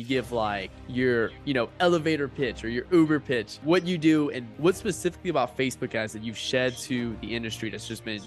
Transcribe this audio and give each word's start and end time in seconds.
you 0.00 0.06
give 0.06 0.32
like 0.32 0.70
your, 0.88 1.30
you 1.44 1.54
know, 1.54 1.68
elevator 1.78 2.26
pitch 2.26 2.64
or 2.64 2.68
your 2.68 2.86
Uber 2.90 3.20
pitch, 3.20 3.58
what 3.62 3.86
you 3.86 3.98
do 3.98 4.30
and 4.30 4.48
what 4.56 4.74
specifically 4.74 5.30
about 5.30 5.56
Facebook 5.56 5.94
ads 5.94 6.12
that 6.14 6.24
you've 6.24 6.38
shed 6.38 6.76
to 6.78 7.16
the 7.20 7.34
industry 7.34 7.70
that's 7.70 7.86
just 7.86 8.04
been 8.04 8.22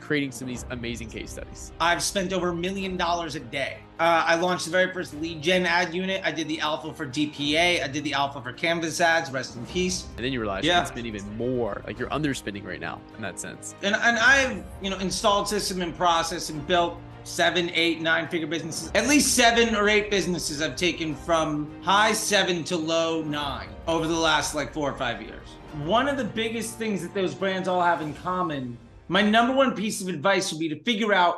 creating 0.00 0.32
some 0.32 0.46
of 0.46 0.48
these 0.48 0.64
amazing 0.70 1.10
case 1.10 1.30
studies? 1.30 1.72
I've 1.80 2.02
spent 2.02 2.32
over 2.32 2.48
a 2.48 2.54
million 2.54 2.96
dollars 2.96 3.34
a 3.34 3.40
day. 3.40 3.78
Uh, 4.00 4.24
I 4.26 4.36
launched 4.36 4.64
the 4.64 4.70
very 4.70 4.90
first 4.92 5.12
lead 5.20 5.42
gen 5.42 5.66
ad 5.66 5.92
unit. 5.92 6.22
I 6.24 6.32
did 6.32 6.48
the 6.48 6.60
alpha 6.60 6.94
for 6.94 7.06
DPA. 7.06 7.84
I 7.84 7.88
did 7.88 8.04
the 8.04 8.14
alpha 8.14 8.40
for 8.40 8.52
Canvas 8.52 9.00
ads. 9.00 9.30
Rest 9.30 9.56
in 9.56 9.66
peace. 9.66 10.06
And 10.16 10.24
then 10.24 10.32
you 10.32 10.40
realize 10.40 10.64
yeah. 10.64 10.76
you 10.76 10.80
can 10.84 10.92
spend 10.92 11.06
even 11.06 11.36
more. 11.36 11.82
Like 11.86 11.98
you're 11.98 12.08
underspending 12.08 12.64
right 12.64 12.80
now 12.80 13.02
in 13.16 13.22
that 13.22 13.38
sense. 13.38 13.74
And 13.82 13.94
and 13.94 14.18
I've 14.18 14.64
you 14.80 14.88
know 14.88 14.98
installed 14.98 15.48
system 15.48 15.82
and 15.82 15.94
process 15.94 16.48
and 16.48 16.66
built 16.66 16.98
seven, 17.28 17.70
eight, 17.74 18.00
nine 18.00 18.28
figure 18.28 18.46
businesses. 18.46 18.90
At 18.94 19.06
least 19.06 19.34
seven 19.34 19.76
or 19.76 19.88
eight 19.88 20.10
businesses 20.10 20.62
I've 20.62 20.76
taken 20.76 21.14
from 21.14 21.70
high 21.82 22.12
seven 22.12 22.64
to 22.64 22.76
low 22.76 23.22
nine 23.22 23.68
over 23.86 24.06
the 24.06 24.14
last 24.14 24.54
like 24.54 24.72
four 24.72 24.90
or 24.90 24.96
five 24.96 25.22
years. 25.22 25.48
One 25.84 26.08
of 26.08 26.16
the 26.16 26.24
biggest 26.24 26.76
things 26.78 27.02
that 27.02 27.14
those 27.14 27.34
brands 27.34 27.68
all 27.68 27.82
have 27.82 28.00
in 28.00 28.14
common 28.14 28.78
my 29.10 29.22
number 29.22 29.54
one 29.54 29.74
piece 29.74 30.02
of 30.02 30.08
advice 30.08 30.52
would 30.52 30.58
be 30.58 30.68
to 30.68 30.78
figure 30.82 31.14
out. 31.14 31.36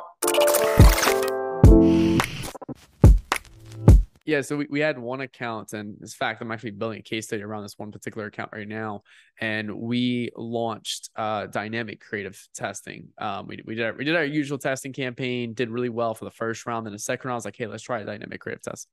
Yeah, 4.25 4.41
so 4.41 4.57
we, 4.57 4.67
we 4.69 4.79
had 4.79 4.99
one 4.99 5.21
account, 5.21 5.73
and 5.73 5.97
in 5.99 6.07
fact, 6.07 6.41
I'm 6.41 6.51
actually 6.51 6.71
building 6.71 6.99
a 6.99 7.01
case 7.01 7.25
study 7.25 7.41
around 7.41 7.63
this 7.63 7.77
one 7.77 7.91
particular 7.91 8.27
account 8.27 8.51
right 8.53 8.67
now. 8.67 9.01
And 9.39 9.79
we 9.79 10.29
launched 10.35 11.09
uh, 11.15 11.47
dynamic 11.47 12.01
creative 12.01 12.39
testing. 12.53 13.07
Um, 13.17 13.47
we, 13.47 13.63
we 13.65 13.73
did 13.73 13.85
our, 13.85 13.93
we 13.93 14.05
did 14.05 14.15
our 14.15 14.23
usual 14.23 14.59
testing 14.59 14.93
campaign, 14.93 15.53
did 15.53 15.71
really 15.71 15.89
well 15.89 16.13
for 16.13 16.25
the 16.25 16.31
first 16.31 16.67
round. 16.67 16.85
Then 16.85 16.93
the 16.93 16.99
second 16.99 17.27
round, 17.27 17.35
I 17.35 17.37
was 17.37 17.45
like, 17.45 17.57
hey, 17.57 17.65
let's 17.65 17.81
try 17.81 18.01
a 18.01 18.05
dynamic 18.05 18.39
creative 18.41 18.61
test, 18.61 18.87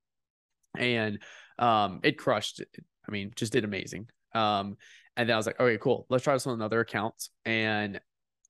and 0.77 1.19
um, 1.59 2.01
it 2.03 2.17
crushed. 2.17 2.63
I 3.07 3.11
mean, 3.11 3.33
just 3.37 3.53
did 3.53 3.65
amazing. 3.65 4.09
Um, 4.35 4.77
and 5.17 5.29
then 5.29 5.35
I 5.35 5.37
was 5.37 5.47
like, 5.47 5.61
okay, 5.61 5.79
cool. 5.79 6.07
Let's 6.09 6.25
try 6.25 6.35
this 6.35 6.47
on 6.47 6.55
another 6.55 6.81
account. 6.81 7.29
And 7.45 8.01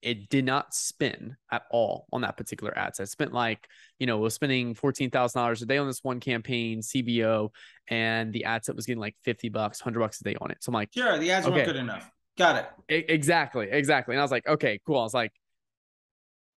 it 0.03 0.29
did 0.29 0.45
not 0.45 0.75
spin 0.75 1.37
at 1.51 1.63
all 1.71 2.07
on 2.13 2.21
that 2.23 2.37
particular 2.37 2.77
ad 2.77 2.95
set. 2.95 3.05
It 3.05 3.11
spent 3.11 3.33
like, 3.33 3.69
you 3.99 4.07
know, 4.07 4.19
was 4.19 4.35
spending 4.35 4.75
$14,000 4.75 5.63
a 5.63 5.67
day 5.67 5.79
on 5.79 5.87
this 5.87 6.05
one 6.05 6.21
campaign, 6.21 6.81
CBO, 6.81 7.51
and 7.89 8.33
the 8.33 8.45
ad 8.45 8.65
set 8.65 8.77
was 8.77 8.87
getting 8.87 9.01
like 9.01 9.17
50 9.25 9.49
bucks, 9.49 9.81
100 9.81 9.99
bucks 9.99 10.21
a 10.21 10.25
day 10.25 10.37
on 10.41 10.51
it. 10.51 10.59
So 10.61 10.71
I'm 10.71 10.75
like, 10.75 10.91
sure, 10.93 11.19
the 11.19 11.31
ads 11.31 11.47
okay. 11.47 11.55
weren't 11.57 11.67
good 11.67 11.77
enough. 11.77 12.11
Got 12.37 12.71
it. 12.89 13.05
Exactly. 13.11 13.69
Exactly. 13.71 14.15
And 14.15 14.21
I 14.21 14.25
was 14.25 14.31
like, 14.31 14.47
okay, 14.47 14.81
cool. 14.87 14.99
I 14.99 15.03
was 15.03 15.15
like, 15.15 15.33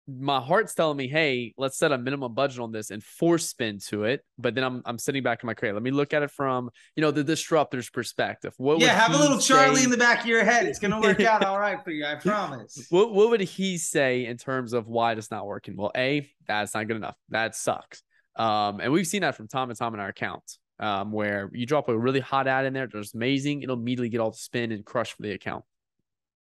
my 0.07 0.39
heart's 0.39 0.73
telling 0.73 0.97
me, 0.97 1.07
hey, 1.07 1.53
let's 1.57 1.77
set 1.77 1.91
a 1.91 1.97
minimum 1.97 2.33
budget 2.33 2.59
on 2.59 2.71
this 2.71 2.89
and 2.89 3.03
force 3.03 3.47
spin 3.47 3.79
to 3.87 4.03
it. 4.05 4.21
But 4.37 4.55
then 4.55 4.63
I'm 4.63 4.81
I'm 4.85 4.97
sitting 4.97 5.23
back 5.23 5.43
in 5.43 5.47
my 5.47 5.53
crate. 5.53 5.73
Let 5.73 5.83
me 5.83 5.91
look 5.91 6.13
at 6.13 6.23
it 6.23 6.31
from 6.31 6.69
you 6.95 7.01
know 7.01 7.11
the 7.11 7.23
disruptor's 7.23 7.89
perspective. 7.89 8.53
What 8.57 8.79
yeah, 8.79 8.93
have 8.93 9.13
a 9.13 9.17
little 9.17 9.39
say... 9.39 9.53
Charlie 9.53 9.83
in 9.83 9.89
the 9.89 9.97
back 9.97 10.21
of 10.21 10.25
your 10.25 10.43
head. 10.43 10.65
It's 10.65 10.79
gonna 10.79 10.99
work 10.99 11.21
out 11.21 11.43
all 11.45 11.59
right 11.59 11.83
for 11.83 11.91
you. 11.91 12.05
I 12.05 12.15
promise. 12.15 12.87
What 12.89 13.13
What 13.13 13.29
would 13.29 13.41
he 13.41 13.77
say 13.77 14.25
in 14.25 14.37
terms 14.37 14.73
of 14.73 14.87
why 14.87 15.13
it's 15.13 15.31
not 15.31 15.45
working? 15.45 15.77
Well, 15.77 15.91
a 15.95 16.29
that's 16.47 16.73
not 16.73 16.87
good 16.87 16.97
enough. 16.97 17.15
That 17.29 17.55
sucks. 17.55 18.03
Um, 18.35 18.79
and 18.79 18.91
we've 18.91 19.07
seen 19.07 19.21
that 19.21 19.35
from 19.35 19.47
time 19.47 19.69
to 19.69 19.75
time 19.75 19.93
in 19.93 19.99
our 19.99 20.09
account. 20.09 20.43
Um, 20.79 21.11
where 21.11 21.51
you 21.53 21.67
drop 21.67 21.89
a 21.89 21.97
really 21.97 22.21
hot 22.21 22.47
ad 22.47 22.65
in 22.65 22.73
there, 22.73 22.87
that's 22.91 23.13
amazing. 23.13 23.61
It'll 23.61 23.77
immediately 23.77 24.09
get 24.09 24.19
all 24.19 24.31
the 24.31 24.37
spin 24.37 24.71
and 24.71 24.83
crush 24.83 25.13
for 25.13 25.21
the 25.21 25.31
account. 25.31 25.63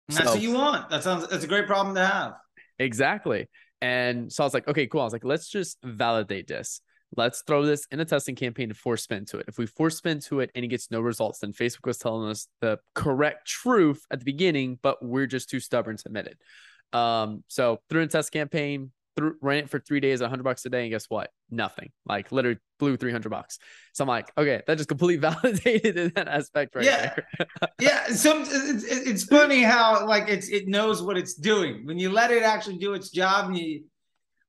That's 0.08 0.24
so, 0.24 0.34
what 0.34 0.42
you 0.42 0.52
want. 0.52 0.90
That 0.90 1.04
sounds. 1.04 1.28
That's 1.28 1.44
a 1.44 1.46
great 1.46 1.68
problem 1.68 1.94
to 1.94 2.04
have. 2.04 2.34
Exactly. 2.78 3.48
And 3.80 4.32
so 4.32 4.42
I 4.42 4.46
was 4.46 4.54
like, 4.54 4.66
okay, 4.68 4.86
cool. 4.86 5.00
I 5.00 5.04
was 5.04 5.12
like, 5.12 5.24
let's 5.24 5.48
just 5.48 5.78
validate 5.84 6.48
this. 6.48 6.80
Let's 7.16 7.42
throw 7.46 7.64
this 7.64 7.86
in 7.90 8.00
a 8.00 8.04
testing 8.04 8.34
campaign 8.34 8.70
to 8.70 8.74
force 8.74 9.02
spin 9.02 9.24
to 9.26 9.38
it. 9.38 9.44
If 9.46 9.58
we 9.58 9.66
force 9.66 9.96
spin 9.96 10.20
to 10.20 10.40
it 10.40 10.50
and 10.54 10.64
it 10.64 10.68
gets 10.68 10.90
no 10.90 11.00
results, 11.00 11.40
then 11.40 11.52
Facebook 11.52 11.86
was 11.86 11.98
telling 11.98 12.28
us 12.28 12.48
the 12.60 12.78
correct 12.94 13.46
truth 13.46 14.02
at 14.10 14.18
the 14.18 14.24
beginning, 14.24 14.78
but 14.82 15.04
we're 15.04 15.26
just 15.26 15.48
too 15.48 15.60
stubborn 15.60 15.96
to 15.96 16.02
admit 16.06 16.26
it. 16.26 16.98
Um, 16.98 17.44
so 17.48 17.78
through 17.88 18.02
a 18.02 18.06
test 18.08 18.32
campaign, 18.32 18.90
through, 19.16 19.36
ran 19.40 19.64
it 19.64 19.70
for 19.70 19.78
three 19.78 20.00
days, 20.00 20.20
100 20.20 20.42
bucks 20.42 20.64
a 20.66 20.70
day, 20.70 20.82
and 20.82 20.90
guess 20.90 21.06
what? 21.08 21.30
Nothing. 21.50 21.90
Like 22.06 22.32
literally 22.32 22.58
blew 22.78 22.96
300 22.96 23.28
bucks. 23.28 23.58
So 23.92 24.04
I'm 24.04 24.08
like, 24.08 24.32
okay, 24.36 24.62
that 24.66 24.76
just 24.76 24.88
completely 24.88 25.16
validated 25.30 25.96
in 25.96 26.12
that 26.16 26.28
aspect 26.28 26.74
right 26.74 26.84
yeah. 26.84 27.14
there. 27.14 27.48
yeah. 27.80 28.06
So 28.08 28.40
it's, 28.40 28.84
it's 28.84 29.24
funny 29.24 29.62
how 29.62 30.06
like 30.06 30.28
it's 30.28 30.48
it 30.48 30.68
knows 30.68 31.02
what 31.02 31.16
it's 31.16 31.34
doing 31.34 31.86
when 31.86 31.98
you 31.98 32.10
let 32.10 32.30
it 32.30 32.42
actually 32.42 32.78
do 32.78 32.94
its 32.94 33.10
job. 33.10 33.46
And 33.46 33.58
you 33.58 33.84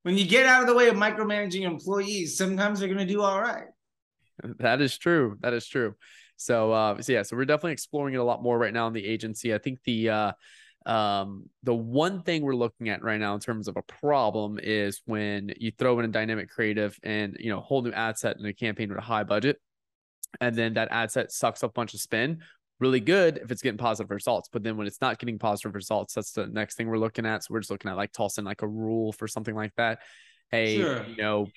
when 0.04 0.18
you 0.18 0.28
get 0.28 0.46
out 0.46 0.62
of 0.62 0.68
the 0.68 0.76
way 0.76 0.88
of 0.88 0.96
micromanaging 0.96 1.62
employees, 1.62 2.38
sometimes 2.38 2.80
they're 2.80 2.90
going 2.90 3.06
to 3.06 3.12
do 3.12 3.22
all 3.22 3.42
right. 3.42 3.66
That 4.60 4.82
is 4.82 4.98
true. 4.98 5.38
That 5.42 5.54
is 5.54 5.68
true. 5.68 5.96
So, 6.38 6.72
uh, 6.72 7.02
so 7.02 7.14
yeah, 7.14 7.24
so 7.24 7.36
we're 7.36 7.46
definitely 7.46 7.72
exploring 7.72 8.14
it 8.14 8.18
a 8.18 8.24
lot 8.24 8.44
more 8.44 8.58
right 8.58 8.74
now 8.74 8.88
in 8.88 8.94
the 8.94 9.06
agency. 9.06 9.54
I 9.54 9.58
think 9.58 9.80
the 9.84 10.10
uh, 10.10 10.32
um, 10.86 11.50
the 11.64 11.74
one 11.74 12.22
thing 12.22 12.44
we're 12.44 12.56
looking 12.56 12.90
at 12.90 13.04
right 13.04 13.20
now 13.20 13.34
in 13.34 13.40
terms 13.40 13.68
of 13.68 13.76
a 13.76 13.82
problem 13.82 14.60
is 14.62 15.02
when 15.06 15.52
you 15.58 15.72
throw 15.72 15.98
in 16.00 16.06
a 16.06 16.10
dynamic 16.10 16.50
creative 16.50 16.98
and 17.04 17.36
you 17.40 17.50
know 17.50 17.60
whole 17.60 17.82
new 17.82 17.92
ad 17.92 18.18
set 18.18 18.38
in 18.38 18.46
a 18.46 18.54
campaign 18.54 18.90
with 18.90 19.00
a 19.00 19.02
high 19.02 19.24
budget, 19.24 19.60
and 20.40 20.56
then 20.56 20.76
that 20.76 20.90
ad 20.92 21.12
set 21.12 21.32
sucks 21.32 21.64
up 21.64 21.72
a 21.72 21.74
bunch 21.74 21.94
of 21.94 22.02
spin. 22.02 22.40
Really 22.80 23.00
good 23.00 23.38
if 23.38 23.52
it's 23.52 23.62
getting 23.62 23.78
positive 23.78 24.12
results, 24.12 24.50
but 24.52 24.62
then 24.62 24.78
when 24.78 24.86
it's 24.86 25.02
not 25.02 25.18
getting 25.18 25.40
positive 25.40 25.74
results, 25.74 26.14
that's 26.14 26.34
the 26.34 26.46
next 26.48 26.76
thing 26.76 26.88
we're 26.88 26.98
looking 26.98 27.26
at. 27.26 27.44
So 27.44 27.54
we're 27.54 27.62
just 27.62 27.72
looking 27.72 27.90
at 27.90 27.98
like 27.98 28.12
tossing 28.12 28.44
like 28.44 28.62
a 28.62 28.68
rule 28.68 29.14
for 29.14 29.28
something 29.28 29.56
like 29.56 29.74
that. 29.78 30.00
Hey, 30.52 30.78
sure. 30.78 31.06
you 31.06 31.16
know, 31.16 31.48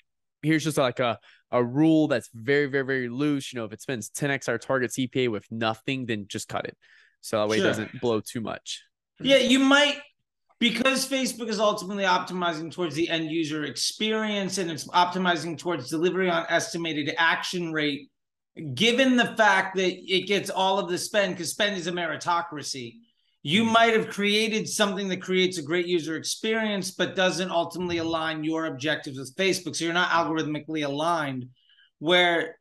here's 0.42 0.64
just 0.64 0.78
like 0.78 1.00
a 1.00 1.18
a 1.50 1.62
rule 1.62 2.08
that's 2.08 2.30
very 2.32 2.66
very 2.66 2.84
very 2.84 3.08
loose. 3.08 3.52
You 3.52 3.58
know, 3.58 3.66
if 3.66 3.72
it 3.72 3.82
spends 3.82 4.08
10x 4.10 4.48
our 4.48 4.58
target 4.58 4.92
CPA 4.92 5.28
with 5.28 5.44
nothing, 5.50 6.06
then 6.06 6.26
just 6.28 6.48
cut 6.48 6.64
it. 6.64 6.76
So 7.20 7.38
that 7.38 7.48
way 7.48 7.58
sure. 7.58 7.66
it 7.66 7.68
doesn't 7.68 8.00
blow 8.00 8.20
too 8.20 8.40
much. 8.40 8.84
Yeah, 9.20 9.38
you 9.38 9.58
might 9.58 9.98
because 10.60 11.08
Facebook 11.08 11.48
is 11.48 11.60
ultimately 11.60 12.04
optimizing 12.04 12.72
towards 12.72 12.94
the 12.94 13.08
end 13.08 13.30
user 13.30 13.64
experience 13.64 14.58
and 14.58 14.70
it's 14.70 14.88
optimizing 14.88 15.56
towards 15.56 15.88
delivery 15.88 16.28
on 16.28 16.46
estimated 16.48 17.14
action 17.16 17.72
rate. 17.72 18.10
Given 18.74 19.16
the 19.16 19.36
fact 19.36 19.76
that 19.76 19.92
it 19.92 20.26
gets 20.26 20.50
all 20.50 20.80
of 20.80 20.88
the 20.88 20.98
spend, 20.98 21.34
because 21.34 21.52
spend 21.52 21.76
is 21.76 21.86
a 21.86 21.92
meritocracy, 21.92 22.96
you 23.42 23.62
mm-hmm. 23.62 23.72
might 23.72 23.94
have 23.94 24.08
created 24.08 24.68
something 24.68 25.08
that 25.08 25.22
creates 25.22 25.58
a 25.58 25.62
great 25.62 25.86
user 25.86 26.16
experience, 26.16 26.90
but 26.90 27.14
doesn't 27.14 27.52
ultimately 27.52 27.98
align 27.98 28.42
your 28.42 28.66
objectives 28.66 29.16
with 29.16 29.36
Facebook. 29.36 29.76
So 29.76 29.84
you're 29.84 29.94
not 29.94 30.10
algorithmically 30.10 30.84
aligned, 30.84 31.46
where 32.00 32.58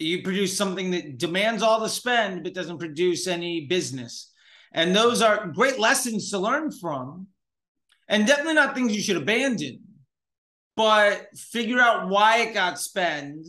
you 0.00 0.22
produce 0.22 0.56
something 0.56 0.90
that 0.90 1.18
demands 1.18 1.62
all 1.62 1.80
the 1.80 1.88
spend, 1.88 2.42
but 2.42 2.54
doesn't 2.54 2.78
produce 2.78 3.28
any 3.28 3.66
business. 3.66 4.32
And 4.76 4.94
those 4.94 5.22
are 5.22 5.48
great 5.48 5.78
lessons 5.78 6.30
to 6.30 6.38
learn 6.38 6.70
from, 6.70 7.28
and 8.08 8.26
definitely 8.26 8.54
not 8.54 8.74
things 8.74 8.94
you 8.94 9.02
should 9.02 9.16
abandon, 9.16 9.80
but 10.76 11.28
figure 11.34 11.80
out 11.80 12.10
why 12.10 12.42
it 12.42 12.52
got 12.52 12.78
spent 12.78 13.46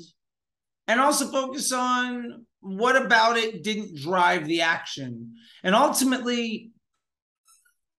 and 0.87 1.01
also 1.01 1.27
focus 1.27 1.73
on 1.73 2.45
what 2.61 2.95
about 2.95 3.37
it 3.37 3.61
didn't 3.61 3.97
drive 3.97 4.47
the 4.47 4.61
action. 4.61 5.35
And 5.63 5.75
ultimately, 5.75 6.71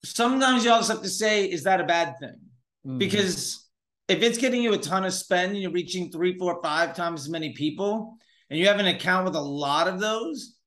sometimes 0.02 0.64
you 0.64 0.72
also 0.72 0.94
have 0.94 1.02
to 1.02 1.08
say, 1.10 1.44
is 1.44 1.64
that 1.64 1.82
a 1.82 1.84
bad 1.84 2.14
thing? 2.18 2.40
Mm-hmm. 2.86 2.98
Because 2.98 3.68
if 4.08 4.22
it's 4.22 4.38
getting 4.38 4.62
you 4.62 4.72
a 4.72 4.78
ton 4.78 5.04
of 5.04 5.12
spend 5.12 5.52
and 5.52 5.60
you're 5.60 5.70
reaching 5.70 6.10
three, 6.10 6.38
four, 6.38 6.62
five 6.62 6.96
times 6.96 7.26
as 7.26 7.28
many 7.28 7.52
people, 7.52 8.16
and 8.48 8.58
you 8.58 8.66
have 8.68 8.80
an 8.80 8.86
account 8.86 9.26
with 9.26 9.36
a 9.36 9.40
lot 9.40 9.86
of 9.86 10.00
those, 10.00 10.57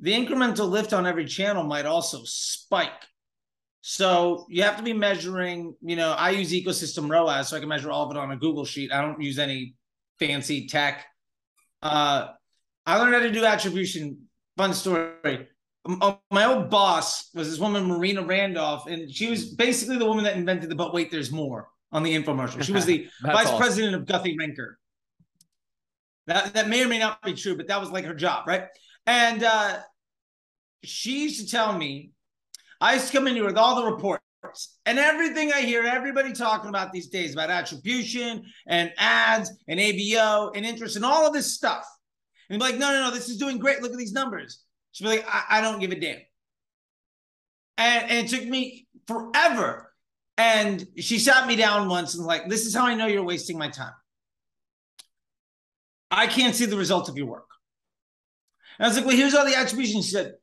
the 0.00 0.12
incremental 0.12 0.68
lift 0.68 0.92
on 0.92 1.06
every 1.06 1.24
channel 1.24 1.64
might 1.64 1.86
also 1.86 2.20
spike. 2.24 2.90
So 3.80 4.46
you 4.48 4.62
have 4.62 4.76
to 4.76 4.82
be 4.82 4.92
measuring, 4.92 5.74
you 5.80 5.96
know, 5.96 6.12
I 6.12 6.30
use 6.30 6.52
ecosystem 6.52 7.10
ROAS 7.10 7.48
so 7.48 7.56
I 7.56 7.60
can 7.60 7.68
measure 7.68 7.90
all 7.90 8.04
of 8.04 8.14
it 8.14 8.18
on 8.18 8.30
a 8.30 8.36
Google 8.36 8.64
sheet. 8.64 8.92
I 8.92 9.00
don't 9.00 9.20
use 9.20 9.38
any 9.38 9.74
fancy 10.18 10.66
tech. 10.66 11.06
Uh, 11.82 12.28
I 12.86 12.98
learned 12.98 13.14
how 13.14 13.20
to 13.20 13.30
do 13.30 13.44
attribution. 13.44 14.28
Fun 14.56 14.74
story. 14.74 15.48
Oh, 15.86 16.18
my 16.30 16.44
old 16.44 16.70
boss 16.70 17.30
was 17.34 17.48
this 17.50 17.58
woman, 17.58 17.86
Marina 17.86 18.22
Randolph, 18.22 18.86
and 18.88 19.10
she 19.10 19.30
was 19.30 19.54
basically 19.54 19.96
the 19.96 20.04
woman 20.04 20.24
that 20.24 20.36
invented 20.36 20.68
the 20.68 20.74
"But 20.74 20.92
wait, 20.92 21.10
there's 21.10 21.30
more" 21.30 21.68
on 21.92 22.02
the 22.02 22.14
infomercial. 22.14 22.62
She 22.62 22.72
was 22.72 22.84
the 22.84 23.08
vice 23.22 23.46
awesome. 23.46 23.58
president 23.58 23.94
of 23.94 24.04
Guthy-Renker. 24.04 24.74
That 26.26 26.52
that 26.54 26.68
may 26.68 26.84
or 26.84 26.88
may 26.88 26.98
not 26.98 27.22
be 27.22 27.32
true, 27.32 27.56
but 27.56 27.68
that 27.68 27.80
was 27.80 27.90
like 27.90 28.04
her 28.04 28.14
job, 28.14 28.46
right? 28.46 28.66
And 29.08 29.42
uh, 29.42 29.78
she 30.84 31.22
used 31.22 31.40
to 31.40 31.50
tell 31.50 31.76
me, 31.76 32.10
I 32.78 32.92
used 32.92 33.06
to 33.06 33.12
come 33.14 33.26
in 33.26 33.34
here 33.34 33.46
with 33.46 33.56
all 33.56 33.76
the 33.76 33.90
reports 33.90 34.22
and 34.84 34.98
everything 34.98 35.50
I 35.50 35.62
hear 35.62 35.82
everybody 35.82 36.34
talking 36.34 36.68
about 36.68 36.92
these 36.92 37.08
days 37.08 37.32
about 37.32 37.48
attribution 37.48 38.44
and 38.66 38.92
ads 38.98 39.50
and 39.66 39.80
ABO 39.80 40.52
and 40.54 40.66
interest 40.66 40.96
and 40.96 41.06
all 41.06 41.26
of 41.26 41.32
this 41.32 41.54
stuff. 41.54 41.86
And 42.50 42.58
be 42.58 42.64
like, 42.64 42.78
no, 42.78 42.92
no, 42.92 43.04
no, 43.04 43.10
this 43.10 43.30
is 43.30 43.38
doing 43.38 43.58
great. 43.58 43.80
Look 43.80 43.92
at 43.92 43.98
these 43.98 44.12
numbers. 44.12 44.62
She'd 44.92 45.04
be 45.04 45.10
like, 45.10 45.26
I, 45.26 45.44
I 45.52 45.60
don't 45.62 45.80
give 45.80 45.90
a 45.90 45.98
damn. 45.98 46.18
And, 47.78 48.10
and 48.10 48.26
it 48.26 48.28
took 48.28 48.46
me 48.46 48.86
forever. 49.06 49.90
And 50.36 50.86
she 50.98 51.18
sat 51.18 51.46
me 51.46 51.56
down 51.56 51.88
once 51.88 52.14
and 52.14 52.26
like, 52.26 52.46
this 52.46 52.66
is 52.66 52.74
how 52.74 52.86
I 52.86 52.94
know 52.94 53.06
you're 53.06 53.24
wasting 53.24 53.56
my 53.56 53.70
time. 53.70 53.94
I 56.10 56.26
can't 56.26 56.54
see 56.54 56.66
the 56.66 56.76
results 56.76 57.08
of 57.08 57.16
your 57.16 57.26
work. 57.26 57.47
And 58.78 58.86
I 58.86 58.88
was 58.88 58.96
like, 58.96 59.06
well, 59.06 59.16
here's 59.16 59.34
all 59.34 59.44
the 59.44 59.56
attribution. 59.56 60.02
She 60.02 60.10
said, 60.10 60.34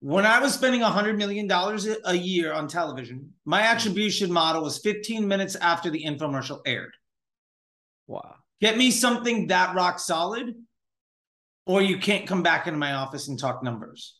when 0.00 0.26
I 0.26 0.40
was 0.40 0.54
spending 0.54 0.82
$100 0.82 1.16
million 1.16 1.50
a 2.04 2.14
year 2.14 2.52
on 2.52 2.68
television, 2.68 3.32
my 3.44 3.62
attribution 3.62 4.30
model 4.30 4.62
was 4.62 4.78
15 4.78 5.26
minutes 5.26 5.56
after 5.56 5.90
the 5.90 6.04
infomercial 6.04 6.60
aired. 6.66 6.92
Wow. 8.06 8.36
Get 8.60 8.78
me 8.78 8.90
something 8.90 9.48
that 9.48 9.74
rock 9.74 9.98
solid, 9.98 10.54
or 11.66 11.82
you 11.82 11.98
can't 11.98 12.26
come 12.26 12.42
back 12.42 12.66
into 12.66 12.78
my 12.78 12.92
office 12.94 13.28
and 13.28 13.38
talk 13.38 13.62
numbers. 13.62 14.16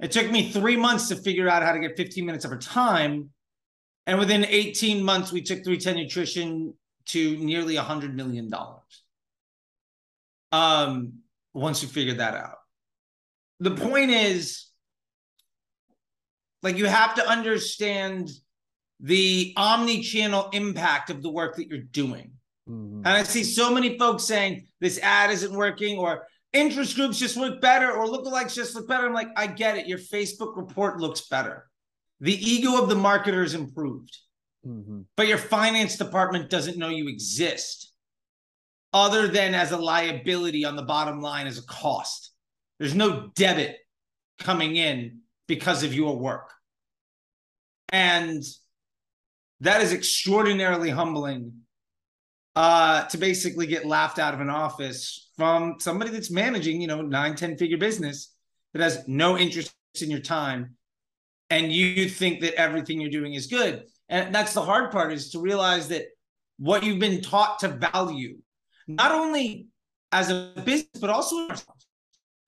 It 0.00 0.12
took 0.12 0.30
me 0.30 0.50
three 0.50 0.76
months 0.76 1.08
to 1.08 1.16
figure 1.16 1.48
out 1.48 1.62
how 1.62 1.72
to 1.72 1.80
get 1.80 1.96
15 1.96 2.24
minutes 2.24 2.44
of 2.44 2.50
her 2.50 2.58
time. 2.58 3.30
And 4.06 4.18
within 4.18 4.44
18 4.44 5.02
months, 5.02 5.32
we 5.32 5.42
took 5.42 5.64
310 5.64 5.96
Nutrition 5.96 6.74
to 7.06 7.36
nearly 7.38 7.74
$100 7.74 8.14
million. 8.14 8.50
Um, 10.52 11.14
once 11.58 11.82
you 11.82 11.88
figure 11.88 12.14
that 12.14 12.34
out. 12.34 12.56
The 13.60 13.72
point 13.72 14.10
is, 14.10 14.66
like, 16.62 16.76
you 16.76 16.86
have 16.86 17.14
to 17.16 17.28
understand 17.28 18.30
the 19.00 19.52
omni 19.56 20.02
channel 20.02 20.48
impact 20.52 21.10
of 21.10 21.22
the 21.22 21.30
work 21.30 21.56
that 21.56 21.68
you're 21.68 21.78
doing. 21.78 22.32
Mm-hmm. 22.68 22.98
And 22.98 23.08
I 23.08 23.22
see 23.22 23.44
so 23.44 23.72
many 23.72 23.98
folks 23.98 24.24
saying 24.24 24.66
this 24.80 24.98
ad 25.02 25.30
isn't 25.30 25.52
working 25.52 25.98
or 25.98 26.26
interest 26.52 26.96
groups 26.96 27.18
just 27.18 27.36
look 27.36 27.60
better 27.60 27.90
or 27.90 28.06
lookalikes 28.06 28.54
just 28.54 28.74
look 28.74 28.88
better. 28.88 29.06
I'm 29.06 29.14
like, 29.14 29.30
I 29.36 29.46
get 29.46 29.76
it. 29.76 29.86
Your 29.86 29.98
Facebook 29.98 30.56
report 30.56 31.00
looks 31.00 31.28
better. 31.28 31.66
The 32.20 32.34
ego 32.34 32.82
of 32.82 32.88
the 32.88 32.96
marketer 32.96 33.44
is 33.44 33.54
improved, 33.54 34.16
mm-hmm. 34.66 35.02
but 35.16 35.28
your 35.28 35.38
finance 35.38 35.96
department 35.96 36.50
doesn't 36.50 36.76
know 36.76 36.88
you 36.88 37.08
exist 37.08 37.87
other 38.92 39.28
than 39.28 39.54
as 39.54 39.72
a 39.72 39.76
liability 39.76 40.64
on 40.64 40.76
the 40.76 40.82
bottom 40.82 41.20
line 41.20 41.46
as 41.46 41.58
a 41.58 41.66
cost. 41.66 42.32
There's 42.78 42.94
no 42.94 43.30
debit 43.34 43.76
coming 44.38 44.76
in 44.76 45.20
because 45.46 45.82
of 45.82 45.94
your 45.94 46.16
work. 46.16 46.52
And 47.90 48.42
that 49.60 49.80
is 49.80 49.92
extraordinarily 49.92 50.90
humbling 50.90 51.52
uh, 52.54 53.04
to 53.06 53.18
basically 53.18 53.66
get 53.66 53.86
laughed 53.86 54.18
out 54.18 54.34
of 54.34 54.40
an 54.40 54.50
office 54.50 55.30
from 55.36 55.76
somebody 55.78 56.10
that's 56.10 56.30
managing, 56.30 56.80
you 56.80 56.86
know, 56.86 57.02
nine, 57.02 57.34
10 57.34 57.56
figure 57.56 57.78
business 57.78 58.34
that 58.72 58.82
has 58.82 59.06
no 59.06 59.38
interest 59.38 59.72
in 60.00 60.10
your 60.10 60.20
time. 60.20 60.74
And 61.50 61.72
you 61.72 62.08
think 62.08 62.40
that 62.40 62.54
everything 62.54 63.00
you're 63.00 63.10
doing 63.10 63.34
is 63.34 63.46
good. 63.46 63.84
And 64.08 64.34
that's 64.34 64.54
the 64.54 64.62
hard 64.62 64.90
part 64.90 65.12
is 65.12 65.30
to 65.30 65.40
realize 65.40 65.88
that 65.88 66.06
what 66.58 66.82
you've 66.82 66.98
been 66.98 67.20
taught 67.20 67.60
to 67.60 67.68
value, 67.68 68.38
not 68.88 69.12
only 69.12 69.68
as 70.10 70.30
a 70.30 70.52
business, 70.64 71.00
but 71.00 71.10
also 71.10 71.48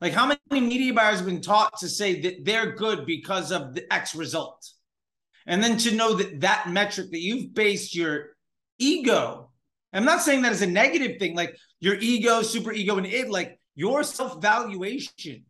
like 0.00 0.14
how 0.14 0.26
many 0.26 0.66
media 0.66 0.94
buyers 0.94 1.18
have 1.18 1.26
been 1.26 1.42
taught 1.42 1.78
to 1.80 1.88
say 1.88 2.20
that 2.22 2.44
they're 2.44 2.72
good 2.72 3.04
because 3.06 3.52
of 3.52 3.74
the 3.74 3.92
X 3.92 4.14
result? 4.14 4.66
And 5.46 5.62
then 5.62 5.76
to 5.78 5.94
know 5.94 6.14
that 6.14 6.40
that 6.40 6.70
metric 6.70 7.10
that 7.10 7.20
you've 7.20 7.54
based 7.54 7.94
your 7.94 8.30
ego, 8.78 9.50
I'm 9.92 10.04
not 10.04 10.22
saying 10.22 10.42
that 10.42 10.52
as 10.52 10.62
a 10.62 10.66
negative 10.66 11.18
thing, 11.18 11.36
like 11.36 11.56
your 11.80 11.96
ego, 11.96 12.42
super 12.42 12.72
ego, 12.72 12.96
and 12.96 13.06
it, 13.06 13.30
like 13.30 13.60
your 13.74 14.02
self 14.02 14.40
valuation 14.40 15.44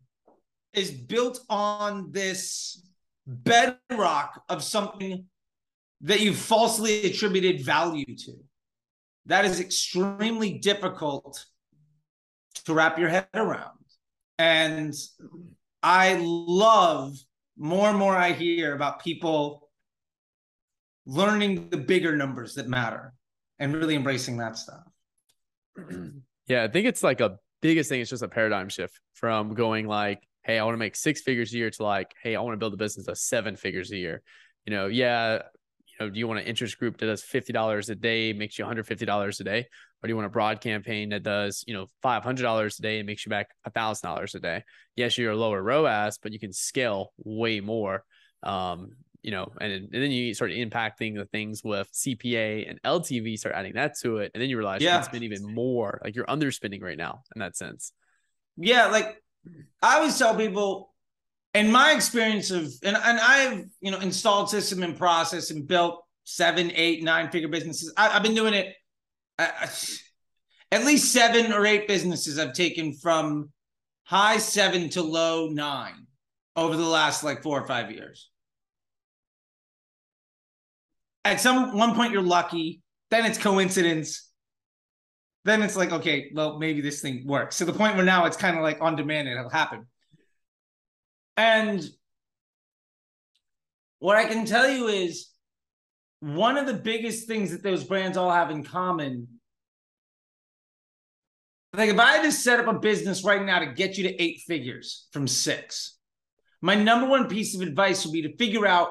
is 0.73 0.91
built 0.91 1.39
on 1.49 2.11
this 2.11 2.85
bedrock 3.25 4.43
of 4.49 4.63
something 4.63 5.25
that 6.01 6.19
you 6.19 6.33
falsely 6.33 7.05
attributed 7.05 7.63
value 7.63 8.15
to. 8.17 8.33
That 9.27 9.45
is 9.45 9.59
extremely 9.59 10.57
difficult 10.57 11.45
to 12.65 12.73
wrap 12.73 12.97
your 12.97 13.09
head 13.09 13.27
around. 13.33 13.77
And 14.39 14.93
I 15.83 16.17
love 16.19 17.15
more 17.57 17.89
and 17.89 17.97
more 17.97 18.15
I 18.15 18.31
hear 18.31 18.73
about 18.73 19.03
people 19.03 19.69
learning 21.05 21.69
the 21.69 21.77
bigger 21.77 22.15
numbers 22.15 22.55
that 22.55 22.67
matter 22.67 23.13
and 23.59 23.73
really 23.75 23.95
embracing 23.95 24.37
that 24.37 24.57
stuff. 24.57 24.83
yeah, 26.47 26.63
I 26.63 26.67
think 26.67 26.87
it's 26.87 27.03
like 27.03 27.21
a 27.21 27.37
biggest 27.61 27.89
thing. 27.89 28.01
It's 28.01 28.09
just 28.09 28.23
a 28.23 28.27
paradigm 28.27 28.69
shift 28.69 28.99
from 29.13 29.53
going 29.53 29.87
like, 29.87 30.21
hey, 30.43 30.57
I 30.57 30.63
want 30.63 30.73
to 30.73 30.79
make 30.79 30.95
six 30.95 31.21
figures 31.21 31.53
a 31.53 31.57
year 31.57 31.69
to 31.69 31.83
like, 31.83 32.13
hey, 32.23 32.35
I 32.35 32.41
want 32.41 32.53
to 32.53 32.57
build 32.57 32.73
a 32.73 32.77
business 32.77 33.07
of 33.07 33.17
seven 33.17 33.55
figures 33.55 33.91
a 33.91 33.97
year. 33.97 34.21
You 34.65 34.73
know, 34.73 34.87
yeah, 34.87 35.43
you 35.99 36.05
know, 36.05 36.09
do 36.09 36.19
you 36.19 36.27
want 36.27 36.39
an 36.39 36.45
interest 36.45 36.77
group 36.77 36.97
that 36.97 37.05
does 37.05 37.23
fifty 37.23 37.53
dollars 37.53 37.89
a 37.89 37.95
day, 37.95 38.33
makes 38.33 38.57
you 38.57 38.65
one 38.65 38.69
hundred 38.69 38.87
fifty 38.87 39.05
dollars 39.05 39.39
a 39.39 39.43
day, 39.43 39.59
or 39.59 40.07
do 40.07 40.09
you 40.09 40.15
want 40.15 40.25
a 40.25 40.29
broad 40.29 40.61
campaign 40.61 41.09
that 41.09 41.23
does 41.23 41.63
you 41.67 41.73
know 41.73 41.87
five 42.01 42.23
hundred 42.23 42.43
dollars 42.43 42.79
a 42.79 42.81
day 42.81 42.99
and 42.99 43.07
makes 43.07 43.25
you 43.25 43.29
back 43.29 43.49
thousand 43.73 44.09
dollars 44.09 44.35
a 44.35 44.39
day? 44.39 44.63
Yes, 44.95 45.17
you're 45.17 45.31
a 45.31 45.35
lower 45.35 45.61
ROAS, 45.61 46.17
but 46.21 46.31
you 46.31 46.39
can 46.39 46.53
scale 46.53 47.13
way 47.17 47.59
more. 47.59 48.03
Um, 48.43 48.93
you 49.21 49.29
know, 49.31 49.51
and, 49.61 49.71
and 49.71 49.91
then 49.91 50.09
you 50.09 50.33
start 50.33 50.51
impacting 50.51 51.15
the 51.15 51.25
things 51.25 51.63
with 51.63 51.91
CPA 51.91 52.67
and 52.69 52.81
LTV, 52.81 53.37
start 53.37 53.53
adding 53.55 53.73
that 53.73 53.93
to 53.99 54.17
it, 54.17 54.31
and 54.33 54.41
then 54.41 54.49
you 54.49 54.57
realize 54.57 54.81
yeah. 54.81 54.93
you 54.93 54.97
can 54.97 55.09
spend 55.09 55.23
even 55.23 55.53
more. 55.53 56.01
Like 56.03 56.15
you're 56.15 56.25
underspending 56.25 56.81
right 56.81 56.97
now 56.97 57.21
in 57.35 57.39
that 57.39 57.55
sense. 57.55 57.93
Yeah, 58.57 58.87
like 58.87 59.21
I 59.81 59.97
always 59.97 60.17
tell 60.17 60.35
people, 60.35 60.90
in 61.53 61.71
my 61.71 61.93
experience 61.93 62.51
of, 62.51 62.71
and 62.83 62.95
and 62.95 63.19
I've 63.19 63.65
you 63.81 63.91
know 63.91 63.99
installed 63.99 64.49
system 64.49 64.83
and 64.83 64.97
process 64.97 65.51
and 65.51 65.67
built 65.67 66.03
seven, 66.23 66.71
eight, 66.75 67.03
nine 67.03 67.29
figure 67.29 67.49
businesses. 67.49 67.93
I, 67.97 68.09
have 68.09 68.23
been 68.23 68.35
doing 68.35 68.53
it. 68.53 68.75
I, 69.37 69.69
at 70.71 70.85
least 70.85 71.11
seven 71.11 71.51
or 71.51 71.65
eight 71.65 71.87
businesses 71.87 72.39
I've 72.39 72.53
taken 72.53 72.93
from 72.93 73.49
high 74.03 74.37
seven 74.37 74.89
to 74.91 75.01
low 75.01 75.47
nine 75.47 76.07
over 76.55 76.75
the 76.75 76.85
last 76.85 77.23
like 77.23 77.43
four 77.43 77.61
or 77.61 77.67
five 77.67 77.91
years 77.91 78.31
at 81.25 81.39
some 81.39 81.77
one 81.77 81.95
point 81.95 82.11
you're 82.11 82.21
lucky, 82.21 82.81
then 83.09 83.25
it's 83.25 83.37
coincidence. 83.37 84.29
Then 85.43 85.63
it's 85.63 85.75
like, 85.75 85.91
okay, 85.91 86.31
well, 86.33 86.59
maybe 86.59 86.81
this 86.81 87.01
thing 87.01 87.25
works. 87.25 87.57
To 87.57 87.65
the 87.65 87.73
point 87.73 87.95
where 87.95 88.05
now 88.05 88.25
it's 88.25 88.37
kind 88.37 88.55
of 88.57 88.63
like 88.63 88.77
on 88.79 88.95
demand 88.95 89.27
and 89.27 89.39
it'll 89.39 89.49
happen. 89.49 89.87
And 91.37 91.83
what 93.99 94.17
I 94.17 94.25
can 94.25 94.45
tell 94.45 94.69
you 94.69 94.87
is 94.87 95.29
one 96.19 96.57
of 96.57 96.65
the 96.65 96.73
biggest 96.73 97.27
things 97.27 97.51
that 97.51 97.63
those 97.63 97.83
brands 97.83 98.17
all 98.17 98.31
have 98.31 98.51
in 98.51 98.63
common. 98.63 99.27
Like 101.73 101.89
if 101.89 101.99
I 101.99 102.13
had 102.13 102.23
to 102.23 102.31
set 102.31 102.59
up 102.59 102.67
a 102.67 102.79
business 102.79 103.23
right 103.23 103.43
now 103.43 103.59
to 103.59 103.67
get 103.67 103.97
you 103.97 104.03
to 104.03 104.21
eight 104.21 104.41
figures 104.47 105.07
from 105.11 105.27
six, 105.27 105.97
my 106.61 106.75
number 106.75 107.07
one 107.07 107.27
piece 107.27 107.55
of 107.55 107.61
advice 107.61 108.05
would 108.05 108.13
be 108.13 108.21
to 108.23 108.35
figure 108.37 108.67
out 108.67 108.89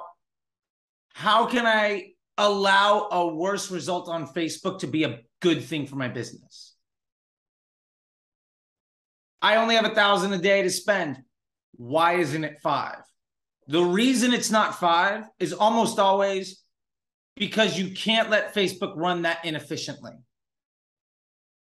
how 1.12 1.47
can 1.47 1.67
I 1.67 2.12
allow 2.38 3.09
a 3.11 3.35
worse 3.35 3.71
result 3.71 4.09
on 4.09 4.26
Facebook 4.26 4.81
to 4.81 4.87
be 4.87 5.05
a 5.05 5.21
good 5.41 5.62
thing 5.62 5.87
for 5.87 5.97
my 5.97 6.09
business. 6.09 6.75
I 9.43 9.57
only 9.57 9.75
have 9.75 9.85
a 9.85 9.95
thousand 9.95 10.33
a 10.33 10.38
day 10.38 10.62
to 10.62 10.71
spend. 10.71 11.23
Why 11.81 12.17
isn't 12.17 12.45
it 12.45 12.61
five? 12.63 13.01
The 13.67 13.83
reason 13.83 14.35
it's 14.35 14.51
not 14.51 14.79
five 14.79 15.25
is 15.39 15.55
almost 15.55 15.99
always 15.99 16.63
because 17.37 17.79
you 17.79 17.95
can't 17.95 18.29
let 18.29 18.55
Facebook 18.55 18.93
run 18.97 19.23
that 19.23 19.47
inefficiently. 19.47 20.13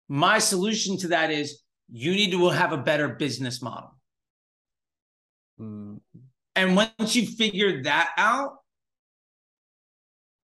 My 0.10 0.40
solution 0.40 0.98
to 0.98 1.10
that 1.10 1.30
is 1.30 1.62
you 1.92 2.14
need 2.14 2.32
to 2.32 2.50
have 2.50 2.72
a 2.72 2.78
better 2.78 3.10
business 3.10 3.62
model. 3.62 3.96
Mm. 5.60 6.00
And 6.56 6.76
once 6.76 7.16
you 7.16 7.28
figure 7.28 7.84
that 7.84 8.10
out, 8.18 8.54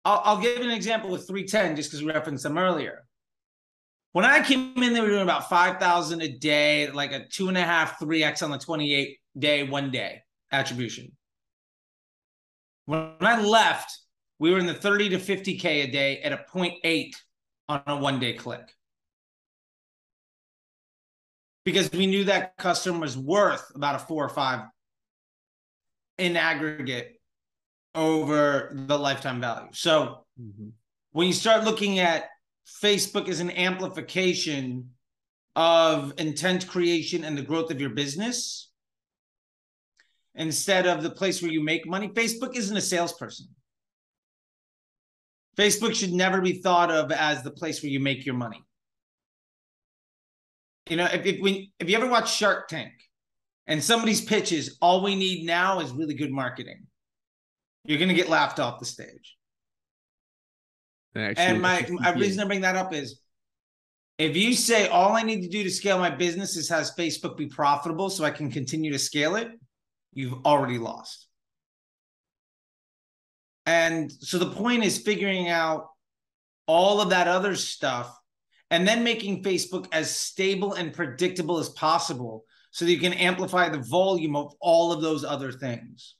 I'll, 0.06 0.22
I'll 0.24 0.40
give 0.40 0.62
an 0.62 0.70
example 0.70 1.10
with 1.10 1.26
310 1.26 1.76
just 1.76 1.90
because 1.90 2.02
we 2.02 2.10
referenced 2.10 2.44
them 2.44 2.56
earlier. 2.56 3.04
When 4.12 4.24
I 4.24 4.42
came 4.42 4.72
in, 4.82 4.94
they 4.94 5.02
were 5.02 5.08
doing 5.08 5.20
about 5.20 5.50
5,000 5.50 6.22
a 6.22 6.28
day, 6.28 6.90
like 6.90 7.12
a 7.12 7.26
two 7.28 7.48
and 7.48 7.58
a 7.58 7.62
half, 7.62 8.00
3X 8.00 8.42
on 8.42 8.50
the 8.50 8.58
28 8.58 9.18
day, 9.38 9.62
one 9.62 9.90
day 9.90 10.22
attribution. 10.52 11.12
When 12.86 13.12
I 13.20 13.40
left, 13.42 13.98
we 14.38 14.50
were 14.50 14.58
in 14.58 14.66
the 14.66 14.74
30 14.74 15.10
to 15.10 15.18
50K 15.18 15.64
a 15.64 15.86
day 15.90 16.20
at 16.20 16.32
a 16.32 16.44
0.8 16.54 17.12
on 17.68 17.82
a 17.86 17.96
one 17.96 18.20
day 18.20 18.34
click. 18.34 18.68
Because 21.64 21.90
we 21.92 22.06
knew 22.06 22.24
that 22.24 22.56
customer 22.58 23.00
was 23.00 23.16
worth 23.16 23.64
about 23.74 23.94
a 23.94 23.98
four 23.98 24.24
or 24.24 24.28
five 24.28 24.60
in 26.18 26.36
aggregate 26.36 27.20
over 27.94 28.70
the 28.74 28.98
lifetime 28.98 29.40
value. 29.40 29.68
So 29.72 30.26
mm-hmm. 30.40 30.68
when 31.12 31.26
you 31.26 31.32
start 31.32 31.64
looking 31.64 32.00
at 32.00 32.26
Facebook 32.82 33.28
as 33.28 33.40
an 33.40 33.50
amplification 33.50 34.90
of 35.56 36.12
intent 36.18 36.66
creation 36.66 37.24
and 37.24 37.38
the 37.38 37.42
growth 37.42 37.70
of 37.70 37.80
your 37.80 37.90
business, 37.90 38.70
instead 40.34 40.86
of 40.86 41.02
the 41.02 41.10
place 41.10 41.40
where 41.42 41.50
you 41.50 41.62
make 41.62 41.86
money, 41.86 42.08
Facebook 42.08 42.56
isn't 42.56 42.76
a 42.76 42.80
salesperson. 42.80 43.46
Facebook 45.56 45.94
should 45.94 46.12
never 46.12 46.40
be 46.40 46.54
thought 46.54 46.90
of 46.90 47.12
as 47.12 47.42
the 47.42 47.50
place 47.50 47.82
where 47.82 47.90
you 47.90 48.00
make 48.00 48.26
your 48.26 48.34
money. 48.34 48.62
you 50.90 50.96
know, 50.96 51.06
if, 51.06 51.24
if 51.24 51.40
when 51.40 51.68
if 51.78 51.88
you 51.88 51.96
ever 51.96 52.08
watch 52.08 52.34
Shark 52.34 52.68
Tank 52.68 52.92
and 53.66 53.82
somebody's 53.82 54.20
pitches, 54.20 54.76
all 54.80 55.02
we 55.02 55.14
need 55.14 55.46
now 55.46 55.80
is 55.80 55.92
really 55.92 56.14
good 56.14 56.32
marketing. 56.32 56.86
You're 57.84 57.98
gonna 57.98 58.14
get 58.14 58.28
laughed 58.28 58.58
off 58.58 58.80
the 58.80 58.86
stage. 58.86 59.36
Actually, 61.16 61.44
and 61.44 61.62
my, 61.62 61.86
my 61.90 62.12
reason 62.14 62.40
to 62.40 62.46
bring 62.46 62.62
that 62.62 62.74
up 62.74 62.92
is 62.92 63.20
if 64.18 64.36
you 64.36 64.52
say 64.54 64.88
all 64.88 65.12
I 65.12 65.22
need 65.22 65.42
to 65.42 65.48
do 65.48 65.62
to 65.62 65.70
scale 65.70 65.98
my 65.98 66.10
business 66.10 66.56
is 66.56 66.68
has 66.68 66.92
Facebook 66.96 67.36
be 67.36 67.46
profitable 67.46 68.10
so 68.10 68.24
I 68.24 68.30
can 68.30 68.50
continue 68.50 68.90
to 68.90 68.98
scale 68.98 69.36
it, 69.36 69.48
you've 70.14 70.44
already 70.44 70.78
lost. 70.78 71.28
And 73.66 74.10
so 74.10 74.38
the 74.38 74.50
point 74.50 74.84
is 74.84 74.98
figuring 74.98 75.48
out 75.48 75.88
all 76.66 77.00
of 77.00 77.10
that 77.10 77.28
other 77.28 77.56
stuff 77.56 78.14
and 78.70 78.86
then 78.86 79.04
making 79.04 79.42
Facebook 79.42 79.86
as 79.92 80.14
stable 80.14 80.74
and 80.74 80.92
predictable 80.92 81.58
as 81.58 81.68
possible 81.70 82.44
so 82.70 82.84
that 82.84 82.90
you 82.90 82.98
can 82.98 83.12
amplify 83.12 83.68
the 83.68 83.84
volume 83.88 84.36
of 84.36 84.52
all 84.60 84.92
of 84.92 85.00
those 85.00 85.24
other 85.24 85.52
things. 85.52 86.16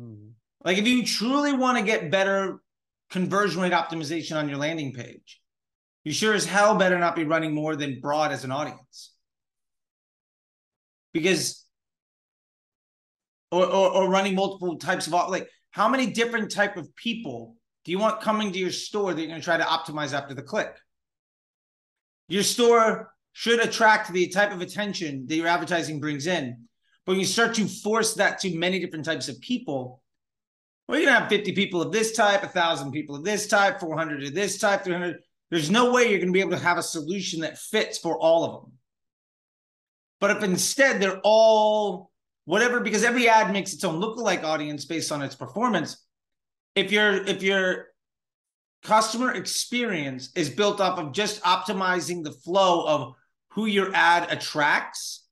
Mm-hmm. 0.00 0.30
Like 0.64 0.78
if 0.78 0.86
you 0.86 1.04
truly 1.04 1.52
want 1.52 1.78
to 1.78 1.84
get 1.84 2.10
better 2.10 2.60
conversion 3.10 3.62
rate 3.62 3.72
optimization 3.72 4.36
on 4.36 4.48
your 4.48 4.58
landing 4.58 4.92
page, 4.92 5.40
you 6.04 6.12
sure 6.12 6.34
as 6.34 6.46
hell 6.46 6.76
better 6.76 6.98
not 6.98 7.16
be 7.16 7.24
running 7.24 7.54
more 7.54 7.76
than 7.76 8.00
broad 8.00 8.32
as 8.32 8.44
an 8.44 8.50
audience. 8.50 9.12
Because 11.12 11.64
or, 13.50 13.64
or, 13.66 13.90
or 13.90 14.08
running 14.08 14.34
multiple 14.34 14.76
types 14.76 15.06
of 15.06 15.12
like 15.12 15.48
how 15.70 15.88
many 15.88 16.06
different 16.06 16.50
type 16.50 16.76
of 16.76 16.94
people 16.96 17.56
do 17.84 17.92
you 17.92 17.98
want 17.98 18.20
coming 18.20 18.52
to 18.52 18.58
your 18.58 18.70
store 18.70 19.14
that 19.14 19.20
you're 19.20 19.28
going 19.28 19.40
to 19.40 19.44
try 19.44 19.56
to 19.56 19.64
optimize 19.64 20.12
after 20.12 20.34
the 20.34 20.42
click? 20.42 20.76
Your 22.28 22.42
store 22.42 23.12
should 23.32 23.60
attract 23.60 24.12
the 24.12 24.28
type 24.28 24.52
of 24.52 24.60
attention 24.60 25.26
that 25.26 25.36
your 25.36 25.46
advertising 25.46 26.00
brings 26.00 26.26
in. 26.26 26.66
But 27.06 27.12
when 27.12 27.20
you 27.20 27.26
start 27.26 27.54
to 27.54 27.66
force 27.66 28.14
that 28.14 28.38
to 28.40 28.56
many 28.56 28.78
different 28.78 29.04
types 29.04 29.28
of 29.28 29.40
people, 29.40 30.02
well, 30.86 30.98
you're 30.98 31.06
gonna 31.08 31.20
have 31.20 31.28
50 31.28 31.52
people 31.52 31.80
of 31.80 31.92
this 31.92 32.12
type, 32.12 32.42
a 32.42 32.48
thousand 32.48 32.92
people 32.92 33.16
of 33.16 33.24
this 33.24 33.46
type, 33.46 33.80
400 33.80 34.24
of 34.24 34.34
this 34.34 34.58
type, 34.58 34.84
300. 34.84 35.16
There's 35.50 35.70
no 35.70 35.92
way 35.92 36.10
you're 36.10 36.18
gonna 36.18 36.32
be 36.32 36.40
able 36.40 36.50
to 36.50 36.58
have 36.58 36.78
a 36.78 36.82
solution 36.82 37.40
that 37.40 37.58
fits 37.58 37.98
for 37.98 38.18
all 38.18 38.44
of 38.44 38.62
them. 38.62 38.72
But 40.20 40.36
if 40.36 40.42
instead 40.42 41.00
they're 41.00 41.20
all 41.24 42.09
whatever, 42.44 42.80
because 42.80 43.04
every 43.04 43.28
ad 43.28 43.52
makes 43.52 43.72
its 43.72 43.84
own 43.84 44.00
lookalike 44.00 44.42
audience 44.42 44.84
based 44.84 45.12
on 45.12 45.22
its 45.22 45.34
performance. 45.34 46.04
If 46.74 46.92
your 46.92 47.24
if 47.26 47.42
your 47.42 47.88
customer 48.82 49.32
experience 49.32 50.30
is 50.34 50.48
built 50.48 50.80
off 50.80 50.98
of 50.98 51.12
just 51.12 51.42
optimizing 51.42 52.24
the 52.24 52.32
flow 52.32 52.86
of 52.86 53.14
who 53.50 53.66
your 53.66 53.94
ad 53.94 54.30
attracts, 54.30 55.26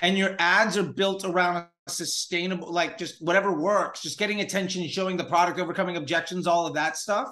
and 0.00 0.18
your 0.18 0.36
ads 0.38 0.76
are 0.76 0.82
built 0.82 1.24
around 1.24 1.66
sustainable, 1.88 2.72
like 2.72 2.98
just 2.98 3.22
whatever 3.22 3.52
works, 3.52 4.02
just 4.02 4.18
getting 4.18 4.40
attention, 4.40 4.86
showing 4.88 5.16
the 5.16 5.24
product, 5.24 5.58
overcoming 5.58 5.96
objections, 5.96 6.46
all 6.46 6.66
of 6.66 6.74
that 6.74 6.96
stuff, 6.96 7.28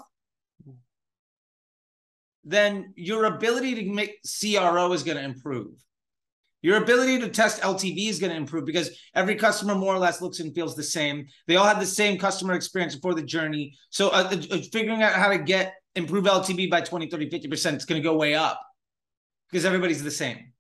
then 2.45 2.93
your 2.97 3.27
ability 3.27 3.75
to 3.75 3.91
make 3.91 4.21
CRO 4.23 4.93
is 4.93 5.03
going 5.03 5.17
to 5.17 5.23
improve. 5.23 5.73
Your 6.63 6.83
ability 6.83 7.19
to 7.21 7.29
test 7.29 7.61
LTV 7.61 8.09
is 8.09 8.19
going 8.19 8.31
to 8.31 8.37
improve 8.37 8.65
because 8.65 8.91
every 9.15 9.35
customer 9.35 9.75
more 9.75 9.95
or 9.95 9.99
less 9.99 10.23
looks 10.23 10.41
and 10.41 10.55
feels 10.55 10.75
the 10.75 10.83
same. 10.83 11.27
They 11.47 11.57
all 11.57 11.67
have 11.67 11.81
the 11.81 11.87
same 11.87 12.19
customer 12.19 12.55
experience 12.55 12.95
before 12.95 13.15
the 13.15 13.23
journey. 13.23 13.75
So 13.91 14.09
uh, 14.09 14.35
uh, 14.51 14.59
figuring 14.73 15.03
out 15.03 15.13
how 15.13 15.29
to 15.29 15.39
get 15.39 15.75
improve 15.95 16.25
LTV 16.25 16.71
by 16.71 16.81
20, 16.81 17.11
30, 17.11 17.29
50%, 17.29 17.77
is 17.77 17.85
going 17.85 18.01
to 18.01 18.09
go 18.09 18.17
way 18.17 18.35
up 18.35 18.61
because 19.51 19.65
everybody's 19.65 20.03
the 20.03 20.11
same 20.11 20.53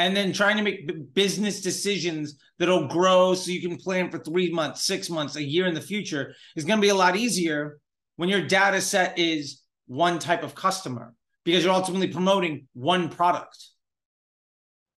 and 0.00 0.16
then 0.16 0.32
trying 0.32 0.56
to 0.56 0.62
make 0.62 1.12
business 1.14 1.60
decisions 1.60 2.38
that'll 2.58 2.88
grow 2.88 3.34
so 3.34 3.50
you 3.50 3.60
can 3.60 3.76
plan 3.76 4.10
for 4.10 4.18
three 4.18 4.50
months, 4.50 4.86
six 4.86 5.10
months, 5.10 5.36
a 5.36 5.44
year 5.44 5.66
in 5.66 5.74
the 5.74 5.80
future 5.80 6.34
is 6.56 6.64
going 6.64 6.78
to 6.78 6.82
be 6.82 6.88
a 6.88 6.94
lot 6.94 7.16
easier 7.16 7.78
when 8.16 8.30
your 8.30 8.40
data 8.40 8.80
set 8.80 9.18
is 9.18 9.60
one 9.88 10.18
type 10.18 10.42
of 10.42 10.54
customer 10.54 11.14
because 11.44 11.62
you're 11.62 11.74
ultimately 11.74 12.08
promoting 12.08 12.66
one 12.72 13.10
product 13.10 13.58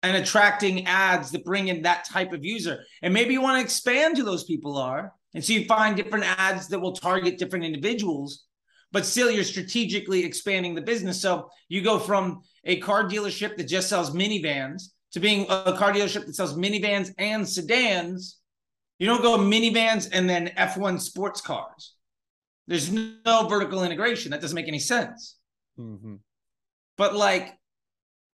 and 0.03 0.17
attracting 0.17 0.88
ads 0.88 1.31
that 1.31 1.46
bring 1.46 1.67
in 1.67 1.84
that 1.84 2.05
type 2.05 2.34
of 2.34 2.43
user. 2.43 2.84
And 3.01 3.13
maybe 3.13 3.34
you 3.34 3.41
want 3.41 3.60
to 3.60 3.63
expand 3.63 4.17
who 4.17 4.24
those 4.24 4.43
people 4.43 4.77
are. 4.77 5.13
And 5.34 5.43
so 5.43 5.53
you 5.53 5.65
find 5.65 5.96
different 5.96 6.25
ads 6.39 6.67
that 6.70 6.79
will 6.79 6.93
target 6.93 7.38
different 7.38 7.65
individuals, 7.65 8.46
but 8.91 9.05
still 9.05 9.31
you're 9.31 9.43
strategically 9.43 10.25
expanding 10.25 10.75
the 10.75 10.81
business. 10.81 11.22
So 11.22 11.50
you 11.70 11.81
go 11.81 12.00
from 12.00 12.41
a 12.63 12.79
car 12.79 13.03
dealership 13.03 13.58
that 13.58 13.67
just 13.67 13.89
sells 13.89 14.12
minivans 14.12 14.89
to 15.13 15.20
being 15.20 15.46
a 15.50 15.74
car 15.77 15.93
dealership 15.93 16.25
that 16.25 16.36
sells 16.36 16.55
minivans 16.55 17.12
and 17.17 17.48
sedans. 17.48 18.38
You 19.00 19.08
don't 19.08 19.22
go 19.22 19.38
minivans 19.38 20.10
and 20.12 20.29
then 20.29 20.48
F1 20.58 21.00
sports 21.00 21.41
cars. 21.41 21.93
There's 22.67 22.91
no 22.91 23.48
vertical 23.48 23.84
integration. 23.84 24.31
That 24.31 24.41
doesn't 24.41 24.55
make 24.55 24.67
any 24.67 24.79
sense. 24.79 25.38
Mm-hmm. 25.79 26.15
But 26.98 27.15
like 27.15 27.58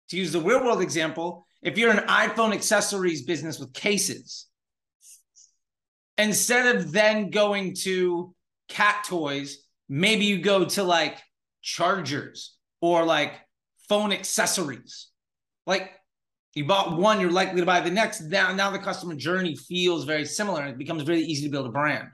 to 0.09 0.17
use 0.17 0.33
the 0.33 0.41
real 0.41 0.65
world 0.65 0.81
example, 0.81 1.47
if 1.65 1.79
you're 1.79 1.91
an 1.91 2.07
iPhone 2.07 2.53
accessories 2.53 3.23
business 3.23 3.59
with 3.59 3.73
cases, 3.73 4.47
instead 6.19 6.77
of 6.77 6.93
then 6.93 7.31
going 7.31 7.75
to 7.75 8.35
cat 8.69 9.05
toys, 9.09 9.59
maybe 9.89 10.27
you 10.27 10.39
go 10.39 10.67
to 10.67 10.83
like 10.85 11.19
chargers 11.63 12.55
or 12.83 13.05
like 13.05 13.33
phone 13.89 14.13
accessories. 14.13 15.09
Like 15.67 15.91
you 16.55 16.67
bought 16.67 16.99
one, 16.99 17.19
you're 17.19 17.31
likely 17.31 17.61
to 17.61 17.67
buy 17.67 17.81
the 17.81 17.91
next. 17.91 18.21
Now, 18.21 18.53
now 18.53 18.71
the 18.71 18.79
customer 18.79 19.15
journey 19.15 19.57
feels 19.57 20.05
very 20.05 20.27
similar 20.27 20.61
and 20.61 20.71
it 20.71 20.79
becomes 20.79 21.09
really 21.09 21.25
easy 21.25 21.47
to 21.47 21.51
build 21.51 21.67
a 21.67 21.73
brand. 21.73 22.09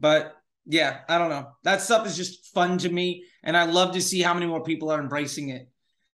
But 0.00 0.34
yeah, 0.66 0.98
I 1.08 1.18
don't 1.18 1.30
know. 1.30 1.52
That 1.62 1.82
stuff 1.82 2.04
is 2.04 2.16
just 2.16 2.52
fun 2.52 2.78
to 2.78 2.88
me. 2.88 3.24
And 3.44 3.56
I 3.56 3.64
love 3.64 3.94
to 3.94 4.02
see 4.02 4.20
how 4.22 4.34
many 4.34 4.46
more 4.46 4.64
people 4.64 4.90
are 4.90 5.00
embracing 5.00 5.50
it 5.50 5.68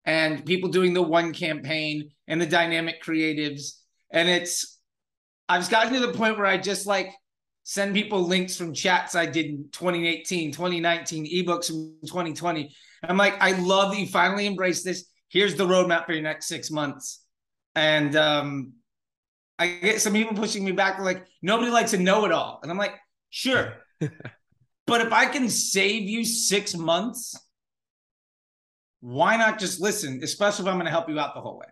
and 0.04 0.44
people 0.44 0.70
doing 0.70 0.94
the 0.94 1.02
one 1.02 1.32
campaign 1.32 2.10
and 2.26 2.40
the 2.40 2.46
dynamic 2.46 3.02
creatives. 3.02 3.80
And 4.10 4.28
it's, 4.28 4.80
I've 5.48 5.68
gotten 5.68 5.94
to 5.94 6.00
the 6.00 6.12
point 6.12 6.36
where 6.36 6.46
I 6.46 6.56
just 6.56 6.86
like 6.86 7.12
send 7.68 7.94
people 7.94 8.22
links 8.22 8.56
from 8.56 8.72
chats 8.72 9.14
I 9.14 9.26
did 9.26 9.46
in 9.46 9.68
2018, 9.72 10.52
2019, 10.52 11.26
ebooks 11.26 11.66
from 11.66 11.96
2020. 12.06 12.74
I'm 13.02 13.18
like, 13.18 13.34
I 13.40 13.52
love 13.52 13.92
that 13.92 14.00
you 14.00 14.06
finally 14.06 14.46
embrace 14.46 14.82
this. 14.82 15.04
Here's 15.28 15.54
the 15.54 15.66
roadmap 15.66 16.06
for 16.06 16.12
your 16.14 16.22
next 16.22 16.46
six 16.48 16.70
months. 16.70 17.22
And 17.74 18.16
um, 18.16 18.72
I 19.58 19.68
get 19.68 20.00
some 20.00 20.14
people 20.14 20.34
pushing 20.34 20.64
me 20.64 20.72
back, 20.72 20.98
like, 20.98 21.26
nobody 21.42 21.70
likes 21.70 21.92
a 21.92 21.98
know 21.98 22.24
it 22.24 22.32
all. 22.32 22.60
And 22.62 22.70
I'm 22.70 22.78
like, 22.78 22.94
sure. 23.30 23.74
but 24.00 25.00
if 25.02 25.12
I 25.12 25.26
can 25.26 25.50
save 25.50 26.08
you 26.08 26.24
six 26.24 26.74
months, 26.74 27.36
why 29.00 29.36
not 29.36 29.58
just 29.58 29.80
listen, 29.80 30.20
especially 30.22 30.64
if 30.64 30.68
I'm 30.68 30.76
going 30.76 30.86
to 30.86 30.90
help 30.90 31.08
you 31.08 31.18
out 31.18 31.34
the 31.34 31.40
whole 31.40 31.58
way? 31.58 31.66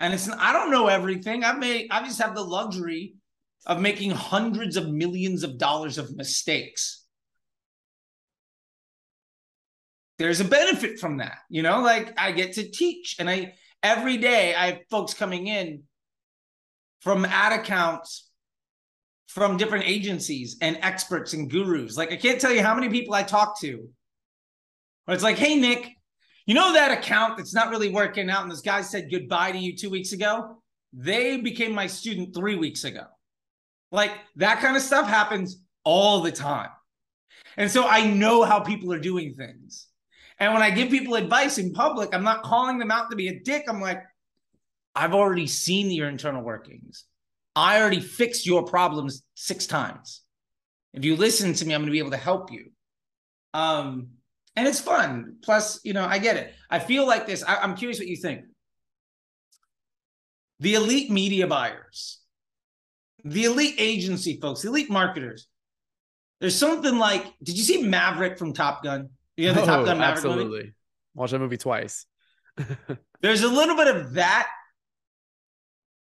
And 0.00 0.14
it's, 0.14 0.30
I 0.30 0.52
don't 0.52 0.70
know 0.70 0.86
everything. 0.86 1.44
I 1.44 2.02
just 2.04 2.20
have 2.20 2.34
the 2.34 2.42
luxury 2.42 3.14
of 3.66 3.80
making 3.80 4.10
hundreds 4.10 4.76
of 4.76 4.88
millions 4.88 5.42
of 5.42 5.58
dollars 5.58 5.98
of 5.98 6.16
mistakes 6.16 7.00
there's 10.20 10.40
a 10.40 10.44
benefit 10.44 11.00
from 11.00 11.16
that. 11.16 11.38
You 11.48 11.62
know, 11.62 11.80
like 11.80 12.12
I 12.20 12.32
get 12.32 12.52
to 12.52 12.70
teach 12.70 13.16
and 13.18 13.28
I 13.28 13.54
every 13.82 14.18
day 14.18 14.54
I 14.54 14.66
have 14.66 14.78
folks 14.90 15.14
coming 15.14 15.46
in 15.46 15.84
from 17.00 17.24
ad 17.24 17.58
accounts 17.58 18.28
from 19.28 19.56
different 19.56 19.88
agencies 19.88 20.58
and 20.60 20.78
experts 20.82 21.32
and 21.32 21.50
gurus. 21.50 21.96
Like 21.96 22.12
I 22.12 22.16
can't 22.16 22.38
tell 22.38 22.52
you 22.52 22.62
how 22.62 22.74
many 22.74 22.90
people 22.90 23.14
I 23.14 23.22
talk 23.22 23.58
to. 23.60 23.88
Where 25.06 25.14
it's 25.14 25.24
like, 25.24 25.38
hey 25.38 25.56
Nick, 25.56 25.90
you 26.46 26.54
know 26.54 26.72
that 26.72 26.90
account 26.90 27.36
that's 27.36 27.54
not 27.54 27.70
really 27.70 27.90
working 27.90 28.30
out, 28.30 28.42
and 28.42 28.50
this 28.50 28.60
guy 28.60 28.82
said 28.82 29.10
goodbye 29.10 29.52
to 29.52 29.58
you 29.58 29.76
two 29.76 29.90
weeks 29.90 30.12
ago? 30.12 30.56
They 30.92 31.36
became 31.36 31.72
my 31.72 31.86
student 31.86 32.34
three 32.34 32.56
weeks 32.56 32.84
ago. 32.84 33.04
Like 33.92 34.12
that 34.36 34.60
kind 34.60 34.76
of 34.76 34.82
stuff 34.82 35.08
happens 35.08 35.62
all 35.84 36.20
the 36.20 36.32
time. 36.32 36.70
And 37.56 37.70
so 37.70 37.86
I 37.86 38.06
know 38.06 38.42
how 38.42 38.60
people 38.60 38.92
are 38.92 38.98
doing 38.98 39.34
things. 39.34 39.88
And 40.38 40.52
when 40.54 40.62
I 40.62 40.70
give 40.70 40.90
people 40.90 41.14
advice 41.14 41.58
in 41.58 41.72
public, 41.72 42.14
I'm 42.14 42.24
not 42.24 42.42
calling 42.42 42.78
them 42.78 42.90
out 42.90 43.10
to 43.10 43.16
be 43.16 43.28
a 43.28 43.40
dick. 43.40 43.64
I'm 43.68 43.80
like, 43.80 44.02
I've 44.94 45.14
already 45.14 45.46
seen 45.46 45.90
your 45.90 46.08
internal 46.08 46.42
workings. 46.42 47.04
I 47.54 47.80
already 47.80 48.00
fixed 48.00 48.46
your 48.46 48.64
problems 48.64 49.22
six 49.34 49.66
times. 49.66 50.22
If 50.94 51.04
you 51.04 51.16
listen 51.16 51.52
to 51.52 51.66
me, 51.66 51.74
I'm 51.74 51.82
going 51.82 51.86
to 51.86 51.92
be 51.92 51.98
able 51.98 52.12
to 52.12 52.16
help 52.16 52.50
you. 52.50 52.70
Um, 53.52 54.08
and 54.56 54.66
it's 54.66 54.80
fun. 54.80 55.36
Plus, 55.42 55.80
you 55.84 55.92
know, 55.92 56.04
I 56.04 56.18
get 56.18 56.36
it. 56.36 56.54
I 56.68 56.78
feel 56.78 57.06
like 57.06 57.26
this. 57.26 57.44
I, 57.44 57.56
I'm 57.56 57.76
curious 57.76 57.98
what 57.98 58.08
you 58.08 58.16
think. 58.16 58.44
The 60.60 60.74
elite 60.74 61.10
media 61.10 61.46
buyers, 61.46 62.20
the 63.24 63.44
elite 63.44 63.76
agency 63.78 64.38
folks, 64.40 64.62
the 64.62 64.68
elite 64.68 64.90
marketers. 64.90 65.48
There's 66.40 66.56
something 66.56 66.98
like, 66.98 67.24
did 67.42 67.56
you 67.56 67.64
see 67.64 67.82
Maverick 67.82 68.38
from 68.38 68.52
Top 68.52 68.82
Gun? 68.82 69.10
You 69.36 69.48
know 69.48 69.54
the 69.54 69.66
Top 69.66 69.80
oh, 69.80 69.84
Gun 69.86 69.98
Maverick 69.98 70.24
absolutely. 70.24 70.58
movie. 70.58 70.74
Watch 71.14 71.30
that 71.30 71.38
movie 71.38 71.56
twice. 71.56 72.06
There's 73.20 73.42
a 73.42 73.48
little 73.48 73.76
bit 73.76 73.94
of 73.94 74.14
that 74.14 74.48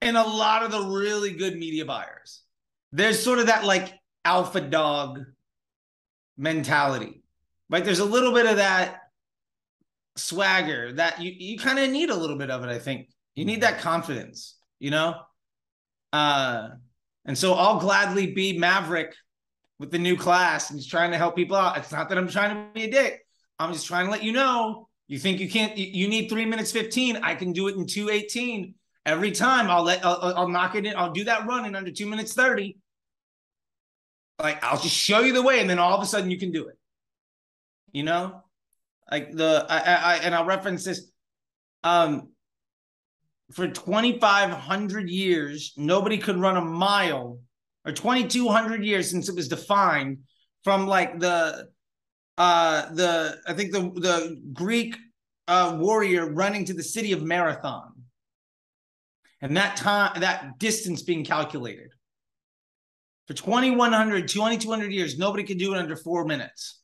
in 0.01 0.15
a 0.15 0.25
lot 0.25 0.63
of 0.63 0.71
the 0.71 0.81
really 0.81 1.33
good 1.33 1.57
media 1.57 1.85
buyers. 1.85 2.43
There's 2.91 3.21
sort 3.21 3.39
of 3.39 3.47
that 3.47 3.65
like 3.65 3.93
alpha 4.25 4.61
dog 4.61 5.19
mentality. 6.37 7.23
Right? 7.69 7.85
There's 7.85 7.99
a 7.99 8.05
little 8.05 8.33
bit 8.33 8.45
of 8.45 8.57
that 8.57 9.01
swagger 10.15 10.93
that 10.93 11.21
you, 11.21 11.31
you 11.31 11.57
kind 11.57 11.79
of 11.79 11.89
need 11.89 12.09
a 12.09 12.15
little 12.15 12.37
bit 12.37 12.49
of 12.49 12.63
it, 12.63 12.69
I 12.69 12.79
think. 12.79 13.09
You 13.35 13.45
need 13.45 13.61
that 13.61 13.79
confidence, 13.79 14.57
you 14.79 14.91
know? 14.91 15.15
Uh 16.11 16.69
and 17.25 17.37
so 17.37 17.53
I'll 17.53 17.79
gladly 17.79 18.33
be 18.33 18.57
Maverick 18.57 19.13
with 19.77 19.91
the 19.91 19.99
new 19.99 20.17
class 20.17 20.71
and 20.71 20.79
just 20.79 20.89
trying 20.89 21.11
to 21.11 21.17
help 21.17 21.35
people 21.35 21.55
out. 21.55 21.77
It's 21.77 21.91
not 21.91 22.09
that 22.09 22.17
I'm 22.17 22.27
trying 22.27 22.55
to 22.55 22.73
be 22.73 22.85
a 22.85 22.91
dick. 22.91 23.21
I'm 23.59 23.71
just 23.71 23.85
trying 23.85 24.05
to 24.05 24.11
let 24.11 24.23
you 24.23 24.31
know. 24.31 24.87
You 25.07 25.19
think 25.19 25.39
you 25.39 25.47
can't? 25.47 25.77
You 25.77 26.07
need 26.07 26.29
three 26.29 26.45
minutes 26.45 26.71
fifteen. 26.71 27.17
I 27.17 27.35
can 27.35 27.51
do 27.51 27.67
it 27.67 27.75
in 27.75 27.85
two 27.85 28.09
eighteen 28.09 28.73
every 29.05 29.31
time. 29.31 29.69
I'll 29.69 29.83
let. 29.83 30.03
I'll, 30.03 30.33
I'll 30.35 30.47
knock 30.47 30.73
it 30.75 30.85
in. 30.87 30.95
I'll 30.95 31.11
do 31.11 31.25
that 31.25 31.45
run 31.45 31.65
in 31.65 31.75
under 31.75 31.91
two 31.91 32.07
minutes 32.07 32.33
thirty. 32.33 32.77
Like 34.39 34.63
I'll 34.63 34.79
just 34.79 34.95
show 34.95 35.19
you 35.19 35.33
the 35.33 35.43
way, 35.43 35.59
and 35.59 35.69
then 35.69 35.77
all 35.77 35.95
of 35.95 36.01
a 36.01 36.07
sudden 36.07 36.31
you 36.31 36.39
can 36.39 36.51
do 36.51 36.67
it. 36.69 36.78
You 37.91 38.03
know, 38.03 38.43
like 39.11 39.31
the 39.31 39.65
I, 39.69 39.77
I 39.77 40.15
and 40.17 40.35
I'll 40.35 40.45
reference 40.45 40.83
this. 40.83 41.11
Um, 41.83 42.29
for 43.51 43.67
2,500 43.67 45.09
years, 45.09 45.73
nobody 45.75 46.17
could 46.17 46.37
run 46.37 46.57
a 46.57 46.61
mile, 46.61 47.39
or 47.85 47.91
2,200 47.91 48.83
years 48.83 49.09
since 49.09 49.27
it 49.27 49.35
was 49.35 49.47
defined 49.47 50.19
from 50.63 50.87
like 50.87 51.19
the 51.19 51.67
uh 52.37 52.93
the 52.93 53.37
I 53.47 53.53
think 53.53 53.71
the 53.71 53.91
the 53.99 54.41
Greek 54.53 54.95
uh 55.47 55.77
warrior 55.79 56.31
running 56.31 56.65
to 56.65 56.73
the 56.73 56.83
city 56.83 57.11
of 57.11 57.23
Marathon. 57.23 57.93
And 59.41 59.55
that 59.57 59.77
time 59.77 60.19
that 60.21 60.59
distance 60.59 61.01
being 61.01 61.23
calculated. 61.23 61.91
For 63.27 63.33
2100 63.33 64.27
2200 64.27 64.91
years 64.91 65.17
nobody 65.17 65.43
could 65.43 65.57
do 65.57 65.73
it 65.73 65.79
under 65.79 65.95
4 65.95 66.25
minutes. 66.25 66.78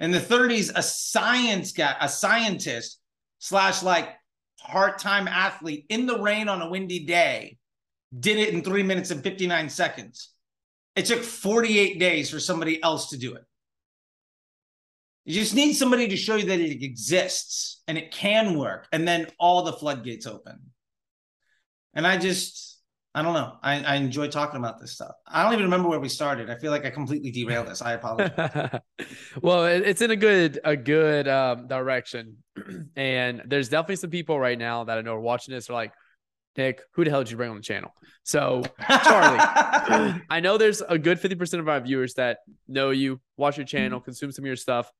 In 0.00 0.10
the 0.10 0.18
30s 0.18 0.72
a 0.74 0.82
science 0.82 1.72
guy, 1.72 1.94
a 2.00 2.08
scientist 2.08 2.98
slash 3.38 3.82
like 3.82 4.08
part-time 4.58 5.28
athlete 5.28 5.86
in 5.88 6.06
the 6.06 6.18
rain 6.18 6.48
on 6.48 6.62
a 6.62 6.68
windy 6.68 7.04
day 7.04 7.58
did 8.18 8.38
it 8.38 8.52
in 8.52 8.62
3 8.62 8.82
minutes 8.82 9.10
and 9.10 9.22
59 9.22 9.68
seconds. 9.68 10.30
It 10.96 11.04
took 11.04 11.22
48 11.22 12.00
days 12.00 12.30
for 12.30 12.40
somebody 12.40 12.82
else 12.82 13.10
to 13.10 13.18
do 13.18 13.34
it. 13.34 13.44
You 15.24 15.34
just 15.34 15.54
need 15.54 15.74
somebody 15.74 16.08
to 16.08 16.16
show 16.16 16.36
you 16.36 16.46
that 16.46 16.60
it 16.60 16.82
exists 16.82 17.82
and 17.86 17.96
it 17.96 18.10
can 18.10 18.58
work, 18.58 18.88
and 18.90 19.06
then 19.06 19.28
all 19.38 19.62
the 19.62 19.72
floodgates 19.72 20.26
open. 20.26 20.58
And 21.94 22.06
I 22.06 22.16
just, 22.16 22.69
I 23.14 23.22
don't 23.22 23.34
know. 23.34 23.56
I, 23.62 23.82
I 23.82 23.94
enjoy 23.96 24.28
talking 24.28 24.58
about 24.58 24.80
this 24.80 24.92
stuff. 24.92 25.16
I 25.26 25.42
don't 25.42 25.52
even 25.52 25.64
remember 25.64 25.88
where 25.88 25.98
we 25.98 26.08
started. 26.08 26.48
I 26.48 26.56
feel 26.56 26.70
like 26.70 26.84
I 26.84 26.90
completely 26.90 27.32
derailed 27.32 27.66
this. 27.66 27.82
I 27.82 27.94
apologize. 27.94 28.80
well, 29.42 29.64
it's 29.64 30.00
in 30.00 30.12
a 30.12 30.16
good 30.16 30.60
a 30.62 30.76
good 30.76 31.26
um, 31.26 31.66
direction, 31.66 32.36
and 32.96 33.42
there's 33.46 33.68
definitely 33.68 33.96
some 33.96 34.10
people 34.10 34.38
right 34.38 34.58
now 34.58 34.84
that 34.84 34.96
I 34.96 35.00
know 35.00 35.14
are 35.14 35.20
watching 35.20 35.52
this 35.52 35.68
are 35.68 35.72
like, 35.72 35.92
Nick, 36.56 36.82
who 36.92 37.04
the 37.04 37.10
hell 37.10 37.24
did 37.24 37.32
you 37.32 37.36
bring 37.36 37.50
on 37.50 37.56
the 37.56 37.62
channel? 37.62 37.92
So, 38.22 38.62
Charlie, 38.88 39.38
I 40.30 40.40
know 40.40 40.56
there's 40.56 40.80
a 40.80 40.98
good 40.98 41.20
50% 41.20 41.58
of 41.58 41.68
our 41.68 41.80
viewers 41.80 42.14
that 42.14 42.38
know 42.68 42.90
you, 42.90 43.20
watch 43.36 43.56
your 43.56 43.66
channel, 43.66 43.98
consume 43.98 44.30
some 44.30 44.44
of 44.44 44.46
your 44.46 44.56
stuff 44.56 44.90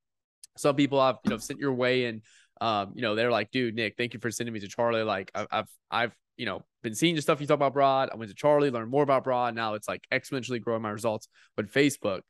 some 0.57 0.77
people 0.77 1.05
have 1.05 1.17
you 1.25 1.31
know 1.31 1.39
sent 1.39 1.59
your 1.59 1.73
way 1.73 2.05
and 2.05 2.23
um 2.61 2.93
you 2.95 3.03
know 3.03 3.15
they're 3.15 3.31
like 3.31 3.51
dude 3.51 3.75
nick 3.75 3.95
thank 3.97 4.15
you 4.15 4.21
for 4.21 4.31
sending 4.31 4.53
me 4.53 4.61
to 4.61 4.69
charlie 4.69 5.03
like 5.03 5.31
i've 5.35 5.47
i've, 5.51 5.69
I've 5.91 6.17
you 6.37 6.47
know 6.47 6.63
been 6.83 6.95
seeing 6.95 7.15
the 7.15 7.23
stuff 7.23 7.41
you 7.41 7.47
talk 7.47 7.57
about 7.57 7.73
broad 7.75 8.09
i 8.13 8.17
went 8.17 8.31
to 8.31 8.35
charlie 8.35 8.71
learned 8.71 8.91
more 8.91 9.03
about 9.03 9.25
broad 9.25 9.55
now 9.55 9.75
it's 9.75 9.89
like 9.89 10.07
exponentially 10.13 10.61
growing 10.61 10.83
my 10.83 10.91
results 10.91 11.29
with 11.57 11.73
facebook 11.73 12.21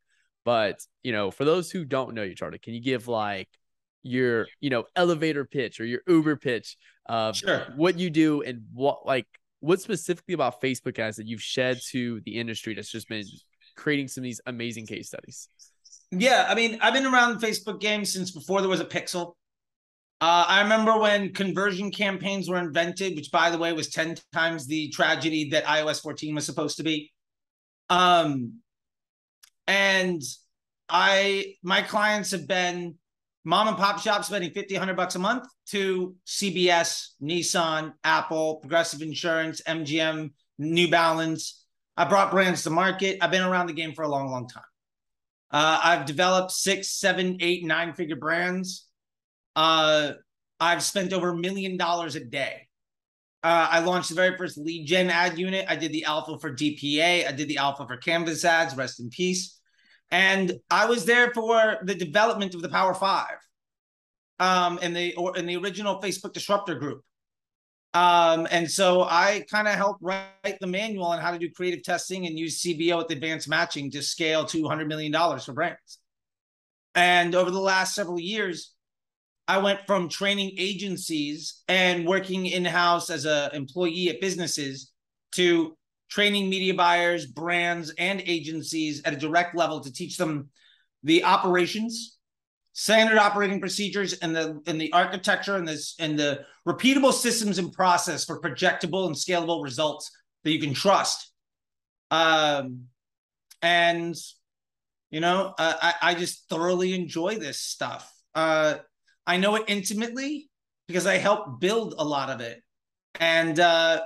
but 0.44 0.80
you 1.02 1.12
know 1.12 1.30
for 1.30 1.44
those 1.44 1.70
who 1.70 1.84
don't 1.84 2.14
know 2.14 2.22
you 2.22 2.34
charlie 2.34 2.58
can 2.58 2.74
you 2.74 2.80
give 2.80 3.08
like 3.08 3.48
your 4.02 4.46
you 4.60 4.70
know 4.70 4.84
elevator 4.96 5.44
pitch 5.44 5.80
or 5.80 5.84
your 5.84 6.00
uber 6.08 6.36
pitch 6.36 6.76
of 7.06 7.36
Sure. 7.36 7.66
what 7.76 7.98
you 7.98 8.10
do 8.10 8.42
and 8.42 8.62
what 8.72 9.06
like 9.06 9.26
what 9.60 9.80
specifically 9.80 10.34
about 10.34 10.60
facebook 10.62 10.98
ads 10.98 11.16
that 11.18 11.26
you've 11.26 11.42
shed 11.42 11.78
to 11.90 12.20
the 12.24 12.38
industry 12.38 12.74
that's 12.74 12.90
just 12.90 13.08
been 13.08 13.24
creating 13.76 14.08
some 14.08 14.22
of 14.22 14.24
these 14.24 14.40
amazing 14.46 14.86
case 14.86 15.06
studies 15.08 15.48
Yeah, 16.10 16.46
I 16.48 16.54
mean, 16.56 16.78
I've 16.80 16.92
been 16.92 17.06
around 17.06 17.38
the 17.38 17.46
Facebook 17.46 17.78
game 17.80 18.04
since 18.04 18.32
before 18.32 18.60
there 18.60 18.68
was 18.68 18.80
a 18.80 18.84
pixel. 18.84 19.34
Uh, 20.20 20.44
I 20.48 20.62
remember 20.62 20.98
when 20.98 21.32
conversion 21.32 21.90
campaigns 21.90 22.48
were 22.48 22.58
invented, 22.58 23.16
which, 23.16 23.30
by 23.30 23.48
the 23.48 23.56
way, 23.56 23.72
was 23.72 23.88
10 23.88 24.16
times 24.32 24.66
the 24.66 24.90
tragedy 24.90 25.48
that 25.50 25.64
iOS 25.64 26.02
14 26.02 26.34
was 26.34 26.44
supposed 26.44 26.76
to 26.76 26.82
be. 26.82 27.10
Um, 27.88 28.60
and 29.66 30.20
I, 30.90 31.54
my 31.62 31.80
clients 31.80 32.32
have 32.32 32.46
been 32.46 32.96
mom 33.44 33.68
and 33.68 33.78
pop 33.78 34.00
shops 34.00 34.26
spending 34.26 34.50
50, 34.50 34.74
100 34.74 34.94
bucks 34.94 35.14
a 35.14 35.18
month 35.18 35.48
to 35.68 36.14
CBS, 36.26 37.08
Nissan, 37.22 37.94
Apple, 38.04 38.56
Progressive 38.56 39.00
Insurance, 39.00 39.62
MGM, 39.62 40.32
New 40.58 40.90
Balance. 40.90 41.64
I 41.96 42.04
brought 42.04 42.30
brands 42.30 42.64
to 42.64 42.70
market. 42.70 43.18
I've 43.22 43.30
been 43.30 43.42
around 43.42 43.68
the 43.68 43.72
game 43.72 43.94
for 43.94 44.02
a 44.02 44.08
long, 44.08 44.30
long 44.30 44.48
time. 44.48 44.64
Uh, 45.50 45.80
I've 45.82 46.04
developed 46.04 46.52
six, 46.52 46.90
seven, 46.90 47.38
eight, 47.40 47.64
nine 47.64 47.94
figure 47.94 48.16
brands. 48.16 48.86
Uh, 49.56 50.12
I've 50.58 50.82
spent 50.82 51.12
over 51.12 51.30
a 51.30 51.36
million 51.36 51.76
dollars 51.76 52.16
a 52.16 52.24
day. 52.24 52.68
Uh, 53.42 53.68
I 53.70 53.80
launched 53.80 54.10
the 54.10 54.14
very 54.14 54.36
first 54.36 54.58
lead 54.58 54.86
gen 54.86 55.08
ad 55.08 55.38
unit. 55.38 55.64
I 55.68 55.76
did 55.76 55.92
the 55.92 56.04
alpha 56.04 56.38
for 56.38 56.54
DPA. 56.54 57.26
I 57.26 57.32
did 57.32 57.48
the 57.48 57.56
alpha 57.56 57.86
for 57.86 57.96
Canvas 57.96 58.44
ads. 58.44 58.76
Rest 58.76 59.00
in 59.00 59.08
peace. 59.08 59.58
And 60.10 60.52
I 60.70 60.86
was 60.86 61.04
there 61.04 61.32
for 61.32 61.78
the 61.82 61.94
development 61.94 62.54
of 62.54 62.62
the 62.62 62.68
Power 62.68 62.92
Five, 62.92 63.38
um, 64.38 64.78
in 64.80 64.92
the 64.92 65.14
or 65.14 65.36
in 65.38 65.46
the 65.46 65.56
original 65.56 66.00
Facebook 66.02 66.34
Disruptor 66.34 66.74
group. 66.74 67.02
Um, 67.92 68.46
and 68.50 68.70
so 68.70 69.02
I 69.02 69.44
kind 69.50 69.66
of 69.66 69.74
helped 69.74 70.02
write 70.02 70.58
the 70.60 70.66
manual 70.66 71.06
on 71.06 71.20
how 71.20 71.32
to 71.32 71.38
do 71.38 71.50
creative 71.50 71.82
testing 71.82 72.26
and 72.26 72.38
use 72.38 72.62
CBO 72.62 72.98
with 72.98 73.10
advanced 73.10 73.48
matching 73.48 73.90
to 73.90 74.02
scale 74.02 74.44
to 74.46 74.62
$100 74.62 74.86
million 74.86 75.12
for 75.40 75.52
brands. 75.52 75.98
And 76.94 77.34
over 77.34 77.50
the 77.50 77.58
last 77.58 77.94
several 77.94 78.20
years, 78.20 78.74
I 79.50 79.58
went 79.58 79.84
from 79.84 80.08
training 80.08 80.52
agencies 80.58 81.64
and 81.66 82.06
working 82.06 82.46
in-house 82.46 83.10
as 83.10 83.24
an 83.24 83.50
employee 83.52 84.08
at 84.08 84.20
businesses 84.20 84.92
to 85.32 85.76
training 86.08 86.48
media 86.48 86.72
buyers, 86.72 87.26
brands, 87.26 87.92
and 87.98 88.22
agencies 88.24 89.02
at 89.04 89.12
a 89.12 89.16
direct 89.16 89.56
level 89.56 89.80
to 89.80 89.92
teach 89.92 90.16
them 90.16 90.50
the 91.02 91.24
operations, 91.24 92.18
standard 92.74 93.18
operating 93.18 93.58
procedures, 93.58 94.12
and 94.12 94.36
the 94.36 94.60
and 94.68 94.80
the 94.80 94.92
architecture 94.92 95.56
and 95.56 95.66
this 95.66 95.96
and 95.98 96.16
the 96.16 96.44
repeatable 96.64 97.12
systems 97.12 97.58
and 97.58 97.72
process 97.72 98.24
for 98.24 98.40
projectable 98.40 99.06
and 99.06 99.16
scalable 99.16 99.64
results 99.64 100.12
that 100.44 100.52
you 100.52 100.60
can 100.60 100.74
trust. 100.74 101.32
Um, 102.12 102.84
and 103.62 104.14
you 105.10 105.18
know, 105.18 105.54
uh, 105.58 105.74
I 105.82 105.94
I 106.02 106.14
just 106.14 106.48
thoroughly 106.48 106.94
enjoy 106.94 107.34
this 107.34 107.58
stuff. 107.58 108.08
Uh, 108.32 108.76
I 109.26 109.36
know 109.36 109.54
it 109.56 109.64
intimately 109.68 110.48
because 110.88 111.06
I 111.06 111.16
helped 111.18 111.60
build 111.60 111.94
a 111.98 112.04
lot 112.04 112.30
of 112.30 112.40
it, 112.40 112.62
and 113.18 113.58
uh, 113.58 114.02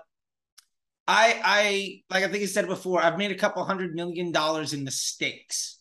I 1.06 1.40
I 1.44 2.02
like 2.14 2.24
I 2.24 2.28
think 2.28 2.42
I 2.42 2.46
said 2.46 2.66
before, 2.66 3.02
I've 3.02 3.18
made 3.18 3.30
a 3.30 3.36
couple 3.36 3.64
hundred 3.64 3.94
million 3.94 4.32
dollars 4.32 4.72
in 4.72 4.84
mistakes. 4.84 5.80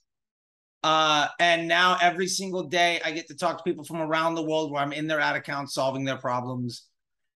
Uh, 0.84 1.28
and 1.40 1.68
now 1.68 1.98
every 2.02 2.28
single 2.28 2.64
day 2.64 3.00
I 3.06 3.12
get 3.12 3.28
to 3.30 3.36
talk 3.36 3.58
to 3.58 3.64
people 3.64 3.86
from 3.86 4.02
around 4.02 4.36
the 4.36 4.44
world 4.44 4.70
where 4.70 4.82
I'm 4.82 4.92
in 4.92 5.08
their 5.08 5.22
ad 5.22 5.38
account 5.38 5.72
solving 5.72 6.04
their 6.04 6.18
problems. 6.18 6.88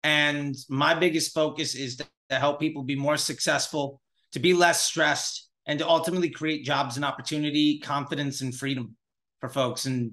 And 0.03 0.55
my 0.69 0.95
biggest 0.95 1.33
focus 1.33 1.77
is 1.77 1.97
to, 1.97 2.07
to 2.31 2.39
help 2.41 2.59
people 2.59 2.83
be 2.83 2.97
more 2.97 3.17
successful, 3.17 4.01
to 4.33 4.41
be 4.41 4.53
less 4.53 4.83
stressed, 4.83 5.49
and 5.67 5.79
to 5.79 5.89
ultimately 5.89 6.29
create 6.29 6.65
jobs 6.65 6.97
and 6.97 7.05
opportunity, 7.05 7.79
confidence, 7.79 8.41
and 8.41 8.53
freedom 8.53 8.97
for 9.39 9.49
folks. 9.49 9.87
And 9.87 10.13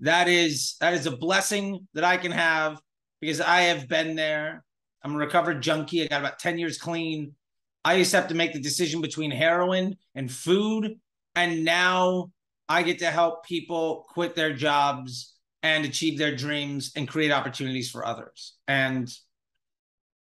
that 0.00 0.28
is 0.28 0.76
that 0.80 0.94
is 0.94 1.06
a 1.06 1.16
blessing 1.16 1.86
that 1.94 2.04
I 2.04 2.16
can 2.16 2.32
have 2.32 2.80
because 3.20 3.40
I 3.40 3.62
have 3.62 3.88
been 3.88 4.16
there. 4.16 4.64
I'm 5.02 5.14
a 5.14 5.18
recovered 5.18 5.62
junkie. 5.62 6.02
I 6.02 6.08
got 6.08 6.20
about 6.20 6.38
10 6.38 6.58
years 6.58 6.78
clean. 6.78 7.34
I 7.84 7.94
used 7.94 8.10
to 8.12 8.16
have 8.16 8.28
to 8.28 8.34
make 8.34 8.52
the 8.52 8.60
decision 8.60 9.00
between 9.00 9.30
heroin 9.30 9.96
and 10.14 10.30
food. 10.30 10.98
And 11.34 11.64
now 11.64 12.30
I 12.68 12.82
get 12.82 13.00
to 13.00 13.10
help 13.10 13.44
people 13.44 14.06
quit 14.08 14.34
their 14.34 14.54
jobs 14.54 15.34
and 15.62 15.84
achieve 15.84 16.18
their 16.18 16.34
dreams 16.34 16.92
and 16.96 17.08
create 17.08 17.30
opportunities 17.30 17.90
for 17.90 18.06
others. 18.06 18.54
And 18.66 19.10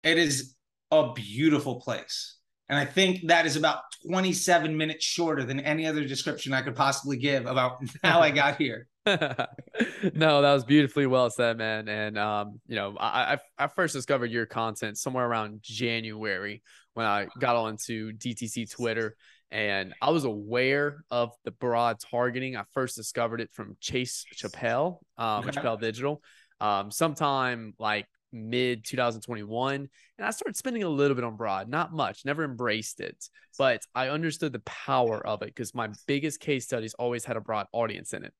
it 0.04 0.18
is 0.18 0.56
a 0.92 1.14
beautiful 1.14 1.80
place. 1.80 2.38
And 2.68 2.78
I 2.78 2.86
think 2.86 3.28
that 3.28 3.46
is 3.46 3.56
about 3.56 3.80
27 4.08 4.76
minutes 4.76 5.06
shorter 5.06 5.44
than 5.44 5.60
any 5.60 5.86
other 5.86 6.04
description 6.04 6.54
I 6.54 6.62
could 6.62 6.76
possibly 6.76 7.18
give 7.18 7.46
about 7.46 7.78
how 8.04 8.20
I 8.20 8.32
got 8.32 8.58
here. 8.58 8.88
no, 10.16 10.42
that 10.42 10.54
was 10.54 10.64
beautifully 10.64 11.06
well 11.06 11.30
said, 11.30 11.58
man. 11.58 11.88
And 11.88 12.18
um, 12.18 12.60
you 12.68 12.76
know, 12.76 12.96
I, 13.00 13.34
I 13.34 13.66
I 13.66 13.68
first 13.68 13.94
discovered 13.94 14.32
your 14.32 14.46
content 14.46 14.98
somewhere 14.98 15.26
around 15.26 15.62
January 15.62 16.64
when 16.96 17.06
I 17.06 17.28
got 17.40 17.56
onto 17.56 18.14
DTC 18.14 18.72
Twitter, 18.72 19.16
and 19.52 19.94
I 20.02 20.10
was 20.10 20.24
aware 20.24 21.04
of 21.12 21.32
the 21.44 21.52
broad 21.52 21.98
targeting. 22.00 22.56
I 22.56 22.64
first 22.74 22.96
discovered 22.96 23.42
it 23.42 23.52
from 23.54 23.78
Chase 23.80 24.26
Chappell, 24.34 25.06
um, 25.18 25.44
okay. 25.44 25.52
Chappell 25.52 25.78
Digital, 25.78 26.24
um, 26.60 26.90
sometime 26.90 27.76
like 27.78 28.08
mid 28.32 28.84
2021 28.84 29.88
and 30.18 30.28
i 30.28 30.30
started 30.30 30.58
spending 30.58 30.84
a 30.84 30.90
little 30.90 31.16
bit 31.16 31.24
on 31.24 31.38
broad 31.38 31.70
not 31.70 31.94
much 31.94 32.26
never 32.26 32.44
embraced 32.44 33.00
it 33.00 33.30
but 33.58 33.82
i 33.96 34.10
understood 34.10 34.52
the 34.52 34.60
power 34.60 35.26
of 35.26 35.42
it 35.42 35.46
because 35.46 35.74
my 35.74 35.88
biggest 36.06 36.42
case 36.42 36.66
studies 36.66 36.94
always 36.96 37.24
had 37.24 37.38
a 37.38 37.42
broad 37.42 37.66
audience 37.72 38.14
in 38.14 38.26
it 38.26 38.34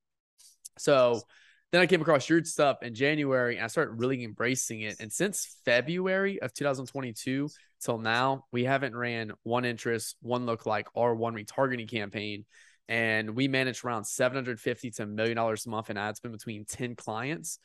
so 0.78 1.20
then 1.72 1.80
i 1.80 1.86
came 1.86 2.00
across 2.00 2.28
your 2.28 2.42
stuff 2.44 2.82
in 2.82 2.94
january 2.94 3.56
and 3.56 3.64
i 3.64 3.68
started 3.68 3.92
really 3.92 4.22
embracing 4.24 4.82
it 4.82 4.96
and 5.00 5.12
since 5.12 5.56
february 5.64 6.40
of 6.40 6.52
2022 6.54 7.48
till 7.80 7.98
now 7.98 8.44
we 8.52 8.64
haven't 8.64 8.96
ran 8.96 9.32
one 9.42 9.64
interest 9.64 10.16
one 10.20 10.46
look 10.46 10.66
like 10.66 10.88
or 10.94 11.14
one 11.14 11.34
retargeting 11.34 11.88
campaign 11.88 12.44
and 12.88 13.34
we 13.34 13.48
managed 13.48 13.84
around 13.84 14.04
750 14.04 14.90
to 14.92 15.02
a 15.02 15.06
million 15.06 15.36
dollars 15.36 15.66
a 15.66 15.68
month 15.68 15.90
in 15.90 15.96
ad 15.96 16.16
spend 16.16 16.32
between 16.32 16.64
10 16.64 16.94
clients 16.94 17.58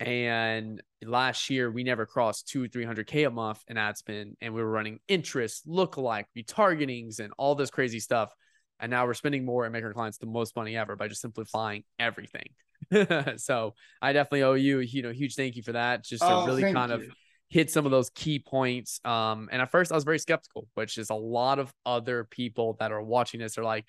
and 0.00 0.80
last 1.04 1.50
year, 1.50 1.70
we 1.70 1.82
never 1.82 2.06
crossed 2.06 2.48
two, 2.48 2.68
300K 2.68 3.26
a 3.26 3.30
month 3.30 3.62
in 3.66 3.76
ad 3.76 3.96
spend. 3.96 4.36
And 4.40 4.54
we 4.54 4.62
were 4.62 4.70
running 4.70 5.00
interest, 5.08 5.66
lookalike, 5.68 6.26
retargetings, 6.36 7.18
and 7.18 7.32
all 7.36 7.54
this 7.54 7.70
crazy 7.70 7.98
stuff. 7.98 8.32
And 8.80 8.90
now 8.90 9.06
we're 9.06 9.14
spending 9.14 9.44
more 9.44 9.64
and 9.64 9.72
making 9.72 9.86
our 9.86 9.92
clients 9.92 10.18
the 10.18 10.26
most 10.26 10.54
money 10.54 10.76
ever 10.76 10.96
by 10.96 11.08
just 11.08 11.20
simplifying 11.20 11.84
everything. 11.98 12.48
so 13.36 13.74
I 14.00 14.12
definitely 14.12 14.42
owe 14.44 14.54
you, 14.54 14.78
you 14.78 15.02
know, 15.02 15.10
huge 15.10 15.34
thank 15.34 15.56
you 15.56 15.62
for 15.62 15.72
that. 15.72 16.04
Just 16.04 16.22
to 16.22 16.30
oh, 16.30 16.46
really 16.46 16.72
kind 16.72 16.90
you. 16.90 16.96
of 16.96 17.04
hit 17.48 17.70
some 17.70 17.84
of 17.84 17.90
those 17.90 18.10
key 18.10 18.38
points. 18.38 19.00
Um, 19.04 19.48
and 19.50 19.60
at 19.62 19.70
first 19.70 19.90
I 19.90 19.94
was 19.94 20.04
very 20.04 20.18
skeptical, 20.18 20.68
which 20.74 20.98
is 20.98 21.10
a 21.10 21.14
lot 21.14 21.58
of 21.58 21.72
other 21.84 22.24
people 22.30 22.76
that 22.78 22.92
are 22.92 23.02
watching 23.02 23.40
this 23.40 23.58
are 23.58 23.64
like, 23.64 23.84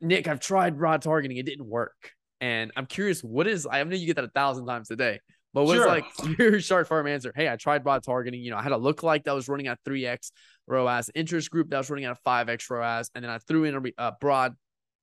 Nick, 0.00 0.28
I've 0.28 0.40
tried 0.40 0.78
broad 0.78 1.02
targeting, 1.02 1.36
it 1.36 1.46
didn't 1.46 1.66
work. 1.66 2.12
And 2.40 2.72
I'm 2.76 2.86
curious, 2.86 3.22
what 3.22 3.46
is 3.46 3.66
I 3.70 3.82
know 3.84 3.94
you 3.94 4.06
get 4.06 4.16
that 4.16 4.24
a 4.24 4.28
thousand 4.28 4.66
times 4.66 4.90
a 4.90 4.96
day, 4.96 5.20
but 5.52 5.64
what's 5.64 5.80
sure. 5.80 5.88
like 5.88 6.04
your 6.38 6.60
short 6.60 6.88
form 6.88 7.06
answer? 7.06 7.32
Hey, 7.34 7.48
I 7.48 7.56
tried 7.56 7.82
broad 7.82 8.02
targeting. 8.02 8.40
You 8.40 8.52
know, 8.52 8.56
I 8.56 8.62
had 8.62 8.72
a 8.72 8.78
look 8.78 9.02
like 9.02 9.24
that 9.24 9.34
was 9.34 9.48
running 9.48 9.66
at 9.66 9.78
3x 9.86 10.30
ROAS, 10.70 11.10
interest 11.14 11.50
group 11.50 11.70
that 11.70 11.78
was 11.78 11.90
running 11.90 12.06
at 12.06 12.22
5x 12.24 12.70
ROAS, 12.70 13.10
and 13.14 13.24
then 13.24 13.30
I 13.30 13.38
threw 13.38 13.64
in 13.64 13.74
a, 13.74 14.06
a 14.06 14.12
broad 14.20 14.54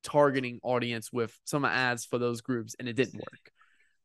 targeting 0.02 0.60
audience 0.62 1.12
with 1.12 1.38
some 1.44 1.64
ads 1.64 2.04
for 2.04 2.18
those 2.18 2.40
groups, 2.40 2.74
and 2.78 2.88
it 2.88 2.94
didn't 2.94 3.16
work. 3.16 3.52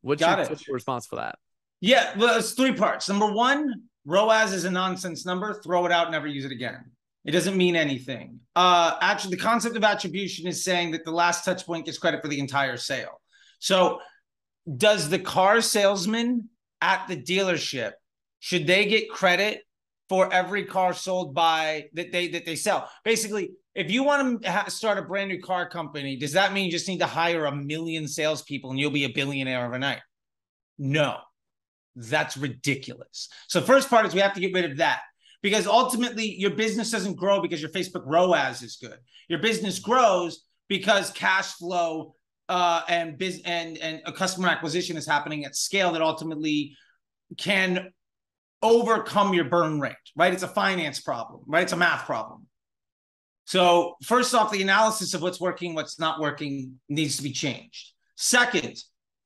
What's, 0.02 0.20
Got 0.20 0.38
your, 0.38 0.48
what's 0.48 0.66
your 0.66 0.74
response 0.74 1.06
for 1.06 1.16
that? 1.16 1.38
Yeah, 1.80 2.16
well, 2.18 2.38
it's 2.38 2.52
three 2.52 2.72
parts. 2.72 3.08
Number 3.08 3.32
one, 3.32 3.72
ROAS 4.04 4.52
is 4.52 4.64
a 4.64 4.70
nonsense 4.70 5.24
number. 5.24 5.60
Throw 5.62 5.86
it 5.86 5.92
out, 5.92 6.10
never 6.10 6.26
use 6.26 6.44
it 6.44 6.52
again. 6.52 6.90
It 7.24 7.30
doesn't 7.30 7.56
mean 7.56 7.74
anything. 7.74 8.40
Uh, 8.54 8.96
actually, 9.00 9.36
the 9.36 9.42
concept 9.42 9.76
of 9.76 9.84
attribution 9.84 10.46
is 10.46 10.62
saying 10.62 10.90
that 10.92 11.04
the 11.04 11.10
last 11.10 11.44
touch 11.44 11.64
point 11.64 11.86
gets 11.86 11.98
credit 11.98 12.20
for 12.20 12.28
the 12.28 12.38
entire 12.38 12.76
sale. 12.76 13.20
So, 13.58 14.00
does 14.76 15.08
the 15.08 15.18
car 15.18 15.60
salesman 15.60 16.48
at 16.80 17.06
the 17.08 17.16
dealership 17.16 17.92
should 18.40 18.66
they 18.66 18.84
get 18.84 19.08
credit 19.08 19.62
for 20.08 20.32
every 20.32 20.64
car 20.64 20.92
sold 20.92 21.34
by 21.34 21.86
that 21.94 22.12
they 22.12 22.28
that 22.28 22.44
they 22.44 22.56
sell? 22.56 22.88
Basically, 23.04 23.50
if 23.74 23.90
you 23.90 24.04
want 24.04 24.42
to 24.42 24.50
ha- 24.50 24.68
start 24.68 24.98
a 24.98 25.02
brand 25.02 25.30
new 25.30 25.40
car 25.40 25.68
company, 25.68 26.16
does 26.16 26.32
that 26.32 26.52
mean 26.52 26.66
you 26.66 26.70
just 26.70 26.88
need 26.88 26.98
to 26.98 27.06
hire 27.06 27.46
a 27.46 27.54
million 27.54 28.06
salespeople 28.06 28.70
and 28.70 28.78
you'll 28.78 28.90
be 28.90 29.04
a 29.04 29.12
billionaire 29.12 29.66
overnight? 29.66 30.00
No, 30.78 31.18
that's 31.96 32.36
ridiculous. 32.36 33.28
So, 33.48 33.60
first 33.60 33.88
part 33.88 34.06
is 34.06 34.14
we 34.14 34.20
have 34.20 34.34
to 34.34 34.40
get 34.40 34.52
rid 34.52 34.70
of 34.70 34.78
that 34.78 35.00
because 35.42 35.66
ultimately 35.66 36.34
your 36.38 36.50
business 36.50 36.90
doesn't 36.90 37.16
grow 37.16 37.40
because 37.40 37.60
your 37.60 37.70
Facebook 37.70 38.02
ROAS 38.06 38.62
is 38.62 38.76
good. 38.76 38.98
Your 39.28 39.40
business 39.40 39.78
grows 39.78 40.44
because 40.68 41.10
cash 41.10 41.52
flow 41.52 42.14
uh, 42.48 42.82
and 42.88 43.18
biz 43.18 43.42
and 43.44 43.78
and 43.78 44.02
a 44.06 44.12
customer 44.12 44.48
acquisition 44.48 44.96
is 44.96 45.06
happening 45.06 45.44
at 45.44 45.56
scale 45.56 45.92
that 45.92 46.02
ultimately 46.02 46.76
can 47.36 47.90
overcome 48.64 49.34
your 49.34 49.44
burn 49.44 49.78
rate, 49.78 49.94
right? 50.16 50.32
It's 50.32 50.42
a 50.42 50.48
finance 50.48 51.00
problem, 51.00 51.42
right? 51.46 51.62
It's 51.62 51.72
a 51.72 51.76
math 51.76 52.06
problem. 52.06 52.46
So 53.44 53.96
first 54.02 54.34
off, 54.34 54.50
the 54.50 54.62
analysis 54.62 55.12
of 55.12 55.22
what's 55.22 55.40
working, 55.40 55.74
what's 55.74 56.00
not 56.00 56.18
working 56.18 56.80
needs 56.88 57.18
to 57.18 57.22
be 57.22 57.30
changed. 57.30 57.92
Second, 58.16 58.76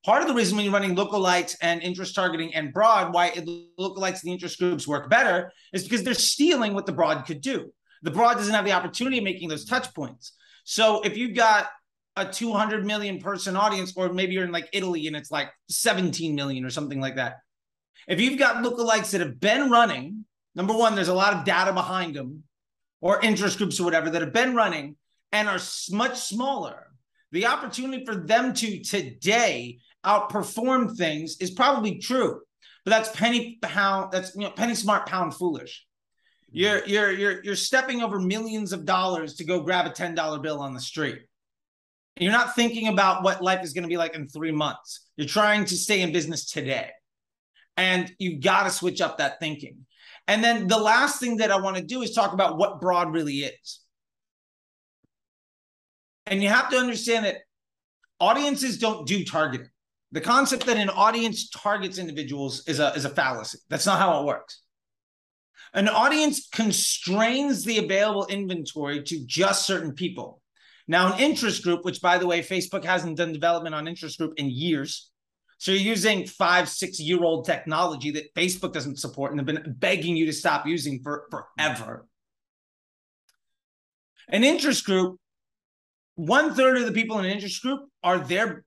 part 0.05 0.22
of 0.22 0.29
the 0.29 0.35
reason 0.35 0.57
when 0.57 0.64
you're 0.64 0.74
running 0.74 0.96
lookalikes 0.96 1.57
and 1.62 1.81
interest 1.83 2.16
targeting 2.16 2.53
and 2.55 2.74
broad, 2.74 3.14
why 3.14 3.29
it, 3.29 3.48
lookalikes 3.79 4.20
and 4.20 4.24
the 4.24 4.33
interest 4.33 4.59
groups 4.59 4.88
work 4.88 5.09
better 5.09 5.53
is 5.72 5.85
because 5.85 6.03
they're 6.03 6.14
stealing 6.14 6.74
what 6.74 6.85
the 6.85 6.92
broad 6.92 7.24
could 7.24 7.40
do. 7.40 7.72
The 8.03 8.11
broad 8.11 8.35
doesn't 8.35 8.55
have 8.55 8.64
the 8.64 8.72
opportunity 8.72 9.18
of 9.18 9.24
making 9.24 9.48
those 9.48 9.64
touch 9.64 9.94
points. 9.94 10.33
So 10.64 11.01
if 11.03 11.16
you've 11.16 11.37
got 11.37 11.68
a 12.16 12.27
200 12.27 12.85
million 12.85 13.20
person 13.20 13.57
audience, 13.57 13.92
or 13.96 14.12
maybe 14.12 14.35
you're 14.35 14.44
in 14.44 14.53
like 14.53 14.68
Italy 14.72 15.07
and 15.07 15.14
it's 15.14 15.31
like 15.31 15.51
17 15.70 16.35
million 16.35 16.64
or 16.64 16.70
something 16.70 17.01
like 17.01 17.16
that. 17.16 17.37
If 18.09 18.21
you've 18.21 18.38
got 18.38 18.64
lookalikes 18.64 19.11
that 19.11 19.21
have 19.21 19.38
been 19.38 19.71
running, 19.71 20.25
number 20.55 20.73
one, 20.73 20.94
there's 20.94 21.09
a 21.09 21.14
lot 21.14 21.35
of 21.35 21.44
data 21.44 21.75
behind 21.75 22.16
them, 22.16 22.42
or 23.03 23.21
interest 23.21 23.59
groups 23.59 23.79
or 23.79 23.85
whatever 23.85 24.09
that 24.11 24.23
have 24.23 24.33
been 24.33 24.57
running 24.57 24.97
and 25.31 25.47
are 25.47 25.61
much 25.90 26.18
smaller. 26.18 26.87
The 27.33 27.47
opportunity 27.47 28.07
for 28.07 28.16
them 28.16 28.55
to 28.55 28.83
today 28.83 29.81
outperform 30.05 30.97
things 30.97 31.37
is 31.40 31.51
probably 31.51 31.99
true, 31.99 32.40
but 32.85 32.90
that's 32.90 33.14
penny 33.14 33.59
pound. 33.61 34.12
That's 34.12 34.35
you 34.35 34.40
know 34.40 34.51
penny 34.51 34.75
smart 34.75 35.07
pound 35.07 35.35
foolish. 35.35 35.85
Mm-hmm. 36.47 36.59
You're 36.59 36.87
you're 36.87 37.12
you're 37.12 37.44
you're 37.44 37.57
stepping 37.57 38.01
over 38.01 38.18
millions 38.18 38.73
of 38.73 38.87
dollars 38.87 39.35
to 39.35 39.44
go 39.44 39.61
grab 39.61 39.87
a 39.87 39.90
ten 39.90 40.14
dollar 40.14 40.38
bill 40.38 40.61
on 40.61 40.73
the 40.73 40.81
street. 40.81 41.21
You're 42.18 42.33
not 42.33 42.57
thinking 42.57 42.88
about 42.88 43.23
what 43.23 43.42
life 43.42 43.62
is 43.62 43.75
going 43.75 43.83
to 43.83 43.88
be 43.88 43.99
like 43.99 44.16
in 44.16 44.29
three 44.29 44.51
months. 44.51 45.07
You're 45.16 45.29
trying 45.29 45.66
to 45.66 45.77
stay 45.77 46.01
in 46.01 46.11
business 46.11 46.47
today. 46.51 46.90
And 47.79 48.12
you've 48.19 48.43
got 48.43 48.64
to 48.64 48.71
switch 48.71 49.01
up 49.01 49.17
that 49.17 49.41
thinking. 49.41 49.87
And 50.27 50.45
then 50.45 50.67
the 50.67 50.77
last 50.77 51.21
thing 51.21 51.38
that 51.38 51.51
I 51.51 51.59
want 51.59 51.77
to 51.77 51.83
do 51.83 52.03
is 52.03 52.12
talk 52.12 52.35
about 52.35 52.59
what 52.59 52.83
broad 52.83 53.14
really 53.14 53.38
is. 53.38 53.81
And 56.27 56.43
you 56.43 56.51
have 56.51 56.69
to 56.71 56.77
understand 56.77 57.25
that 57.25 57.37
audiences 58.21 58.79
don't 58.79 59.07
do 59.07 59.25
targeting. 59.25 59.71
The 60.12 60.21
concept 60.21 60.67
that 60.67 60.77
an 60.77 60.91
audience 60.91 61.49
targets 61.49 61.99
individuals 61.99 62.67
is 62.67 62.81
a, 62.81 62.93
is 62.95 63.05
a 63.05 63.11
fallacy. 63.11 63.59
That's 63.71 63.87
not 63.87 63.99
how 63.99 64.21
it 64.21 64.27
works. 64.27 64.61
An 65.73 65.88
audience 65.88 66.49
constrains 66.49 67.64
the 67.64 67.79
available 67.79 68.27
inventory 68.27 69.03
to 69.05 69.27
just 69.27 69.67
certain 69.67 69.93
people. 69.93 70.43
Now, 70.87 71.12
an 71.12 71.21
interest 71.21 71.62
group, 71.62 71.85
which 71.85 72.01
by 72.01 72.19
the 72.19 72.27
way, 72.27 72.41
Facebook 72.41 72.85
hasn't 72.85 73.19
done 73.19 73.33
development 73.33 73.75
on 73.75 73.87
interest 73.87 74.19
group 74.19 74.35
in 74.37 74.51
years. 74.51 75.11
So 75.59 75.73
you're 75.73 75.81
using 75.81 76.27
five, 76.27 76.68
six 76.68 77.01
year 77.01 77.23
old 77.23 77.44
technology 77.44 78.12
that 78.12 78.33
Facebook 78.35 78.73
doesn't 78.73 78.99
support 78.99 79.33
and 79.33 79.40
have 79.40 79.47
been 79.47 79.75
begging 79.77 80.16
you 80.16 80.27
to 80.27 80.33
stop 80.33 80.66
using 80.66 81.01
for 81.03 81.27
forever. 81.31 82.07
An 84.29 84.44
interest 84.44 84.85
group, 84.85 85.18
one 86.14 86.55
third 86.55 86.79
of 86.79 86.87
the 86.87 86.92
people 86.92 87.18
in 87.18 87.25
an 87.25 87.33
interest 87.33 87.61
group 87.61 87.81
are 88.05 88.18
there 88.18 88.64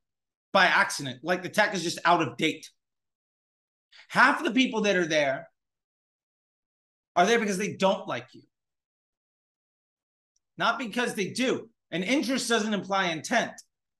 by 0.52 0.66
accident, 0.66 1.20
like 1.24 1.44
the 1.44 1.50
tech 1.50 1.74
is 1.74 1.84
just 1.84 2.00
out 2.04 2.22
of 2.22 2.36
date. 2.36 2.70
Half 4.10 4.40
of 4.40 4.46
the 4.46 4.52
people 4.52 4.82
that 4.82 4.98
are 4.98 5.06
there 5.06 5.48
are 7.16 7.26
there 7.26 7.40
because 7.40 7.58
they 7.58 7.74
don't 7.74 8.08
like 8.08 8.28
you, 8.34 8.42
not 10.58 10.78
because 10.78 11.14
they 11.14 11.30
do. 11.30 11.70
And 11.90 12.04
interest 12.04 12.50
doesn't 12.50 12.74
imply 12.74 13.08
intent. 13.08 13.52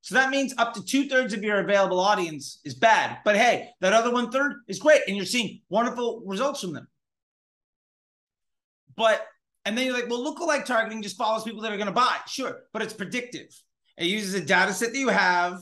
So 0.02 0.16
that 0.16 0.32
means 0.32 0.54
up 0.58 0.74
to 0.74 0.84
two 0.84 1.08
thirds 1.08 1.34
of 1.34 1.44
your 1.44 1.60
available 1.60 2.00
audience 2.00 2.60
is 2.66 2.74
bad. 2.74 3.20
But 3.24 3.38
hey, 3.38 3.70
that 3.82 3.94
other 3.94 4.12
one 4.12 4.32
third 4.32 4.54
is 4.68 4.80
great. 4.80 5.02
And 5.08 5.16
you're 5.16 5.26
seeing 5.26 5.62
wonderful 5.70 6.24
results 6.26 6.62
from 6.62 6.74
them. 6.74 6.88
But, 8.98 9.26
and 9.64 9.78
then 9.78 9.86
you're 9.86 9.94
like, 9.94 10.10
well, 10.10 10.24
lookalike 10.24 10.66
targeting 10.66 11.04
just 11.04 11.18
follows 11.18 11.44
people 11.44 11.62
that 11.62 11.72
are 11.72 11.78
going 11.78 11.88
to 11.88 11.94
buy. 11.94 12.18
Sure. 12.28 12.62
But 12.74 12.82
it's 12.82 12.94
predictive. 12.94 13.48
It 13.98 14.08
uses 14.08 14.34
a 14.34 14.44
data 14.44 14.74
set 14.74 14.94
that 14.94 14.98
you 14.98 15.10
have 15.10 15.60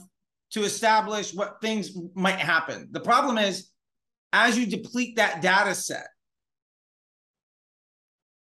to 0.52 0.64
establish 0.64 1.34
what 1.34 1.60
things 1.60 1.90
might 2.14 2.38
happen. 2.38 2.88
The 2.90 3.00
problem 3.00 3.36
is, 3.36 3.68
as 4.32 4.58
you 4.58 4.66
deplete 4.66 5.16
that 5.16 5.42
data 5.42 5.74
set, 5.74 6.06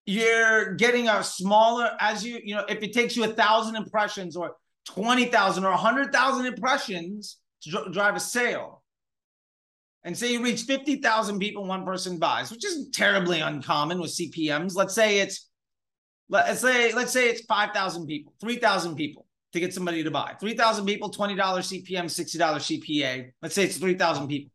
you're 0.05 0.73
getting 0.75 1.07
a 1.07 1.23
smaller 1.23 1.91
as 1.99 2.25
you 2.25 2.39
you 2.43 2.55
know 2.55 2.65
if 2.67 2.81
it 2.81 2.93
takes 2.93 3.15
you 3.15 3.23
a 3.25 3.27
thousand 3.27 3.75
impressions 3.75 4.35
or 4.35 4.55
20,000 4.93 5.63
or 5.63 5.71
100,000 5.71 6.45
impressions 6.45 7.37
to 7.61 7.71
dr- 7.71 7.93
drive 7.93 8.15
a 8.15 8.19
sale 8.19 8.83
and 10.03 10.17
say 10.17 10.31
you 10.31 10.43
reach 10.43 10.63
50,000 10.63 11.39
people 11.39 11.65
one 11.65 11.85
person 11.85 12.17
buys 12.17 12.51
which 12.51 12.65
isn't 12.65 12.93
terribly 12.93 13.41
uncommon 13.41 13.99
with 13.99 14.11
CPMs 14.11 14.75
let's 14.75 14.95
say 14.95 15.19
it's 15.19 15.49
let's 16.29 16.61
say 16.61 16.93
let's 16.93 17.11
say 17.11 17.29
it's 17.29 17.41
5,000 17.41 18.05
people, 18.05 18.33
3,000 18.39 18.95
people 18.95 19.25
to 19.51 19.59
get 19.59 19.73
somebody 19.73 20.03
to 20.03 20.11
buy. 20.11 20.35
3,000 20.39 20.85
people, 20.85 21.11
$20 21.11 21.35
CPM, 21.37 22.05
$60 22.05 22.39
CPA. 22.39 23.31
Let's 23.41 23.55
say 23.55 23.63
it's 23.63 23.77
3,000 23.77 24.27
people. 24.27 24.51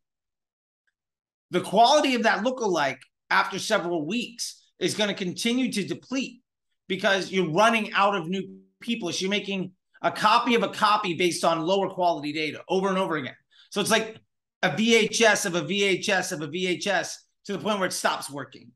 The 1.51 1.61
quality 1.61 2.15
of 2.15 2.23
that 2.23 2.45
lookalike 2.45 2.99
after 3.29 3.59
several 3.59 4.07
weeks 4.07 4.63
is 4.79 4.95
going 4.95 5.09
to 5.09 5.15
continue 5.15 5.71
to 5.73 5.85
deplete 5.85 6.41
because 6.89 7.33
you're 7.33 7.51
running 7.51 7.93
out 7.93 8.15
of 8.15 8.29
new 8.29 8.59
people. 8.81 9.11
So 9.11 9.23
you're 9.23 9.31
making 9.31 9.73
a 10.05 10.13
copy 10.13 10.55
of 10.55 10.63
a 10.63 10.69
copy 10.69 11.15
based 11.15 11.45
on 11.45 11.61
lower 11.63 11.89
quality 11.89 12.33
data 12.33 12.63
over 12.69 12.89
and 12.89 12.99
over 12.99 13.17
again. 13.17 13.35
So 13.71 13.81
it's 13.81 13.91
like 13.91 14.19
a 14.63 14.71
VHS 14.71 15.47
of 15.47 15.57
a 15.57 15.63
VHS 15.63 16.31
of 16.31 16.43
a 16.43 16.49
VHS 16.49 17.17
to 17.47 17.55
the 17.55 17.59
point 17.59 17.79
where 17.79 17.89
it 17.89 17.93
stops 17.93 18.31
working. 18.31 18.71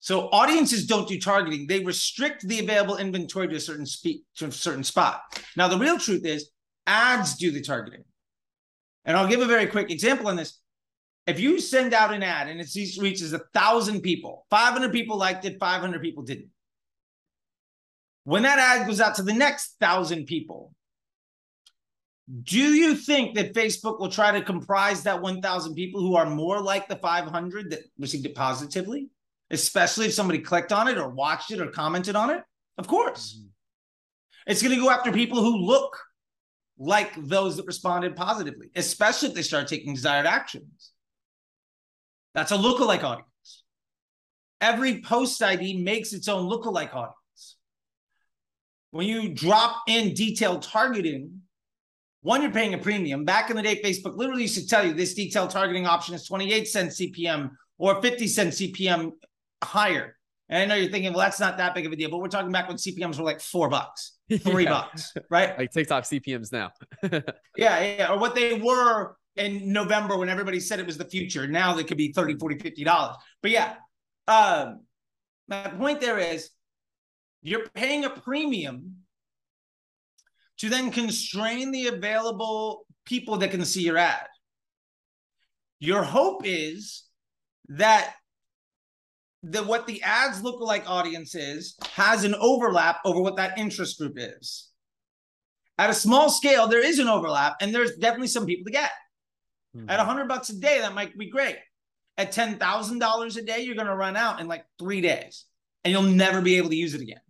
So 0.00 0.28
audiences 0.30 0.86
don't 0.86 1.06
do 1.06 1.20
targeting; 1.20 1.66
they 1.68 1.84
restrict 1.84 2.48
the 2.48 2.58
available 2.58 2.96
inventory 2.96 3.46
to 3.46 3.56
a 3.56 3.60
certain 3.60 3.86
speed 3.86 4.22
to 4.36 4.46
a 4.46 4.52
certain 4.52 4.82
spot. 4.82 5.20
Now, 5.56 5.68
the 5.68 5.78
real 5.78 5.98
truth 5.98 6.24
is, 6.24 6.50
ads 6.86 7.36
do 7.36 7.52
the 7.52 7.60
targeting. 7.60 8.02
And 9.04 9.16
I'll 9.16 9.28
give 9.28 9.40
a 9.40 9.46
very 9.46 9.66
quick 9.66 9.90
example 9.90 10.28
on 10.28 10.36
this. 10.36 10.58
If 11.26 11.38
you 11.38 11.60
send 11.60 11.94
out 11.94 12.12
an 12.12 12.22
ad 12.22 12.48
and 12.48 12.60
it 12.60 12.68
reaches 13.00 13.32
a 13.32 13.42
thousand 13.54 14.00
people, 14.00 14.46
500 14.50 14.90
people 14.90 15.16
liked 15.16 15.44
it, 15.44 15.60
500 15.60 16.02
people 16.02 16.24
didn't. 16.24 16.48
When 18.24 18.42
that 18.44 18.58
ad 18.58 18.86
goes 18.86 19.00
out 19.00 19.16
to 19.16 19.22
the 19.22 19.32
next 19.32 19.76
thousand 19.80 20.26
people, 20.26 20.72
do 22.42 22.58
you 22.58 22.94
think 22.94 23.34
that 23.34 23.52
Facebook 23.52 23.98
will 23.98 24.08
try 24.08 24.30
to 24.30 24.42
comprise 24.42 25.02
that 25.02 25.20
1,000 25.20 25.74
people 25.74 26.00
who 26.00 26.14
are 26.14 26.26
more 26.26 26.60
like 26.60 26.88
the 26.88 26.96
500 26.96 27.70
that 27.70 27.80
received 27.98 28.26
it 28.26 28.34
positively? 28.34 29.10
especially 29.52 30.06
if 30.06 30.14
somebody 30.14 30.40
clicked 30.40 30.72
on 30.72 30.88
it 30.88 30.98
or 30.98 31.08
watched 31.08 31.52
it 31.52 31.60
or 31.60 31.68
commented 31.68 32.16
on 32.16 32.30
it? 32.30 32.42
Of 32.78 32.88
course. 32.88 33.36
Mm-hmm. 33.38 33.48
It's 34.46 34.62
going 34.62 34.74
to 34.74 34.80
go 34.80 34.90
after 34.90 35.12
people 35.12 35.40
who 35.40 35.58
look 35.58 35.96
like 36.78 37.14
those 37.16 37.56
that 37.58 37.66
responded 37.66 38.16
positively, 38.16 38.70
especially 38.74 39.28
if 39.28 39.34
they 39.34 39.42
start 39.42 39.68
taking 39.68 39.94
desired 39.94 40.26
actions. 40.26 40.90
That's 42.34 42.50
a 42.50 42.56
lookalike 42.56 43.04
audience. 43.04 43.28
Every 44.60 45.02
post 45.02 45.40
ID 45.42 45.82
makes 45.82 46.12
its 46.12 46.28
own 46.28 46.50
lookalike 46.50 46.94
audience. 46.94 47.14
When 48.92 49.06
you 49.06 49.30
drop 49.30 49.82
in 49.88 50.14
detailed 50.14 50.62
targeting, 50.62 51.40
one, 52.20 52.42
you're 52.42 52.52
paying 52.52 52.74
a 52.74 52.78
premium. 52.78 53.24
Back 53.24 53.50
in 53.50 53.56
the 53.56 53.62
day, 53.62 53.82
Facebook 53.82 54.16
literally 54.16 54.42
used 54.42 54.56
to 54.56 54.66
tell 54.66 54.86
you 54.86 54.92
this 54.92 55.14
detailed 55.14 55.50
targeting 55.50 55.86
option 55.86 56.14
is 56.14 56.26
28 56.26 56.68
cents 56.68 57.00
CPM 57.00 57.50
or 57.78 58.00
50 58.00 58.28
cents 58.28 58.60
CPM 58.60 59.12
higher. 59.64 60.16
And 60.48 60.62
I 60.62 60.66
know 60.66 60.74
you're 60.80 60.90
thinking, 60.90 61.12
well, 61.12 61.22
that's 61.22 61.40
not 61.40 61.56
that 61.56 61.74
big 61.74 61.86
of 61.86 61.92
a 61.92 61.96
deal, 61.96 62.10
but 62.10 62.18
we're 62.18 62.28
talking 62.28 62.52
back 62.52 62.68
when 62.68 62.76
CPMs 62.76 63.16
were 63.18 63.24
like 63.24 63.40
four 63.40 63.70
bucks, 63.70 64.18
three 64.40 64.64
yeah. 64.64 64.70
bucks, 64.70 65.14
right? 65.30 65.58
Like 65.58 65.72
TikTok 65.72 66.04
CPMs 66.04 66.52
now. 66.52 66.70
yeah, 67.56 67.96
yeah, 67.96 68.08
or 68.10 68.18
what 68.18 68.34
they 68.34 68.54
were 68.54 69.16
in 69.36 69.72
November 69.72 70.18
when 70.18 70.28
everybody 70.28 70.60
said 70.60 70.78
it 70.78 70.86
was 70.86 70.98
the 70.98 71.06
future. 71.06 71.46
Now 71.46 71.72
they 71.72 71.84
could 71.84 71.96
be 71.96 72.12
30, 72.12 72.34
40, 72.34 72.58
50 72.58 72.84
dollars. 72.84 73.16
But 73.40 73.52
yeah, 73.52 73.74
um, 74.28 74.80
my 75.48 75.68
point 75.68 76.00
there 76.02 76.18
is 76.18 76.50
you're 77.42 77.68
paying 77.74 78.04
a 78.04 78.10
premium 78.10 78.96
to 80.58 80.68
then 80.68 80.90
constrain 80.90 81.72
the 81.72 81.88
available 81.88 82.86
people 83.04 83.36
that 83.38 83.50
can 83.50 83.64
see 83.64 83.82
your 83.82 83.98
ad. 83.98 84.28
Your 85.80 86.04
hope 86.04 86.42
is 86.44 87.04
that 87.68 88.14
the 89.42 89.62
what 89.64 89.88
the 89.88 90.00
ads 90.02 90.42
look 90.42 90.60
like 90.60 90.88
audience 90.88 91.34
is 91.34 91.76
has 91.94 92.22
an 92.22 92.36
overlap 92.36 93.00
over 93.04 93.20
what 93.20 93.36
that 93.36 93.58
interest 93.58 93.98
group 93.98 94.14
is. 94.16 94.68
At 95.78 95.90
a 95.90 95.94
small 95.94 96.30
scale, 96.30 96.68
there 96.68 96.84
is 96.84 97.00
an 97.00 97.08
overlap, 97.08 97.56
and 97.60 97.74
there's 97.74 97.96
definitely 97.96 98.28
some 98.28 98.46
people 98.46 98.66
to 98.66 98.70
get. 98.70 98.92
Mm-hmm. 99.76 99.90
At 99.90 99.98
hundred 99.98 100.28
bucks 100.28 100.50
a 100.50 100.56
day, 100.56 100.78
that 100.80 100.94
might 100.94 101.18
be 101.18 101.28
great. 101.28 101.56
At 102.16 102.30
ten 102.30 102.58
thousand 102.58 103.00
dollars 103.00 103.36
a 103.36 103.42
day, 103.42 103.60
you're 103.60 103.74
going 103.74 103.88
to 103.88 103.96
run 103.96 104.16
out 104.16 104.40
in 104.40 104.46
like 104.46 104.64
three 104.78 105.00
days, 105.00 105.46
and 105.82 105.90
you'll 105.90 106.02
never 106.02 106.40
be 106.40 106.58
able 106.58 106.68
to 106.68 106.76
use 106.76 106.94
it 106.94 107.00
again. 107.00 107.20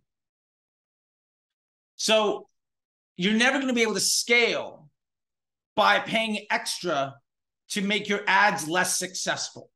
So 2.03 2.49
you're 3.17 3.33
never 3.33 3.59
going 3.59 3.69
to 3.69 3.75
be 3.75 3.83
able 3.83 3.95
to 3.95 4.01
scale 4.01 4.89
by 5.77 6.01
paying 6.01 6.47
extra 6.51 7.15
to 7.69 7.81
make 7.81 8.09
your 8.09 8.23
ads 8.27 8.69
less 8.69 8.99
successful. 8.99 9.71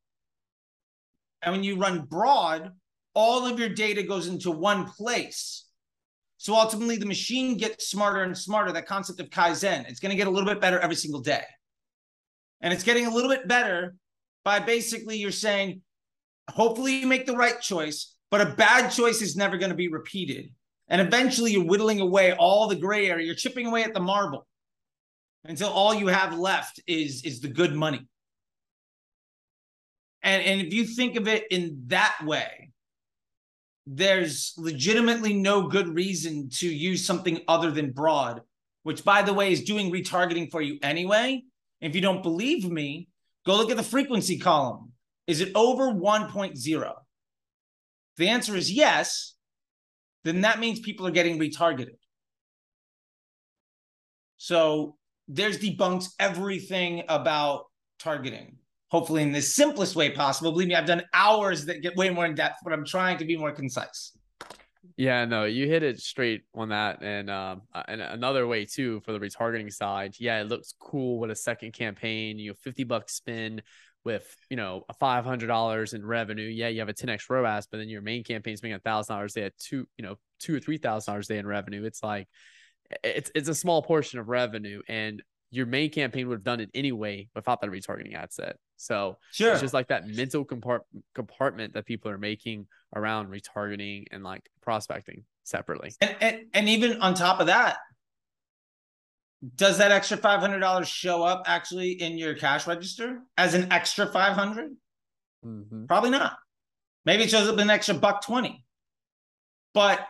And 1.40 1.52
when 1.52 1.62
you 1.62 1.76
run 1.76 2.00
broad, 2.00 2.72
all 3.14 3.46
of 3.46 3.60
your 3.60 3.68
data 3.68 4.02
goes 4.02 4.26
into 4.26 4.50
one 4.50 4.86
place. 4.86 5.66
So 6.38 6.56
ultimately, 6.56 6.96
the 6.96 7.06
machine 7.06 7.58
gets 7.58 7.86
smarter 7.86 8.24
and 8.24 8.36
smarter. 8.36 8.72
That 8.72 8.86
concept 8.86 9.20
of 9.20 9.30
Kaizen, 9.30 9.88
it's 9.88 10.00
going 10.00 10.10
to 10.10 10.16
get 10.16 10.26
a 10.26 10.30
little 10.30 10.48
bit 10.48 10.60
better 10.60 10.80
every 10.80 10.96
single 10.96 11.20
day. 11.20 11.44
And 12.60 12.72
it's 12.72 12.82
getting 12.82 13.06
a 13.06 13.14
little 13.14 13.30
bit 13.30 13.46
better 13.46 13.94
by 14.44 14.58
basically 14.58 15.18
you're 15.18 15.30
saying, 15.30 15.82
hopefully, 16.50 16.96
you 16.96 17.06
make 17.06 17.24
the 17.26 17.36
right 17.36 17.60
choice, 17.60 18.16
but 18.32 18.40
a 18.40 18.56
bad 18.56 18.88
choice 18.88 19.22
is 19.22 19.36
never 19.36 19.56
going 19.58 19.70
to 19.70 19.76
be 19.76 19.86
repeated. 19.86 20.50
And 20.88 21.00
eventually, 21.00 21.52
you're 21.52 21.64
whittling 21.64 22.00
away 22.00 22.32
all 22.32 22.68
the 22.68 22.76
gray 22.76 23.08
area. 23.10 23.26
You're 23.26 23.34
chipping 23.34 23.66
away 23.66 23.82
at 23.82 23.94
the 23.94 24.00
marble 24.00 24.46
until 25.44 25.68
all 25.68 25.94
you 25.94 26.08
have 26.08 26.38
left 26.38 26.80
is, 26.86 27.24
is 27.24 27.40
the 27.40 27.48
good 27.48 27.74
money. 27.74 28.06
And, 30.22 30.42
and 30.42 30.60
if 30.60 30.72
you 30.72 30.84
think 30.84 31.16
of 31.16 31.28
it 31.28 31.44
in 31.50 31.84
that 31.86 32.16
way, 32.24 32.70
there's 33.86 34.54
legitimately 34.56 35.34
no 35.34 35.68
good 35.68 35.88
reason 35.88 36.50
to 36.50 36.68
use 36.68 37.06
something 37.06 37.40
other 37.46 37.70
than 37.70 37.92
broad, 37.92 38.40
which, 38.82 39.04
by 39.04 39.22
the 39.22 39.32
way, 39.32 39.52
is 39.52 39.62
doing 39.62 39.92
retargeting 39.92 40.50
for 40.50 40.60
you 40.60 40.78
anyway. 40.82 41.44
If 41.80 41.94
you 41.94 42.00
don't 42.00 42.22
believe 42.22 42.68
me, 42.68 43.08
go 43.44 43.56
look 43.56 43.70
at 43.70 43.76
the 43.76 43.82
frequency 43.84 44.38
column. 44.38 44.92
Is 45.28 45.40
it 45.40 45.52
over 45.54 45.92
1.0? 45.92 46.92
The 48.16 48.28
answer 48.28 48.56
is 48.56 48.72
yes. 48.72 49.35
Then 50.26 50.42
that 50.42 50.58
means 50.58 50.80
people 50.80 51.06
are 51.06 51.10
getting 51.10 51.38
retargeted. 51.38 51.96
So 54.36 54.96
there's 55.28 55.58
debunks 55.58 56.08
everything 56.18 57.02
about 57.08 57.64
targeting 57.98 58.58
hopefully 58.88 59.22
in 59.22 59.32
the 59.32 59.42
simplest 59.42 59.96
way 59.96 60.10
possible. 60.10 60.52
Believe 60.52 60.68
me, 60.68 60.74
I've 60.74 60.86
done 60.86 61.02
hours 61.12 61.66
that 61.66 61.82
get 61.82 61.96
way 61.96 62.10
more 62.10 62.24
in 62.26 62.34
depth, 62.34 62.58
but 62.62 62.72
I'm 62.72 62.84
trying 62.84 63.18
to 63.18 63.24
be 63.24 63.36
more 63.36 63.52
concise. 63.52 64.12
Yeah, 64.96 65.24
no, 65.24 65.44
you 65.44 65.66
hit 65.66 65.82
it 65.82 65.98
straight 66.00 66.44
on 66.54 66.68
that, 66.68 67.02
and 67.02 67.28
um, 67.28 67.62
uh, 67.74 67.82
and 67.88 68.00
another 68.00 68.46
way 68.46 68.64
too 68.64 69.00
for 69.00 69.12
the 69.12 69.18
retargeting 69.18 69.70
side. 69.72 70.14
Yeah, 70.18 70.40
it 70.40 70.48
looks 70.48 70.74
cool 70.80 71.18
with 71.18 71.30
a 71.30 71.34
second 71.34 71.72
campaign. 71.72 72.38
You 72.38 72.50
know, 72.50 72.56
fifty 72.62 72.84
bucks 72.84 73.14
spin 73.14 73.62
with 74.06 74.24
you 74.48 74.56
know 74.56 74.84
a 74.88 74.94
five 74.94 75.24
hundred 75.24 75.48
dollars 75.48 75.92
in 75.92 76.06
revenue. 76.06 76.48
Yeah, 76.48 76.68
you 76.68 76.78
have 76.78 76.88
a 76.88 76.94
ten 76.94 77.10
x 77.10 77.28
ROAS, 77.28 77.66
but 77.70 77.78
then 77.78 77.88
your 77.88 78.00
main 78.00 78.24
campaign 78.24 78.54
is 78.54 78.62
making 78.62 78.76
a 78.76 78.78
thousand 78.78 79.14
dollars. 79.14 79.34
They 79.34 79.42
had 79.42 79.52
two, 79.58 79.86
you 79.98 80.04
know, 80.04 80.14
two 80.38 80.54
or 80.54 80.60
three 80.60 80.78
thousand 80.78 81.12
dollars 81.12 81.28
a 81.28 81.34
day 81.34 81.38
in 81.38 81.46
revenue. 81.46 81.84
It's 81.84 82.02
like 82.02 82.28
it's 83.02 83.30
it's 83.34 83.48
a 83.48 83.54
small 83.54 83.82
portion 83.82 84.20
of 84.20 84.28
revenue, 84.28 84.80
and 84.88 85.22
your 85.50 85.66
main 85.66 85.90
campaign 85.90 86.28
would 86.28 86.36
have 86.36 86.44
done 86.44 86.60
it 86.60 86.70
anyway 86.72 87.28
without 87.34 87.60
that 87.60 87.70
retargeting 87.70 88.14
ad 88.14 88.32
set. 88.32 88.56
So 88.76 89.18
sure. 89.32 89.52
it's 89.52 89.60
just 89.60 89.74
like 89.74 89.88
that 89.88 90.06
mental 90.06 90.44
compart- 90.44 90.80
compartment 91.14 91.74
that 91.74 91.84
people 91.84 92.10
are 92.10 92.18
making 92.18 92.66
around 92.94 93.28
retargeting 93.28 94.04
and 94.12 94.22
like 94.22 94.48
prospecting 94.62 95.24
separately. 95.44 95.92
And, 96.00 96.16
and, 96.20 96.36
and 96.54 96.68
even 96.68 97.00
on 97.00 97.14
top 97.14 97.40
of 97.40 97.46
that, 97.46 97.78
does 99.54 99.78
that 99.78 99.92
extra 99.92 100.16
five 100.16 100.40
hundred 100.40 100.60
dollars 100.60 100.88
show 100.88 101.22
up 101.22 101.42
actually 101.46 101.92
in 101.92 102.16
your 102.18 102.34
cash 102.34 102.66
register 102.66 103.20
as 103.36 103.54
an 103.54 103.70
extra 103.72 104.06
five 104.06 104.32
hundred? 104.32 104.72
Mm-hmm. 105.44 105.86
Probably 105.86 106.10
not. 106.10 106.36
Maybe 107.04 107.24
it 107.24 107.30
shows 107.30 107.48
up 107.48 107.58
an 107.58 107.70
extra 107.70 107.94
buck 107.94 108.24
twenty. 108.24 108.64
But 109.74 110.00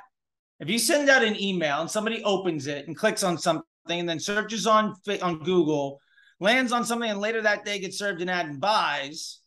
if 0.61 0.71
you 0.71 0.79
send 0.79 1.11
out 1.11 1.25
an 1.25 1.41
email 1.41 1.81
and 1.81 1.91
somebody 1.91 2.23
opens 2.23 2.67
it 2.67 2.87
and 2.87 2.97
clicks 2.97 3.23
on 3.23 3.37
something 3.37 3.65
and 3.89 4.09
then 4.09 4.21
searches 4.21 4.67
on 4.67 4.95
on 5.21 5.43
Google, 5.43 6.01
lands 6.41 6.73
on 6.73 6.85
something, 6.85 7.11
and 7.11 7.21
later 7.21 7.43
that 7.43 7.65
day 7.65 7.79
gets 7.79 7.99
served 7.99 8.23
an 8.23 8.29
ad 8.29 8.47
and 8.47 8.61
buys. 8.61 9.41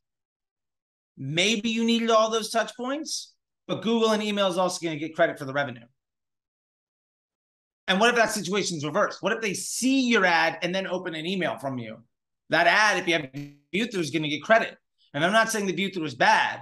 Maybe 1.18 1.70
you 1.70 1.84
needed 1.84 2.10
all 2.10 2.30
those 2.30 2.50
touch 2.50 2.76
points, 2.78 3.34
but 3.68 3.82
Google 3.82 4.12
and 4.12 4.24
email 4.24 4.48
is 4.48 4.58
also 4.58 4.80
going 4.82 4.98
to 4.98 5.06
get 5.06 5.16
credit 5.16 5.38
for 5.40 5.46
the 5.46 5.54
revenue. 5.54 5.86
And 7.90 8.00
what 8.00 8.10
if 8.10 8.16
that 8.16 8.32
situation 8.32 8.78
is 8.78 8.86
reversed? 8.86 9.22
What 9.22 9.34
if 9.34 9.42
they 9.42 9.54
see 9.54 10.08
your 10.08 10.24
ad 10.24 10.60
and 10.62 10.74
then 10.74 10.88
open 10.88 11.14
an 11.16 11.26
email 11.26 11.58
from 11.58 11.78
you? 11.78 11.98
That 12.50 12.68
ad, 12.68 12.98
if 12.98 13.08
you 13.08 13.14
have 13.16 13.30
view 13.74 13.88
through, 13.88 14.00
is 14.00 14.12
going 14.12 14.24
to 14.24 14.30
get 14.30 14.42
credit. 14.42 14.78
And 15.14 15.26
I'm 15.26 15.34
not 15.34 15.50
saying 15.50 15.66
the 15.66 15.74
view 15.74 15.90
through 15.90 16.06
is 16.06 16.16
bad, 16.16 16.62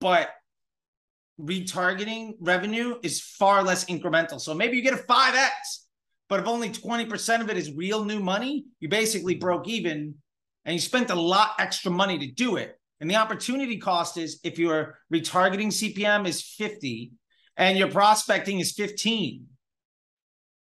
but 0.00 0.30
retargeting 1.38 2.36
revenue 2.40 2.96
is 3.02 3.20
far 3.20 3.62
less 3.62 3.84
incremental. 3.84 4.40
So 4.40 4.54
maybe 4.54 4.78
you 4.78 4.82
get 4.82 4.94
a 4.94 5.02
5x 5.02 5.50
but 6.32 6.40
if 6.40 6.46
only 6.46 6.70
20% 6.70 7.42
of 7.42 7.50
it 7.50 7.58
is 7.58 7.74
real 7.74 8.06
new 8.06 8.18
money, 8.18 8.64
you 8.80 8.88
basically 8.88 9.34
broke 9.34 9.68
even 9.68 10.14
and 10.64 10.72
you 10.72 10.80
spent 10.80 11.10
a 11.10 11.14
lot 11.14 11.50
extra 11.58 11.90
money 11.90 12.18
to 12.20 12.26
do 12.26 12.56
it. 12.56 12.78
And 13.00 13.10
the 13.10 13.16
opportunity 13.16 13.76
cost 13.76 14.16
is 14.16 14.40
if 14.42 14.58
your 14.58 14.96
retargeting 15.12 15.66
CPM 15.66 16.26
is 16.26 16.42
50 16.42 17.12
and 17.58 17.76
your 17.76 17.90
prospecting 17.90 18.60
is 18.60 18.72
15, 18.72 19.44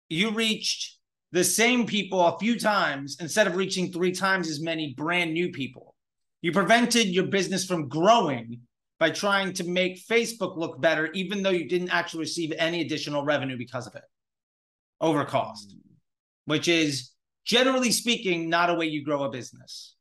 you 0.10 0.32
reached 0.32 0.98
the 1.32 1.44
same 1.44 1.86
people 1.86 2.22
a 2.22 2.40
few 2.40 2.60
times 2.60 3.18
instead 3.20 3.48
of 3.48 3.56
reaching 3.56 3.92
three 3.92 4.12
times 4.12 4.50
as 4.50 4.60
many 4.60 4.94
brand 4.96 5.34
new 5.34 5.52
people. 5.52 5.96
You 6.42 6.52
prevented 6.52 7.08
your 7.08 7.28
business 7.28 7.66
from 7.66 7.88
growing 7.88 8.62
by 9.00 9.12
trying 9.12 9.54
to 9.54 9.64
make 9.64 10.06
Facebook 10.06 10.58
look 10.58 10.82
better, 10.82 11.12
even 11.14 11.44
though 11.44 11.50
you 11.52 11.70
didn't 11.70 11.90
actually 11.90 12.22
receive 12.22 12.54
any 12.58 12.82
additional 12.82 13.24
revenue 13.24 13.58
because 13.58 13.88
of 13.88 13.96
it 13.96 14.04
over 15.00 15.24
cost, 15.26 15.76
which 16.46 16.68
is 16.68 17.12
generally 17.46 17.92
speaking 17.92 18.50
not 18.50 18.70
a 18.70 18.74
way 18.74 18.86
you 18.86 19.04
grow 19.04 19.24
a 19.24 19.30
business. 19.30 19.96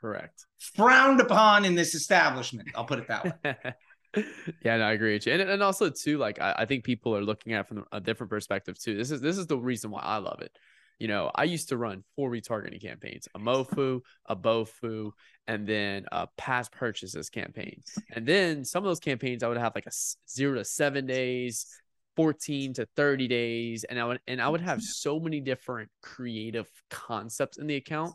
Correct. 0.00 0.44
Frowned 0.58 1.20
upon 1.20 1.64
in 1.64 1.74
this 1.74 1.94
establishment. 1.94 2.68
I'll 2.74 2.84
put 2.84 2.98
it 2.98 3.08
that 3.08 3.24
way. 3.24 3.56
yeah, 4.16 4.76
no, 4.76 4.84
I 4.84 4.92
agree 4.92 5.14
with 5.14 5.26
you. 5.26 5.32
And, 5.32 5.42
and 5.42 5.62
also 5.62 5.90
too, 5.90 6.18
like 6.18 6.40
I, 6.40 6.54
I 6.58 6.66
think 6.66 6.84
people 6.84 7.16
are 7.16 7.22
looking 7.22 7.52
at 7.52 7.60
it 7.60 7.68
from 7.68 7.84
a 7.92 8.00
different 8.00 8.30
perspective 8.30 8.78
too. 8.78 8.96
This 8.96 9.10
is 9.10 9.20
this 9.20 9.38
is 9.38 9.46
the 9.46 9.58
reason 9.58 9.90
why 9.90 10.00
I 10.02 10.18
love 10.18 10.40
it. 10.40 10.56
You 10.98 11.08
know, 11.08 11.30
I 11.34 11.44
used 11.44 11.68
to 11.70 11.76
run 11.76 12.04
four 12.14 12.30
retargeting 12.30 12.80
campaigns, 12.80 13.26
a 13.34 13.38
MoFu, 13.38 14.00
a 14.26 14.36
BoFu, 14.36 15.10
and 15.48 15.66
then 15.66 16.04
a 16.12 16.28
past 16.36 16.70
purchases 16.70 17.28
campaign. 17.28 17.82
And 18.14 18.26
then 18.26 18.64
some 18.64 18.84
of 18.84 18.88
those 18.88 19.00
campaigns 19.00 19.42
I 19.42 19.48
would 19.48 19.56
have 19.56 19.74
like 19.74 19.86
a 19.86 19.92
zero 20.30 20.58
to 20.58 20.64
seven 20.64 21.06
days, 21.06 21.66
14 22.16 22.74
to 22.74 22.86
30 22.94 23.26
days. 23.28 23.84
And 23.84 23.98
I 23.98 24.04
would 24.04 24.20
and 24.28 24.40
I 24.40 24.48
would 24.48 24.60
have 24.60 24.82
so 24.82 25.18
many 25.18 25.40
different 25.40 25.90
creative 26.02 26.68
concepts 26.90 27.58
in 27.58 27.66
the 27.66 27.76
account 27.76 28.14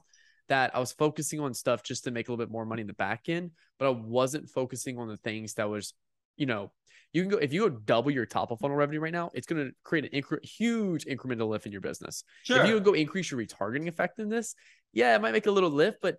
that 0.50 0.76
I 0.76 0.80
was 0.80 0.92
focusing 0.92 1.40
on 1.40 1.54
stuff 1.54 1.84
just 1.84 2.04
to 2.06 2.12
make 2.12 2.28
a 2.28 2.32
little 2.32 2.44
bit 2.44 2.52
more 2.52 2.66
money 2.66 2.82
in 2.82 2.88
the 2.88 2.94
back 2.94 3.28
end, 3.28 3.52
but 3.80 3.88
I 3.88 3.90
wasn't 3.90 4.50
focusing 4.50 4.98
on 4.98 5.08
the 5.08 5.18
things 5.18 5.56
that 5.56 5.70
was, 5.70 5.94
you 6.38 6.46
know, 6.46 6.72
you 7.14 7.22
can 7.22 7.32
go 7.32 7.38
if 7.38 7.54
you 7.54 7.62
go 7.62 7.70
double 7.70 8.12
your 8.12 8.26
top 8.26 8.52
of 8.52 8.60
funnel 8.60 8.76
revenue 8.76 9.00
right 9.00 9.14
now, 9.14 9.32
it's 9.34 9.48
going 9.48 9.66
to 9.66 9.74
create 9.84 10.12
an 10.12 10.22
incre- 10.22 10.44
huge 10.44 11.06
incremental 11.06 11.48
lift 11.50 11.66
in 11.66 11.72
your 11.72 11.82
business. 11.82 12.24
Sure. 12.44 12.62
If 12.62 12.68
you 12.68 12.80
go 12.80 12.94
increase 12.94 13.32
your 13.32 13.40
retargeting 13.40 13.88
effectiveness, 13.88 14.56
yeah, 14.94 15.16
it 15.16 15.22
might 15.22 15.32
make 15.32 15.48
a 15.48 15.52
little 15.52 15.70
lift, 15.70 16.00
but 16.02 16.18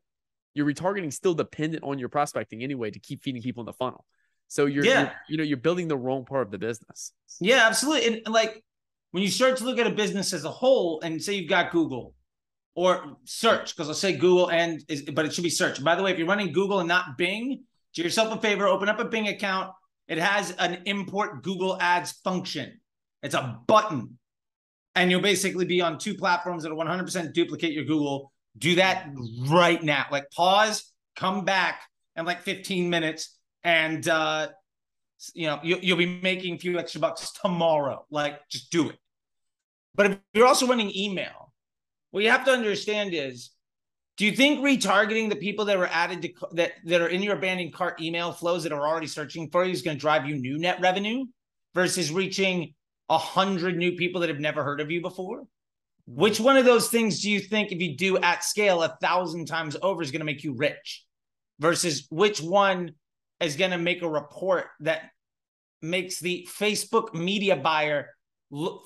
your 0.54 0.66
retargeting 0.66 1.12
still 1.12 1.34
dependent 1.34 1.84
on 1.84 1.98
your 1.98 2.08
prospecting 2.08 2.62
anyway 2.62 2.90
to 2.90 2.98
keep 2.98 3.22
feeding 3.22 3.42
people 3.42 3.62
in 3.62 3.66
the 3.66 3.72
funnel. 3.74 4.04
So 4.48 4.64
you're, 4.66 4.84
yeah. 4.84 5.00
You're, 5.00 5.12
you 5.28 5.36
know, 5.36 5.44
you're 5.44 5.58
building 5.58 5.88
the 5.88 5.96
wrong 5.96 6.24
part 6.24 6.46
of 6.46 6.50
the 6.50 6.58
business. 6.58 7.12
Yeah, 7.38 7.66
absolutely. 7.66 8.22
And 8.24 8.34
like 8.34 8.64
when 9.10 9.22
you 9.22 9.28
start 9.30 9.58
to 9.58 9.64
look 9.64 9.78
at 9.78 9.86
a 9.86 9.90
business 9.90 10.32
as 10.32 10.44
a 10.44 10.50
whole 10.50 11.00
and 11.02 11.22
say 11.22 11.34
you've 11.34 11.50
got 11.50 11.70
Google 11.70 12.14
or 12.78 13.16
search 13.24 13.74
because 13.74 13.88
I'll 13.88 13.94
say 13.94 14.12
Google 14.12 14.52
and 14.52 14.84
is, 14.88 15.02
but 15.02 15.24
it 15.24 15.34
should 15.34 15.42
be 15.42 15.50
search. 15.50 15.82
By 15.82 15.96
the 15.96 16.02
way, 16.04 16.12
if 16.12 16.18
you're 16.18 16.28
running 16.28 16.52
Google 16.52 16.78
and 16.78 16.86
not 16.86 17.18
Bing, 17.18 17.64
do 17.92 18.02
yourself 18.02 18.32
a 18.32 18.40
favor, 18.40 18.68
open 18.68 18.88
up 18.88 19.00
a 19.00 19.04
Bing 19.04 19.26
account. 19.26 19.72
It 20.06 20.18
has 20.18 20.52
an 20.60 20.82
import 20.84 21.42
Google 21.42 21.76
Ads 21.80 22.12
function. 22.22 22.80
It's 23.24 23.34
a 23.34 23.58
button, 23.66 24.16
and 24.94 25.10
you'll 25.10 25.20
basically 25.20 25.64
be 25.64 25.80
on 25.80 25.98
two 25.98 26.14
platforms 26.14 26.62
that 26.62 26.72
will 26.72 26.84
100% 26.84 27.32
duplicate 27.32 27.72
your 27.72 27.84
Google. 27.84 28.30
Do 28.56 28.76
that 28.76 29.08
right 29.48 29.82
now. 29.82 30.06
Like 30.12 30.30
pause, 30.30 30.92
come 31.16 31.44
back 31.44 31.82
in 32.14 32.26
like 32.26 32.42
15 32.42 32.88
minutes, 32.88 33.36
and 33.64 34.08
uh, 34.08 34.50
you 35.34 35.48
know 35.48 35.58
you, 35.64 35.80
you'll 35.82 35.98
be 35.98 36.20
making 36.22 36.54
a 36.54 36.58
few 36.58 36.78
extra 36.78 37.00
bucks 37.00 37.32
tomorrow. 37.32 38.06
Like 38.08 38.38
just 38.48 38.70
do 38.70 38.88
it. 38.88 38.96
But 39.96 40.12
if 40.12 40.18
you're 40.32 40.46
also 40.46 40.68
running 40.68 40.96
email 40.96 41.47
what 42.10 42.24
you 42.24 42.30
have 42.30 42.44
to 42.44 42.50
understand 42.50 43.12
is 43.12 43.50
do 44.16 44.24
you 44.24 44.32
think 44.32 44.60
retargeting 44.60 45.28
the 45.28 45.36
people 45.36 45.64
that 45.66 45.78
were 45.78 45.88
added 45.88 46.22
to 46.22 46.32
that 46.52 46.72
that 46.84 47.00
are 47.00 47.08
in 47.08 47.22
your 47.22 47.36
abandoned 47.36 47.72
cart 47.72 48.00
email 48.00 48.32
flows 48.32 48.62
that 48.64 48.72
are 48.72 48.86
already 48.86 49.06
searching 49.06 49.48
for 49.50 49.64
you 49.64 49.72
is 49.72 49.82
going 49.82 49.96
to 49.96 50.00
drive 50.00 50.26
you 50.26 50.36
new 50.36 50.58
net 50.58 50.80
revenue 50.80 51.24
versus 51.74 52.10
reaching 52.10 52.74
a 53.08 53.18
hundred 53.18 53.76
new 53.76 53.92
people 53.92 54.20
that 54.20 54.28
have 54.28 54.40
never 54.40 54.62
heard 54.62 54.80
of 54.80 54.90
you 54.90 55.00
before? 55.00 55.44
Which 56.06 56.40
one 56.40 56.56
of 56.56 56.64
those 56.64 56.88
things 56.88 57.20
do 57.20 57.30
you 57.30 57.40
think, 57.40 57.70
if 57.70 57.80
you 57.80 57.96
do 57.96 58.18
at 58.18 58.44
scale 58.44 58.82
a 58.82 58.96
thousand 59.00 59.46
times 59.46 59.76
over, 59.82 60.02
is 60.02 60.10
going 60.10 60.20
to 60.20 60.26
make 60.26 60.44
you 60.44 60.54
rich? 60.54 61.04
Versus 61.60 62.06
which 62.10 62.40
one 62.40 62.92
is 63.40 63.56
going 63.56 63.72
to 63.72 63.78
make 63.78 64.02
a 64.02 64.08
report 64.08 64.66
that 64.80 65.10
makes 65.82 66.18
the 66.18 66.48
Facebook 66.50 67.14
media 67.14 67.56
buyer 67.56 68.08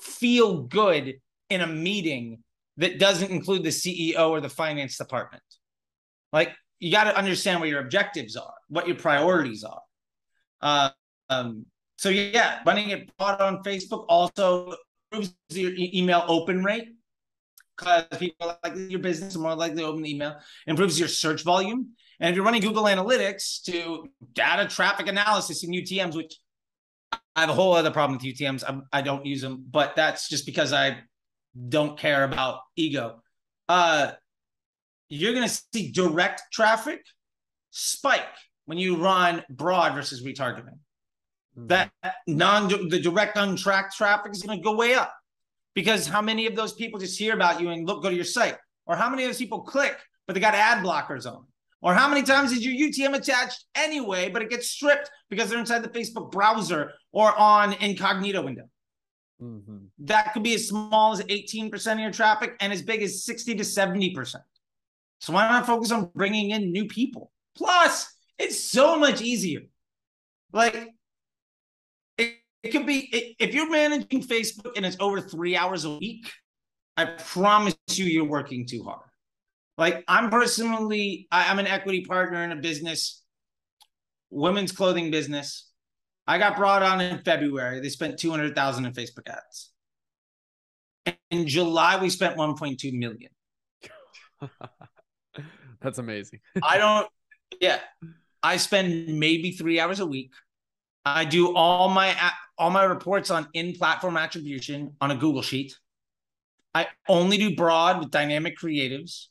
feel 0.01 0.63
good 0.63 1.15
in 1.49 1.61
a 1.61 1.67
meeting 1.67 2.43
that 2.77 2.99
doesn't 2.99 3.31
include 3.31 3.63
the 3.63 3.69
CEO 3.69 4.29
or 4.29 4.41
the 4.41 4.49
finance 4.49 4.97
department. 4.97 5.43
Like 6.31 6.53
you 6.79 6.91
got 6.91 7.05
to 7.05 7.17
understand 7.17 7.59
what 7.59 7.69
your 7.69 7.79
objectives 7.79 8.35
are, 8.35 8.53
what 8.67 8.87
your 8.87 8.97
priorities 8.97 9.63
are. 9.63 9.81
Uh, 10.61 10.89
um, 11.29 11.65
so 11.97 12.09
yeah, 12.09 12.59
running 12.65 12.89
it 12.89 13.15
broad 13.17 13.39
on 13.41 13.63
Facebook 13.63 14.05
also 14.09 14.75
improves 15.11 15.35
your 15.51 15.71
e- 15.71 15.91
email 15.93 16.23
open 16.27 16.63
rate 16.63 16.89
because 17.77 18.05
people 18.19 18.57
like 18.63 18.73
your 18.89 18.99
business 18.99 19.35
are 19.35 19.39
more 19.39 19.55
likely 19.55 19.81
to 19.81 19.87
open 19.87 20.01
the 20.01 20.11
email. 20.11 20.35
Improves 20.67 20.99
your 20.99 21.07
search 21.07 21.43
volume, 21.43 21.91
and 22.19 22.29
if 22.29 22.35
you're 22.35 22.45
running 22.45 22.61
Google 22.61 22.83
Analytics 22.83 23.63
to 23.63 24.09
data 24.33 24.67
traffic 24.67 25.07
analysis 25.07 25.63
in 25.63 25.71
UTM's, 25.71 26.15
which 26.15 26.35
I 27.35 27.41
have 27.41 27.49
a 27.49 27.53
whole 27.53 27.73
other 27.73 27.91
problem 27.91 28.17
with 28.17 28.25
UTM's. 28.25 28.63
I, 28.63 28.79
I 28.91 29.01
don't 29.01 29.25
use 29.25 29.41
them, 29.41 29.63
but 29.69 29.95
that's 29.95 30.29
just 30.29 30.45
because 30.45 30.73
I 30.73 30.97
don't 31.69 31.97
care 31.97 32.23
about 32.23 32.59
ego. 32.75 33.21
Uh, 33.69 34.11
you're 35.09 35.33
going 35.33 35.47
to 35.47 35.61
see 35.73 35.91
direct 35.91 36.41
traffic 36.51 37.05
spike 37.69 38.23
when 38.65 38.77
you 38.77 38.95
run 38.95 39.43
broad 39.49 39.93
versus 39.93 40.23
retargeting. 40.23 40.77
Mm-hmm. 41.57 41.67
That 41.67 41.91
non 42.27 42.67
the 42.89 42.99
direct 42.99 43.37
untracked 43.37 43.95
traffic 43.95 44.31
is 44.31 44.41
going 44.41 44.57
to 44.57 44.63
go 44.63 44.75
way 44.75 44.95
up 44.95 45.13
because 45.75 46.07
how 46.07 46.21
many 46.21 46.47
of 46.47 46.55
those 46.55 46.73
people 46.73 46.99
just 46.99 47.17
hear 47.17 47.33
about 47.33 47.61
you 47.61 47.69
and 47.69 47.85
look 47.87 48.01
go 48.01 48.09
to 48.09 48.15
your 48.15 48.25
site, 48.25 48.57
or 48.85 48.95
how 48.95 49.09
many 49.09 49.23
of 49.23 49.29
those 49.29 49.37
people 49.37 49.61
click 49.61 49.97
but 50.25 50.33
they 50.33 50.39
got 50.39 50.55
ad 50.55 50.83
blockers 50.83 51.25
on, 51.25 51.45
or 51.81 51.93
how 51.93 52.07
many 52.07 52.23
times 52.23 52.51
is 52.51 52.65
your 52.65 52.89
UTM 52.89 53.15
attached 53.15 53.65
anyway 53.75 54.29
but 54.29 54.41
it 54.41 54.49
gets 54.49 54.69
stripped 54.69 55.11
because 55.29 55.49
they're 55.49 55.59
inside 55.59 55.83
the 55.83 55.89
Facebook 55.89 56.31
browser 56.31 56.91
or 57.11 57.37
on 57.37 57.73
incognito 57.73 58.41
window. 58.41 58.67
Mm-hmm. 59.41 59.77
That 59.99 60.33
could 60.33 60.43
be 60.43 60.53
as 60.55 60.67
small 60.67 61.13
as 61.13 61.21
18% 61.21 61.93
of 61.93 61.99
your 61.99 62.11
traffic 62.11 62.55
and 62.59 62.71
as 62.71 62.81
big 62.81 63.01
as 63.01 63.25
60 63.25 63.55
to 63.55 63.63
70%. 63.63 64.35
So 65.19 65.33
why 65.33 65.49
not 65.49 65.65
focus 65.65 65.91
on 65.91 66.11
bringing 66.15 66.51
in 66.51 66.71
new 66.71 66.85
people? 66.85 67.31
Plus, 67.55 68.13
it's 68.37 68.59
so 68.59 68.97
much 68.97 69.21
easier. 69.21 69.61
Like, 70.51 70.89
it, 72.17 72.35
it 72.61 72.69
could 72.71 72.85
be, 72.85 73.09
it, 73.11 73.35
if 73.39 73.53
you're 73.53 73.69
managing 73.69 74.21
Facebook 74.21 74.73
and 74.75 74.85
it's 74.85 74.97
over 74.99 75.21
three 75.21 75.55
hours 75.55 75.85
a 75.85 75.97
week, 75.97 76.29
I 76.95 77.05
promise 77.05 77.75
you, 77.91 78.05
you're 78.05 78.25
working 78.25 78.67
too 78.67 78.83
hard. 78.83 79.09
Like, 79.77 80.03
I'm 80.07 80.29
personally, 80.29 81.27
I, 81.31 81.49
I'm 81.49 81.59
an 81.59 81.67
equity 81.67 82.05
partner 82.05 82.43
in 82.43 82.51
a 82.51 82.57
business, 82.57 83.23
women's 84.29 84.71
clothing 84.71 85.09
business 85.09 85.72
I 86.25 86.37
got 86.37 86.55
brought 86.55 86.83
on 86.83 87.01
in 87.01 87.19
February. 87.19 87.79
They 87.79 87.89
spent 87.89 88.17
200,000 88.17 88.85
in 88.85 88.93
Facebook 88.93 89.27
ads. 89.27 89.71
In 91.31 91.47
July, 91.47 92.01
we 92.01 92.09
spent 92.09 92.37
1.2 92.37 92.93
million. 92.93 93.29
That's 95.81 95.97
amazing. 95.97 96.39
I 96.63 96.77
don't, 96.77 97.07
yeah. 97.59 97.79
I 98.41 98.57
spend 98.57 99.19
maybe 99.19 99.51
three 99.51 99.79
hours 99.79 99.99
a 99.99 100.05
week. 100.05 100.31
I 101.05 101.25
do 101.25 101.53
all 101.55 101.89
my 101.89 102.15
all 102.57 102.69
my 102.69 102.83
reports 102.83 103.29
on 103.29 103.47
in-platform 103.53 104.15
attribution 104.15 104.95
on 105.01 105.11
a 105.11 105.15
Google 105.15 105.41
sheet. 105.41 105.77
I 106.73 106.87
only 107.09 107.37
do 107.37 107.55
broad 107.55 107.99
with 107.99 108.11
dynamic 108.11 108.57
creatives. 108.57 109.27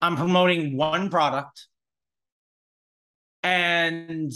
I'm 0.00 0.16
promoting 0.16 0.76
one 0.76 1.10
product. 1.10 1.66
And 3.42 4.32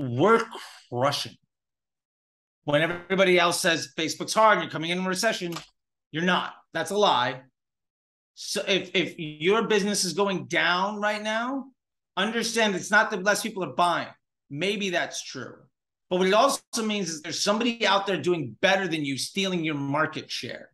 we're 0.00 0.42
crushing. 0.88 1.36
When 2.64 2.82
everybody 2.82 3.38
else 3.38 3.60
says 3.60 3.92
Facebook's 3.96 4.34
hard 4.34 4.58
and 4.58 4.64
you're 4.64 4.70
coming 4.70 4.90
in 4.90 4.98
a 4.98 5.08
recession, 5.08 5.54
you're 6.12 6.24
not. 6.24 6.54
That's 6.72 6.90
a 6.90 6.96
lie. 6.96 7.42
So 8.34 8.62
if 8.66 8.90
if 8.94 9.14
your 9.18 9.66
business 9.66 10.04
is 10.04 10.12
going 10.12 10.46
down 10.46 11.00
right 11.00 11.22
now, 11.22 11.66
understand 12.16 12.74
it's 12.74 12.90
not 12.90 13.10
that 13.10 13.24
less 13.24 13.42
people 13.42 13.64
are 13.64 13.74
buying. 13.74 14.08
Maybe 14.48 14.90
that's 14.90 15.22
true. 15.22 15.56
But 16.08 16.18
what 16.18 16.28
it 16.28 16.34
also 16.34 16.60
means 16.82 17.08
is 17.08 17.22
there's 17.22 17.42
somebody 17.42 17.86
out 17.86 18.06
there 18.06 18.20
doing 18.20 18.56
better 18.60 18.88
than 18.88 19.04
you, 19.04 19.16
stealing 19.16 19.64
your 19.64 19.76
market 19.76 20.30
share. 20.30 20.70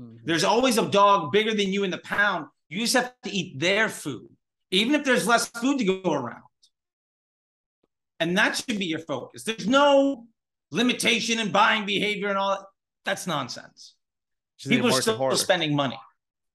Mm-hmm. 0.00 0.24
There's 0.24 0.44
always 0.44 0.78
a 0.78 0.88
dog 0.88 1.30
bigger 1.30 1.54
than 1.54 1.72
you 1.72 1.84
in 1.84 1.90
the 1.90 1.98
pound. 1.98 2.46
You 2.68 2.80
just 2.80 2.94
have 2.94 3.12
to 3.22 3.30
eat 3.30 3.60
their 3.60 3.88
food, 3.88 4.28
even 4.70 4.94
if 4.94 5.04
there's 5.04 5.28
less 5.28 5.46
food 5.46 5.78
to 5.78 5.84
go 5.84 6.12
around. 6.12 6.42
And 8.24 8.38
that 8.38 8.56
should 8.56 8.78
be 8.78 8.86
your 8.86 9.00
focus. 9.00 9.44
There's 9.44 9.68
no 9.68 10.24
limitation 10.70 11.38
in 11.38 11.52
buying 11.52 11.84
behavior 11.84 12.30
and 12.30 12.38
all 12.38 12.50
that. 12.56 12.64
That's 13.04 13.26
nonsense. 13.26 13.96
People 14.66 14.88
are 14.88 15.02
still 15.02 15.36
spending 15.36 15.76
money. 15.76 16.00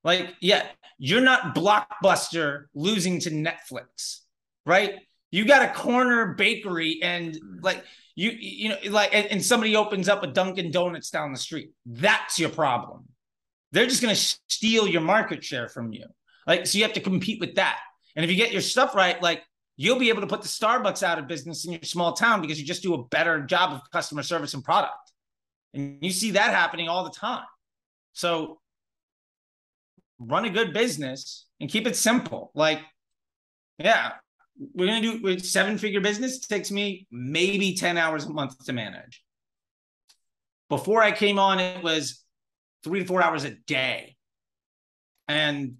Like, 0.03 0.33
yeah, 0.41 0.65
you're 0.97 1.21
not 1.21 1.53
blockbuster 1.53 2.65
losing 2.73 3.19
to 3.19 3.29
Netflix, 3.29 4.21
right? 4.65 4.95
You 5.29 5.45
got 5.45 5.61
a 5.61 5.71
corner 5.71 6.33
bakery 6.33 7.01
and 7.03 7.37
like 7.61 7.83
you, 8.15 8.31
you 8.31 8.69
know, 8.69 8.77
like, 8.89 9.13
and, 9.13 9.27
and 9.27 9.45
somebody 9.45 9.75
opens 9.75 10.09
up 10.09 10.23
a 10.23 10.27
Dunkin' 10.27 10.71
Donuts 10.71 11.11
down 11.11 11.31
the 11.31 11.37
street. 11.37 11.69
That's 11.85 12.39
your 12.39 12.49
problem. 12.49 13.09
They're 13.73 13.85
just 13.85 14.01
going 14.01 14.15
to 14.15 14.37
steal 14.47 14.87
your 14.87 15.01
market 15.01 15.43
share 15.43 15.69
from 15.69 15.93
you. 15.93 16.05
Like, 16.47 16.65
so 16.65 16.79
you 16.79 16.83
have 16.83 16.93
to 16.93 16.99
compete 16.99 17.39
with 17.39 17.55
that. 17.55 17.79
And 18.15 18.25
if 18.25 18.31
you 18.31 18.37
get 18.37 18.51
your 18.51 18.63
stuff 18.63 18.95
right, 18.95 19.21
like 19.21 19.43
you'll 19.81 19.97
be 19.97 20.09
able 20.09 20.19
to 20.19 20.27
put 20.27 20.41
the 20.41 20.47
Starbucks 20.49 21.03
out 21.03 21.19
of 21.19 21.27
business 21.27 21.63
in 21.63 21.71
your 21.71 21.81
small 21.83 22.11
town 22.11 22.41
because 22.41 22.59
you 22.59 22.67
just 22.67 22.83
do 22.83 22.95
a 22.95 23.03
better 23.05 23.39
job 23.43 23.71
of 23.71 23.89
customer 23.91 24.21
service 24.21 24.53
and 24.53 24.61
product. 24.61 25.13
And 25.73 25.99
you 26.01 26.11
see 26.11 26.31
that 26.31 26.53
happening 26.53 26.89
all 26.89 27.05
the 27.05 27.11
time. 27.11 27.45
So 28.11 28.59
run 30.19 30.43
a 30.43 30.49
good 30.49 30.73
business 30.73 31.45
and 31.61 31.69
keep 31.69 31.87
it 31.87 31.95
simple. 31.95 32.51
Like, 32.53 32.81
yeah, 33.77 34.15
we're 34.73 34.87
gonna 34.87 35.01
do 35.01 35.21
with 35.21 35.45
seven 35.45 35.77
figure 35.77 36.01
business. 36.01 36.45
Takes 36.45 36.71
me 36.71 37.07
maybe 37.09 37.73
10 37.73 37.97
hours 37.97 38.25
a 38.25 38.29
month 38.29 38.61
to 38.65 38.73
manage. 38.73 39.23
Before 40.67 41.01
I 41.01 41.13
came 41.13 41.39
on, 41.39 41.61
it 41.61 41.81
was 41.81 42.21
three 42.83 42.99
to 42.99 43.05
four 43.05 43.23
hours 43.23 43.45
a 43.45 43.51
day. 43.51 44.17
And 45.29 45.75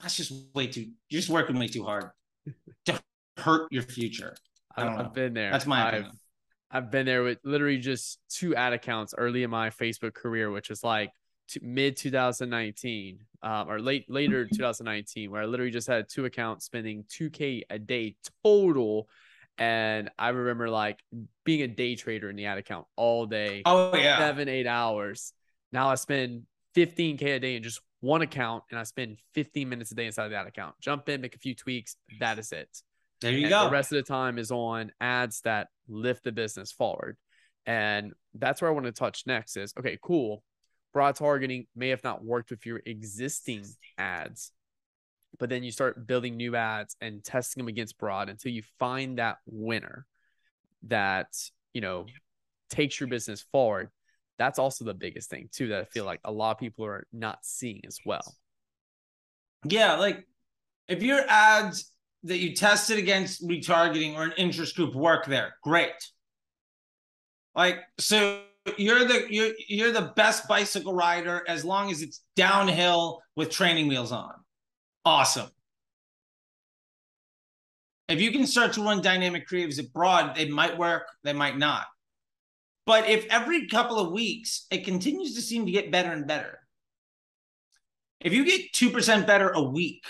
that's 0.00 0.16
just 0.16 0.32
way 0.54 0.68
too 0.68 0.88
you're 1.10 1.20
just 1.20 1.30
working 1.30 1.58
way 1.58 1.68
too 1.68 1.84
hard 1.84 2.10
to 2.86 2.98
hurt 3.36 3.70
your 3.72 3.82
future. 3.82 4.34
I 4.76 4.84
don't 4.84 4.92
I've 4.98 5.04
know. 5.06 5.10
been 5.10 5.34
there. 5.34 5.50
That's 5.50 5.66
my 5.66 5.82
I've, 5.86 5.94
opinion. 5.94 6.12
I've 6.70 6.90
been 6.90 7.06
there 7.06 7.22
with 7.22 7.38
literally 7.44 7.78
just 7.78 8.18
two 8.28 8.54
ad 8.54 8.72
accounts 8.72 9.14
early 9.16 9.42
in 9.42 9.50
my 9.50 9.70
Facebook 9.70 10.14
career, 10.14 10.50
which 10.50 10.70
is 10.70 10.82
like 10.84 11.10
mid 11.62 11.96
2019 11.96 13.20
um, 13.42 13.70
or 13.70 13.78
late 13.80 14.04
later 14.10 14.44
2019, 14.52 15.30
where 15.30 15.42
I 15.42 15.44
literally 15.46 15.70
just 15.70 15.86
had 15.86 16.08
two 16.08 16.24
accounts 16.24 16.64
spending 16.66 17.04
2K 17.04 17.62
a 17.70 17.78
day 17.78 18.16
total. 18.44 19.08
And 19.58 20.10
I 20.18 20.30
remember 20.30 20.68
like 20.68 21.00
being 21.44 21.62
a 21.62 21.68
day 21.68 21.94
trader 21.94 22.28
in 22.28 22.36
the 22.36 22.44
ad 22.46 22.58
account 22.58 22.86
all 22.96 23.24
day, 23.26 23.62
Oh 23.64 23.96
yeah. 23.96 24.18
seven, 24.18 24.48
eight 24.48 24.66
hours. 24.66 25.32
Now 25.72 25.88
I 25.88 25.94
spend 25.94 26.42
15K 26.74 27.36
a 27.36 27.40
day 27.40 27.56
in 27.56 27.62
just 27.62 27.80
one 28.00 28.20
account 28.20 28.64
and 28.70 28.78
I 28.78 28.82
spend 28.82 29.16
15 29.34 29.66
minutes 29.68 29.92
a 29.92 29.94
day 29.94 30.04
inside 30.06 30.26
of 30.26 30.30
that 30.32 30.46
account. 30.46 30.74
Jump 30.80 31.08
in, 31.08 31.22
make 31.22 31.34
a 31.34 31.38
few 31.38 31.54
tweaks. 31.54 31.96
That 32.20 32.38
is 32.38 32.52
it. 32.52 32.68
There 33.20 33.32
you 33.32 33.42
And 33.46 33.50
go. 33.50 33.64
The 33.64 33.70
rest 33.70 33.92
of 33.92 33.96
the 33.96 34.02
time 34.02 34.38
is 34.38 34.50
on 34.50 34.92
ads 35.00 35.40
that 35.42 35.68
lift 35.88 36.24
the 36.24 36.32
business 36.32 36.72
forward. 36.72 37.16
And 37.64 38.12
that's 38.34 38.60
where 38.60 38.70
I 38.70 38.74
want 38.74 38.86
to 38.86 38.92
touch 38.92 39.24
next 39.26 39.56
is 39.56 39.72
okay, 39.78 39.98
cool. 40.02 40.42
Broad 40.92 41.16
targeting 41.16 41.66
may 41.74 41.88
have 41.88 42.04
not 42.04 42.24
worked 42.24 42.50
with 42.50 42.64
your 42.64 42.80
existing 42.86 43.64
ads, 43.98 44.52
but 45.38 45.50
then 45.50 45.62
you 45.62 45.70
start 45.70 46.06
building 46.06 46.36
new 46.36 46.56
ads 46.56 46.96
and 47.00 47.24
testing 47.24 47.60
them 47.60 47.68
against 47.68 47.98
broad 47.98 48.28
until 48.28 48.52
you 48.52 48.62
find 48.78 49.18
that 49.18 49.38
winner 49.46 50.06
that, 50.84 51.28
you 51.74 51.80
know, 51.80 52.06
takes 52.70 53.00
your 53.00 53.08
business 53.08 53.44
forward. 53.52 53.90
That's 54.38 54.58
also 54.58 54.84
the 54.84 54.94
biggest 54.94 55.28
thing, 55.28 55.48
too, 55.52 55.68
that 55.68 55.80
I 55.80 55.84
feel 55.84 56.04
like 56.04 56.20
a 56.24 56.32
lot 56.32 56.52
of 56.52 56.58
people 56.58 56.84
are 56.84 57.06
not 57.12 57.38
seeing 57.42 57.80
as 57.86 57.98
well. 58.04 58.36
Yeah, 59.64 59.96
like 59.96 60.26
if 60.88 61.02
your 61.02 61.20
ads 61.28 61.90
that 62.26 62.38
you 62.38 62.54
tested 62.54 62.98
against 62.98 63.46
retargeting 63.46 64.14
or 64.14 64.24
an 64.24 64.32
interest 64.36 64.76
group 64.76 64.94
work 64.94 65.26
there, 65.26 65.54
great. 65.62 65.92
Like 67.54 67.80
so 67.98 68.42
you're 68.76 69.04
the 69.04 69.26
you're 69.30 69.52
you're 69.68 69.92
the 69.92 70.12
best 70.16 70.48
bicycle 70.48 70.94
rider 70.94 71.42
as 71.48 71.64
long 71.64 71.90
as 71.90 72.02
it's 72.02 72.22
downhill 72.34 73.22
with 73.34 73.50
training 73.50 73.88
wheels 73.88 74.12
on. 74.12 74.32
Awesome. 75.04 75.48
If 78.08 78.20
you 78.20 78.30
can 78.30 78.46
start 78.46 78.72
to 78.74 78.82
run 78.82 79.02
dynamic 79.02 79.48
creatives 79.48 79.78
at 79.78 79.92
broad, 79.92 80.36
they 80.36 80.48
might 80.48 80.78
work, 80.78 81.08
they 81.24 81.32
might 81.32 81.58
not. 81.58 81.86
But 82.84 83.08
if 83.08 83.26
every 83.30 83.66
couple 83.66 83.98
of 83.98 84.12
weeks 84.12 84.66
it 84.70 84.84
continues 84.84 85.34
to 85.34 85.40
seem 85.40 85.66
to 85.66 85.72
get 85.72 85.90
better 85.90 86.12
and 86.12 86.26
better, 86.26 86.60
if 88.20 88.32
you 88.32 88.44
get 88.44 88.72
2% 88.72 89.26
better 89.26 89.50
a 89.50 89.62
week 89.62 90.04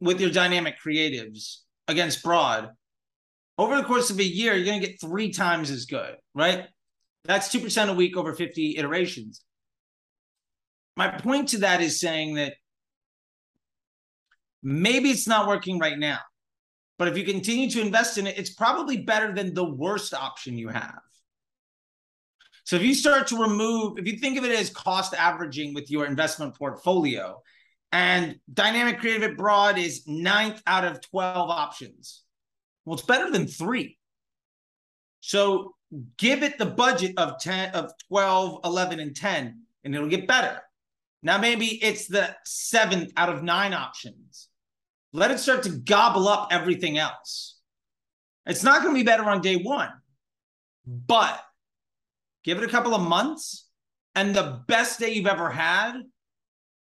with 0.00 0.20
your 0.20 0.30
dynamic 0.30 0.76
creatives 0.84 1.58
against 1.86 2.22
broad, 2.22 2.70
over 3.58 3.76
the 3.76 3.82
course 3.82 4.10
of 4.10 4.18
a 4.18 4.24
year, 4.24 4.54
you're 4.54 4.66
going 4.66 4.80
to 4.80 4.86
get 4.86 5.00
three 5.00 5.32
times 5.32 5.70
as 5.70 5.86
good, 5.86 6.14
right? 6.34 6.66
That's 7.24 7.48
2% 7.54 7.88
a 7.88 7.92
week 7.92 8.16
over 8.16 8.32
50 8.32 8.76
iterations. 8.76 9.42
My 10.96 11.08
point 11.08 11.48
to 11.50 11.58
that 11.58 11.80
is 11.80 12.00
saying 12.00 12.34
that 12.34 12.54
maybe 14.62 15.10
it's 15.10 15.26
not 15.26 15.48
working 15.48 15.78
right 15.78 15.98
now, 15.98 16.20
but 16.98 17.08
if 17.08 17.16
you 17.16 17.24
continue 17.24 17.68
to 17.70 17.80
invest 17.80 18.18
in 18.18 18.26
it, 18.26 18.38
it's 18.38 18.50
probably 18.50 18.98
better 18.98 19.32
than 19.32 19.54
the 19.54 19.64
worst 19.64 20.14
option 20.14 20.58
you 20.58 20.68
have. 20.68 21.00
So 22.64 22.76
if 22.76 22.82
you 22.82 22.94
start 22.94 23.28
to 23.28 23.36
remove, 23.36 23.98
if 23.98 24.06
you 24.06 24.18
think 24.18 24.36
of 24.36 24.44
it 24.44 24.58
as 24.58 24.70
cost 24.70 25.14
averaging 25.14 25.74
with 25.74 25.90
your 25.90 26.06
investment 26.06 26.56
portfolio, 26.56 27.40
and 27.92 28.38
dynamic 28.52 29.00
creative 29.00 29.30
at 29.30 29.36
broad 29.36 29.78
is 29.78 30.06
ninth 30.06 30.62
out 30.66 30.84
of 30.84 31.00
12 31.10 31.50
options. 31.50 32.22
Well, 32.84 32.94
it's 32.94 33.06
better 33.06 33.30
than 33.30 33.46
three. 33.46 33.98
So 35.20 35.74
give 36.16 36.42
it 36.42 36.58
the 36.58 36.66
budget 36.66 37.14
of 37.16 37.38
10 37.40 37.74
of 37.74 37.92
12, 38.08 38.60
11, 38.64 39.00
and 39.00 39.16
10, 39.16 39.62
and 39.84 39.94
it'll 39.94 40.08
get 40.08 40.26
better. 40.26 40.60
Now, 41.22 41.38
maybe 41.38 41.66
it's 41.66 42.06
the 42.06 42.36
seventh 42.44 43.12
out 43.16 43.28
of 43.28 43.42
nine 43.42 43.74
options. 43.74 44.48
Let 45.12 45.30
it 45.30 45.38
start 45.38 45.64
to 45.64 45.70
gobble 45.70 46.28
up 46.28 46.48
everything 46.50 46.98
else. 46.98 47.58
It's 48.46 48.62
not 48.62 48.82
going 48.82 48.94
to 48.94 49.00
be 49.00 49.04
better 49.04 49.24
on 49.24 49.40
day 49.40 49.56
one, 49.56 49.90
but 50.86 51.40
give 52.44 52.58
it 52.58 52.64
a 52.64 52.68
couple 52.68 52.94
of 52.94 53.02
months, 53.02 53.68
and 54.14 54.34
the 54.34 54.62
best 54.68 55.00
day 55.00 55.12
you've 55.12 55.26
ever 55.26 55.50
had 55.50 56.02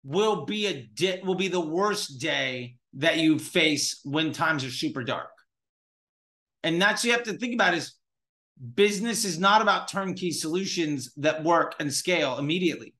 will 0.05 0.45
be 0.45 0.67
a 0.67 0.83
di- 0.95 1.21
will 1.25 1.35
be 1.35 1.49
the 1.49 1.61
worst 1.61 2.21
day 2.21 2.77
that 2.95 3.19
you 3.19 3.39
face 3.39 4.01
when 4.05 4.33
times 4.33 4.65
are 4.65 4.71
super 4.71 5.03
dark. 5.03 5.31
And 6.63 6.81
that's 6.81 7.05
you 7.05 7.13
have 7.13 7.25
to 7.25 7.33
think 7.33 7.55
about 7.55 7.75
is 7.75 7.95
business 8.75 9.25
is 9.25 9.39
not 9.39 9.63
about 9.63 9.89
turnkey 9.89 10.31
solutions 10.31 11.13
that 11.17 11.43
work 11.43 11.75
and 11.81 11.93
scale 11.93 12.39
immediately. 12.39 12.95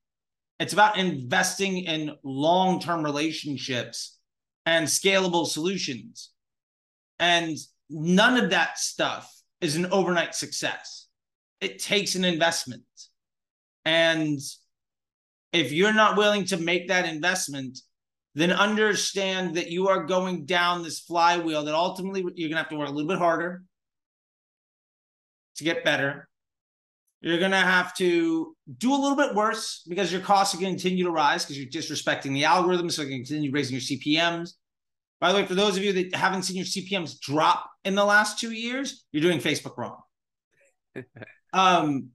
It's 0.59 0.73
about 0.73 0.97
investing 0.97 1.77
in 1.79 2.15
long-term 2.23 3.03
relationships 3.03 4.17
and 4.65 4.87
scalable 4.87 5.47
solutions. 5.47 6.31
And 7.19 7.57
none 7.89 8.37
of 8.37 8.49
that 8.49 8.77
stuff 8.77 9.31
is 9.61 9.75
an 9.75 9.87
overnight 9.87 10.35
success. 10.35 11.07
It 11.61 11.79
takes 11.79 12.15
an 12.15 12.25
investment. 12.25 12.83
And 13.85 14.39
if 15.55 15.71
you're 15.71 15.93
not 15.93 16.17
willing 16.17 16.45
to 16.45 16.57
make 16.57 16.87
that 16.87 17.07
investment, 17.07 17.79
then 18.35 18.51
understand 18.51 19.55
that 19.55 19.71
you 19.71 19.87
are 19.87 20.03
going 20.03 20.45
down 20.45 20.83
this 20.83 20.99
flywheel 20.99 21.63
that 21.63 21.73
ultimately 21.73 22.21
you're 22.21 22.49
going 22.49 22.51
to 22.51 22.57
have 22.57 22.69
to 22.69 22.75
work 22.75 22.89
a 22.89 22.91
little 22.91 23.07
bit 23.07 23.17
harder 23.17 23.63
to 25.55 25.63
get 25.63 25.85
better. 25.85 26.27
You're 27.21 27.39
going 27.39 27.51
to 27.51 27.57
have 27.57 27.95
to 27.95 28.55
do 28.77 28.93
a 28.93 28.99
little 28.99 29.15
bit 29.15 29.33
worse 29.33 29.83
because 29.87 30.11
your 30.11 30.21
costs 30.21 30.53
are 30.53 30.59
going 30.59 30.75
to 30.75 30.81
continue 30.81 31.05
to 31.05 31.11
rise 31.11 31.43
because 31.43 31.57
you're 31.57 31.67
disrespecting 31.67 32.33
the 32.33 32.43
algorithm. 32.43 32.89
So 32.89 33.01
you're 33.01 33.09
going 33.09 33.23
to 33.23 33.27
continue 33.27 33.51
raising 33.51 33.73
your 33.73 33.81
CPMs. 33.81 34.51
By 35.21 35.31
the 35.31 35.39
way, 35.39 35.45
for 35.45 35.55
those 35.55 35.77
of 35.77 35.83
you 35.83 35.93
that 35.93 36.13
haven't 36.13 36.43
seen 36.43 36.57
your 36.57 36.65
CPMs 36.65 37.19
drop 37.19 37.69
in 37.85 37.95
the 37.95 38.03
last 38.03 38.37
two 38.37 38.51
years, 38.51 39.05
you're 39.11 39.23
doing 39.23 39.39
Facebook 39.39 39.77
wrong. 39.77 40.01
um, 41.53 42.09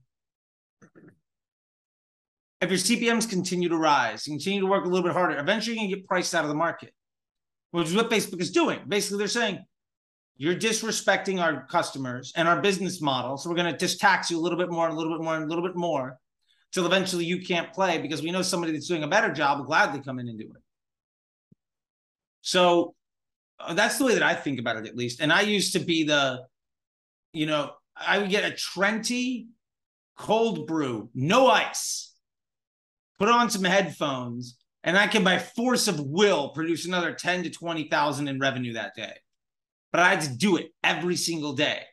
if 2.61 2.69
your 2.69 2.77
CPMs 2.77 3.27
continue 3.27 3.69
to 3.69 3.77
rise, 3.77 4.27
you 4.27 4.33
continue 4.33 4.61
to 4.61 4.67
work 4.67 4.85
a 4.85 4.87
little 4.87 5.03
bit 5.03 5.13
harder, 5.13 5.37
eventually 5.37 5.75
you're 5.75 5.83
gonna 5.83 5.95
get 5.95 6.07
priced 6.07 6.35
out 6.35 6.43
of 6.43 6.49
the 6.49 6.55
market, 6.55 6.93
which 7.71 7.87
is 7.87 7.95
what 7.95 8.09
Facebook 8.09 8.39
is 8.39 8.51
doing. 8.51 8.79
Basically, 8.87 9.17
they're 9.17 9.27
saying 9.27 9.59
you're 10.37 10.55
disrespecting 10.55 11.41
our 11.41 11.65
customers 11.65 12.31
and 12.35 12.47
our 12.47 12.61
business 12.61 13.01
model, 13.01 13.37
so 13.37 13.49
we're 13.49 13.55
gonna 13.55 13.77
just 13.77 13.99
tax 13.99 14.29
you 14.29 14.37
a 14.37 14.41
little 14.41 14.59
bit 14.59 14.69
more, 14.69 14.85
and 14.85 14.93
a 14.93 14.97
little 14.97 15.17
bit 15.17 15.23
more, 15.23 15.35
and 15.35 15.45
a 15.45 15.47
little 15.47 15.67
bit 15.67 15.75
more, 15.75 16.19
till 16.71 16.85
eventually 16.85 17.25
you 17.25 17.41
can't 17.41 17.73
play 17.73 17.97
because 17.97 18.21
we 18.21 18.31
know 18.31 18.43
somebody 18.43 18.71
that's 18.71 18.87
doing 18.87 19.03
a 19.03 19.07
better 19.07 19.33
job 19.33 19.57
will 19.57 19.65
gladly 19.65 20.01
come 20.01 20.19
in 20.19 20.29
and 20.29 20.37
do 20.37 20.45
it. 20.45 20.61
So 22.41 22.93
uh, 23.59 23.73
that's 23.73 23.97
the 23.97 24.05
way 24.05 24.13
that 24.13 24.23
I 24.23 24.35
think 24.35 24.59
about 24.59 24.77
it, 24.77 24.85
at 24.85 24.95
least. 24.95 25.19
And 25.19 25.33
I 25.33 25.41
used 25.41 25.73
to 25.73 25.79
be 25.79 26.03
the, 26.03 26.43
you 27.33 27.45
know, 27.45 27.71
I 27.95 28.19
would 28.19 28.29
get 28.29 28.45
a 28.45 28.55
Trenta 28.55 29.45
cold 30.15 30.67
brew, 30.67 31.09
no 31.13 31.47
ice 31.47 32.10
put 33.21 33.29
on 33.29 33.51
some 33.51 33.63
headphones, 33.63 34.57
and 34.83 34.97
I 34.97 35.05
can 35.05 35.23
by 35.23 35.37
force 35.37 35.87
of 35.87 35.99
will 35.99 36.49
produce 36.49 36.87
another 36.87 37.13
10 37.13 37.43
to 37.43 37.51
20,000 37.51 38.27
in 38.27 38.39
revenue 38.39 38.73
that 38.73 38.95
day. 38.95 39.13
But 39.91 40.01
I 40.01 40.09
had 40.09 40.21
to 40.21 40.35
do 40.35 40.57
it 40.57 40.71
every 40.83 41.15
single 41.15 41.53
day. 41.53 41.83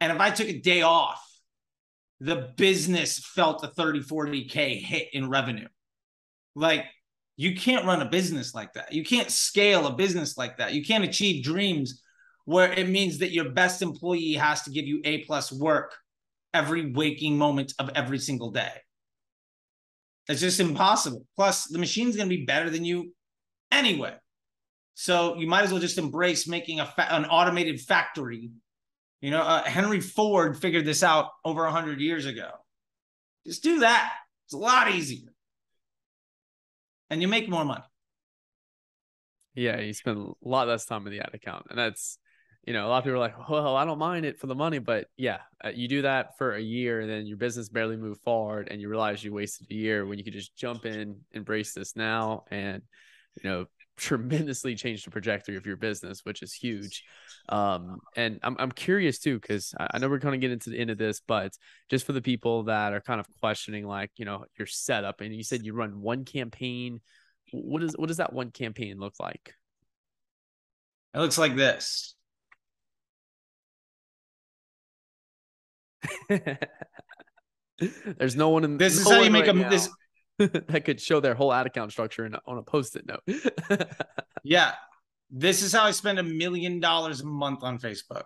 And 0.00 0.12
if 0.12 0.20
I 0.20 0.30
took 0.30 0.46
a 0.46 0.60
day 0.60 0.82
off, 0.82 1.20
the 2.20 2.52
business 2.56 3.18
felt 3.18 3.64
a 3.64 3.68
30, 3.68 4.02
40K 4.02 4.80
hit 4.80 5.08
in 5.12 5.28
revenue. 5.28 5.66
Like 6.54 6.84
you 7.36 7.56
can't 7.56 7.84
run 7.84 8.00
a 8.00 8.08
business 8.08 8.54
like 8.54 8.74
that. 8.74 8.92
You 8.92 9.04
can't 9.04 9.30
scale 9.30 9.88
a 9.88 9.92
business 9.92 10.38
like 10.38 10.58
that. 10.58 10.72
You 10.72 10.84
can't 10.84 11.02
achieve 11.02 11.42
dreams 11.42 12.00
where 12.44 12.70
it 12.70 12.88
means 12.88 13.18
that 13.18 13.32
your 13.32 13.50
best 13.50 13.82
employee 13.82 14.34
has 14.34 14.62
to 14.62 14.70
give 14.70 14.86
you 14.86 15.00
A 15.04 15.24
plus 15.24 15.50
work 15.50 15.96
every 16.54 16.92
waking 16.92 17.36
moment 17.36 17.74
of 17.80 17.90
every 17.96 18.20
single 18.20 18.52
day. 18.52 18.70
It's 20.28 20.40
just 20.40 20.60
impossible. 20.60 21.24
Plus, 21.36 21.66
the 21.66 21.78
machine's 21.78 22.16
going 22.16 22.28
to 22.28 22.36
be 22.36 22.44
better 22.44 22.68
than 22.70 22.84
you 22.84 23.12
anyway. 23.70 24.14
So 24.94 25.36
you 25.36 25.46
might 25.46 25.62
as 25.62 25.70
well 25.70 25.80
just 25.80 25.98
embrace 25.98 26.48
making 26.48 26.80
a 26.80 26.86
fa- 26.86 27.12
an 27.14 27.26
automated 27.26 27.80
factory. 27.80 28.50
You 29.20 29.30
know, 29.30 29.42
uh, 29.42 29.62
Henry 29.62 30.00
Ford 30.00 30.58
figured 30.58 30.84
this 30.84 31.02
out 31.02 31.30
over 31.44 31.64
a 31.64 31.70
hundred 31.70 32.00
years 32.00 32.26
ago. 32.26 32.50
Just 33.46 33.62
do 33.62 33.80
that. 33.80 34.12
It's 34.46 34.54
a 34.54 34.58
lot 34.58 34.90
easier, 34.90 35.32
and 37.10 37.20
you 37.20 37.28
make 37.28 37.48
more 37.48 37.64
money. 37.64 37.82
Yeah, 39.54 39.80
you 39.80 39.92
spend 39.92 40.18
a 40.18 40.48
lot 40.48 40.68
less 40.68 40.84
time 40.84 41.06
in 41.06 41.12
the 41.12 41.20
ad 41.20 41.30
account, 41.34 41.66
and 41.70 41.78
that's 41.78 42.18
you 42.66 42.72
know, 42.72 42.86
a 42.86 42.88
lot 42.88 42.98
of 42.98 43.04
people 43.04 43.16
are 43.16 43.20
like, 43.20 43.48
well, 43.48 43.76
I 43.76 43.84
don't 43.84 43.98
mind 43.98 44.26
it 44.26 44.40
for 44.40 44.48
the 44.48 44.54
money, 44.54 44.80
but 44.80 45.06
yeah, 45.16 45.38
uh, 45.64 45.68
you 45.68 45.86
do 45.86 46.02
that 46.02 46.36
for 46.36 46.54
a 46.54 46.60
year 46.60 47.00
and 47.00 47.08
then 47.08 47.24
your 47.24 47.36
business 47.36 47.68
barely 47.68 47.96
moved 47.96 48.20
forward 48.22 48.66
and 48.68 48.80
you 48.80 48.88
realize 48.88 49.22
you 49.22 49.32
wasted 49.32 49.68
a 49.70 49.74
year 49.74 50.04
when 50.04 50.18
you 50.18 50.24
could 50.24 50.32
just 50.32 50.56
jump 50.56 50.84
in, 50.84 51.20
embrace 51.30 51.74
this 51.74 51.94
now 51.94 52.42
and, 52.50 52.82
you 53.40 53.48
know, 53.48 53.66
tremendously 53.96 54.74
change 54.74 55.04
the 55.04 55.12
trajectory 55.12 55.56
of 55.56 55.64
your 55.64 55.76
business, 55.76 56.24
which 56.24 56.42
is 56.42 56.52
huge. 56.52 57.04
Um, 57.48 57.98
and 58.16 58.40
I'm, 58.42 58.56
I'm 58.58 58.72
curious 58.72 59.20
too, 59.20 59.38
cause 59.38 59.72
I 59.78 59.98
know 59.98 60.08
we're 60.08 60.18
going 60.18 60.38
to 60.38 60.44
get 60.44 60.50
into 60.50 60.70
the 60.70 60.78
end 60.80 60.90
of 60.90 60.98
this, 60.98 61.20
but 61.20 61.52
just 61.88 62.04
for 62.04 62.12
the 62.12 62.20
people 62.20 62.64
that 62.64 62.92
are 62.92 63.00
kind 63.00 63.20
of 63.20 63.28
questioning, 63.40 63.86
like, 63.86 64.10
you 64.16 64.24
know, 64.24 64.44
your 64.58 64.66
setup 64.66 65.20
and 65.20 65.32
you 65.32 65.44
said 65.44 65.64
you 65.64 65.72
run 65.72 66.00
one 66.00 66.24
campaign. 66.24 67.00
What 67.52 67.84
is, 67.84 67.94
what 67.96 68.08
does 68.08 68.16
that 68.16 68.32
one 68.32 68.50
campaign 68.50 68.98
look 68.98 69.14
like? 69.20 69.54
It 71.14 71.20
looks 71.20 71.38
like 71.38 71.54
this. 71.54 72.15
There's 78.18 78.36
no 78.36 78.48
one 78.50 78.64
in 78.64 78.78
this 78.78 78.96
no 78.96 79.02
is 79.02 79.16
how 79.16 79.22
you 79.22 79.30
make 79.30 79.46
right 79.46 79.66
a 79.66 79.68
this 79.68 79.88
that 80.38 80.84
could 80.84 81.00
show 81.00 81.20
their 81.20 81.34
whole 81.34 81.52
ad 81.52 81.66
account 81.66 81.92
structure 81.92 82.26
in, 82.26 82.36
on 82.46 82.58
a 82.58 82.62
post-it 82.62 83.06
note. 83.06 83.22
yeah. 84.42 84.72
This 85.30 85.62
is 85.62 85.72
how 85.72 85.84
I 85.84 85.90
spend 85.90 86.18
a 86.18 86.22
million 86.22 86.78
dollars 86.78 87.20
a 87.20 87.26
month 87.26 87.62
on 87.62 87.78
Facebook. 87.78 88.24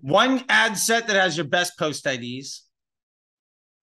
One 0.00 0.44
ad 0.48 0.76
set 0.76 1.06
that 1.06 1.16
has 1.16 1.36
your 1.36 1.46
best 1.46 1.78
post 1.78 2.06
IDs. 2.06 2.64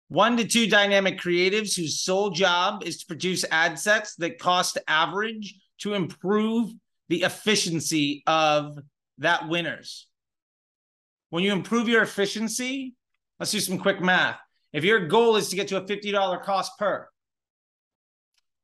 One 0.10 0.38
to 0.38 0.46
two 0.46 0.68
dynamic 0.68 1.20
creatives 1.20 1.76
whose 1.76 2.02
sole 2.02 2.30
job 2.30 2.84
is 2.86 3.00
to 3.00 3.06
produce 3.08 3.44
ad 3.52 3.80
sets 3.80 4.16
that 4.16 4.40
cost 4.40 4.78
average 4.88 5.56
to 5.80 5.94
improve 5.94 6.72
the 7.10 7.24
efficiency 7.24 8.24
of 8.28 8.78
that 9.20 9.50
winners. 9.50 10.07
When 11.30 11.44
you 11.44 11.52
improve 11.52 11.90
your 11.90 12.04
efficiency, 12.04 12.96
let's 13.40 13.52
do 13.52 13.60
some 13.60 13.78
quick 13.78 14.02
math. 14.02 14.40
If 14.74 14.84
your 14.84 15.08
goal 15.08 15.36
is 15.36 15.50
to 15.50 15.56
get 15.56 15.68
to 15.70 15.78
a 15.78 15.82
$50 15.82 16.44
cost 16.44 16.78
per, 16.78 17.08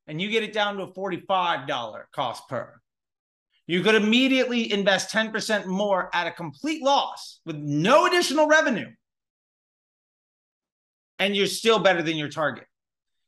and 0.06 0.20
you 0.20 0.30
get 0.30 0.42
it 0.42 0.52
down 0.52 0.76
to 0.76 0.82
a 0.82 0.92
$45 0.92 2.02
cost 2.12 2.48
per, 2.48 2.74
you 3.66 3.82
could 3.82 3.94
immediately 3.94 4.70
invest 4.70 5.10
10% 5.10 5.66
more 5.66 6.10
at 6.14 6.26
a 6.26 6.30
complete 6.30 6.82
loss 6.82 7.40
with 7.46 7.56
no 7.56 8.06
additional 8.06 8.46
revenue. 8.46 8.88
And 11.18 11.34
you're 11.34 11.46
still 11.46 11.78
better 11.78 12.02
than 12.02 12.16
your 12.16 12.28
target. 12.28 12.66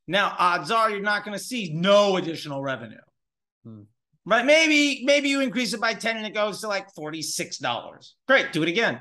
Now, 0.07 0.37
odds 0.39 0.71
are 0.71 0.91
you're 0.91 1.01
not 1.01 1.25
going 1.25 1.37
to 1.37 1.43
see 1.43 1.73
no 1.73 2.17
additional 2.17 2.63
revenue. 2.63 3.01
Hmm. 3.65 3.83
Right? 4.27 4.45
Maybe, 4.45 5.05
maybe 5.05 5.29
you 5.29 5.41
increase 5.41 5.73
it 5.73 5.81
by 5.81 5.95
10 5.95 6.17
and 6.17 6.27
it 6.27 6.35
goes 6.35 6.61
to 6.61 6.69
like 6.69 6.93
$46. 6.95 8.13
Great, 8.27 8.53
do 8.53 8.63
it 8.63 8.69
again. 8.69 9.01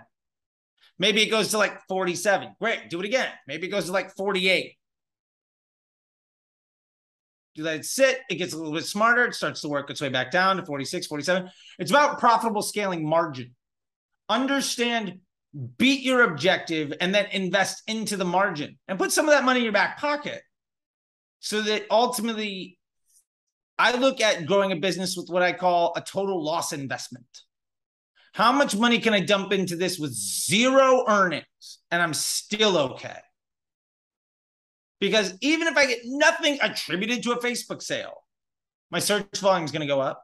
Maybe 0.97 1.21
it 1.21 1.29
goes 1.29 1.49
to 1.49 1.57
like 1.57 1.81
47. 1.87 2.55
Great, 2.59 2.89
do 2.89 2.99
it 2.99 3.05
again. 3.05 3.29
Maybe 3.47 3.67
it 3.67 3.71
goes 3.71 3.85
to 3.85 3.91
like 3.91 4.15
48. 4.15 4.75
Do 7.55 7.63
let 7.63 7.77
it 7.77 7.85
sit. 7.85 8.19
It 8.29 8.35
gets 8.35 8.53
a 8.53 8.57
little 8.57 8.73
bit 8.73 8.85
smarter. 8.85 9.25
It 9.25 9.35
starts 9.35 9.61
to 9.61 9.69
work 9.69 9.89
its 9.89 10.01
way 10.01 10.09
back 10.09 10.31
down 10.31 10.57
to 10.57 10.65
46, 10.65 11.07
47. 11.07 11.49
It's 11.79 11.91
about 11.91 12.19
profitable 12.19 12.61
scaling 12.61 13.07
margin. 13.07 13.55
Understand, 14.27 15.19
beat 15.77 16.01
your 16.01 16.23
objective, 16.23 16.93
and 16.99 17.15
then 17.15 17.27
invest 17.31 17.83
into 17.87 18.17
the 18.17 18.25
margin 18.25 18.77
and 18.87 18.97
put 18.97 19.11
some 19.11 19.25
of 19.25 19.31
that 19.31 19.45
money 19.45 19.59
in 19.59 19.63
your 19.63 19.73
back 19.73 19.97
pocket 19.99 20.41
so 21.39 21.61
that 21.61 21.85
ultimately 21.91 22.77
I 23.77 23.97
look 23.97 24.21
at 24.21 24.45
growing 24.45 24.71
a 24.71 24.77
business 24.77 25.15
with 25.15 25.29
what 25.29 25.43
I 25.43 25.53
call 25.53 25.93
a 25.95 26.01
total 26.01 26.43
loss 26.43 26.73
investment. 26.73 27.25
How 28.35 28.51
much 28.51 28.75
money 28.75 28.99
can 28.99 29.13
I 29.13 29.21
dump 29.21 29.53
into 29.53 29.77
this 29.77 29.97
with 29.97 30.11
zero 30.11 31.05
earnings 31.07 31.79
and 31.89 32.01
I'm 32.01 32.13
still 32.13 32.77
okay? 32.77 33.19
Because 34.99 35.37
even 35.39 35.69
if 35.69 35.77
I 35.77 35.85
get 35.85 35.99
nothing 36.03 36.59
attributed 36.61 37.23
to 37.23 37.31
a 37.31 37.41
Facebook 37.41 37.81
sale, 37.81 38.25
my 38.91 38.99
search 38.99 39.39
volume 39.39 39.63
is 39.63 39.71
going 39.71 39.87
to 39.87 39.87
go 39.87 40.01
up. 40.01 40.21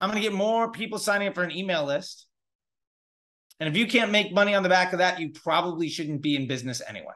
I'm 0.00 0.10
going 0.10 0.20
to 0.20 0.28
get 0.28 0.36
more 0.36 0.72
people 0.72 0.98
signing 0.98 1.28
up 1.28 1.36
for 1.36 1.44
an 1.44 1.52
email 1.52 1.84
list. 1.84 2.26
And 3.60 3.68
if 3.68 3.76
you 3.76 3.86
can't 3.86 4.10
make 4.10 4.34
money 4.34 4.56
on 4.56 4.64
the 4.64 4.68
back 4.68 4.92
of 4.92 4.98
that, 4.98 5.20
you 5.20 5.30
probably 5.30 5.88
shouldn't 5.88 6.20
be 6.20 6.34
in 6.34 6.48
business 6.48 6.82
anyway. 6.84 7.14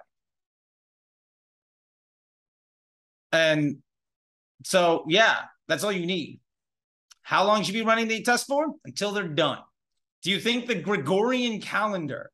And 3.33 3.79
so, 4.65 5.05
yeah, 5.09 5.39
that's 5.67 5.83
all 5.83 5.91
you 5.91 6.07
need. 6.07 6.39
How 7.23 7.45
long 7.45 7.65
should 7.65 7.75
you 7.75 7.83
be 7.83 7.87
running 7.87 8.07
the 8.07 8.23
test 8.23 8.47
for? 8.47 8.67
Until 8.85 9.11
they're 9.11 9.27
done. 9.27 9.59
Do 10.23 10.31
you 10.31 10.39
think 10.39 10.67
the 10.67 10.75
Gregorian 10.75 11.61
calendar 11.61 12.31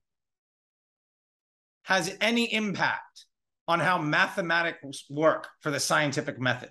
has 1.85 2.15
any 2.21 2.53
impact 2.53 3.25
on 3.67 3.81
how 3.81 3.99
mathematics 3.99 5.05
work 5.09 5.49
for 5.61 5.71
the 5.71 5.81
scientific 5.81 6.39
method? 6.39 6.71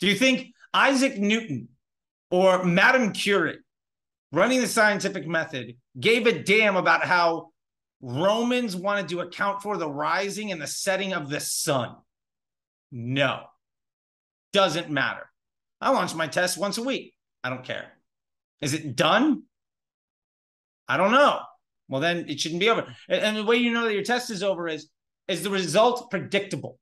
Do 0.00 0.06
you 0.06 0.14
think 0.14 0.52
Isaac 0.72 1.18
Newton 1.18 1.68
or 2.30 2.64
Madame 2.64 3.12
Curie 3.12 3.58
running 4.32 4.60
the 4.60 4.68
scientific 4.68 5.26
method 5.26 5.76
gave 5.98 6.26
a 6.26 6.42
damn 6.42 6.76
about 6.76 7.04
how 7.04 7.50
Romans 8.00 8.76
wanted 8.76 9.08
to 9.08 9.20
account 9.20 9.62
for 9.62 9.76
the 9.76 9.88
rising 9.88 10.52
and 10.52 10.60
the 10.60 10.66
setting 10.66 11.12
of 11.12 11.30
the 11.30 11.40
sun? 11.40 11.96
No, 12.92 13.44
doesn't 14.52 14.90
matter. 14.90 15.28
I 15.80 15.90
launch 15.90 16.14
my 16.14 16.28
test 16.28 16.58
once 16.58 16.78
a 16.78 16.82
week. 16.82 17.14
I 17.42 17.50
don't 17.50 17.64
care. 17.64 17.92
Is 18.60 18.72
it 18.72 18.94
done? 18.94 19.42
I 20.88 20.96
don't 20.96 21.12
know. 21.12 21.40
Well, 21.88 22.00
then 22.00 22.26
it 22.28 22.40
shouldn't 22.40 22.60
be 22.60 22.70
over. 22.70 22.86
And 23.08 23.36
the 23.36 23.44
way 23.44 23.56
you 23.56 23.72
know 23.72 23.84
that 23.84 23.94
your 23.94 24.02
test 24.02 24.30
is 24.30 24.42
over 24.42 24.68
is 24.68 24.88
is 25.28 25.42
the 25.42 25.50
result 25.50 26.10
predictable? 26.10 26.78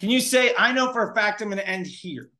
Can 0.00 0.10
you 0.10 0.20
say, 0.20 0.52
I 0.56 0.72
know 0.72 0.92
for 0.92 1.10
a 1.10 1.14
fact 1.14 1.40
I'm 1.40 1.48
going 1.48 1.58
to 1.58 1.68
end 1.68 1.86
here? 1.86 2.30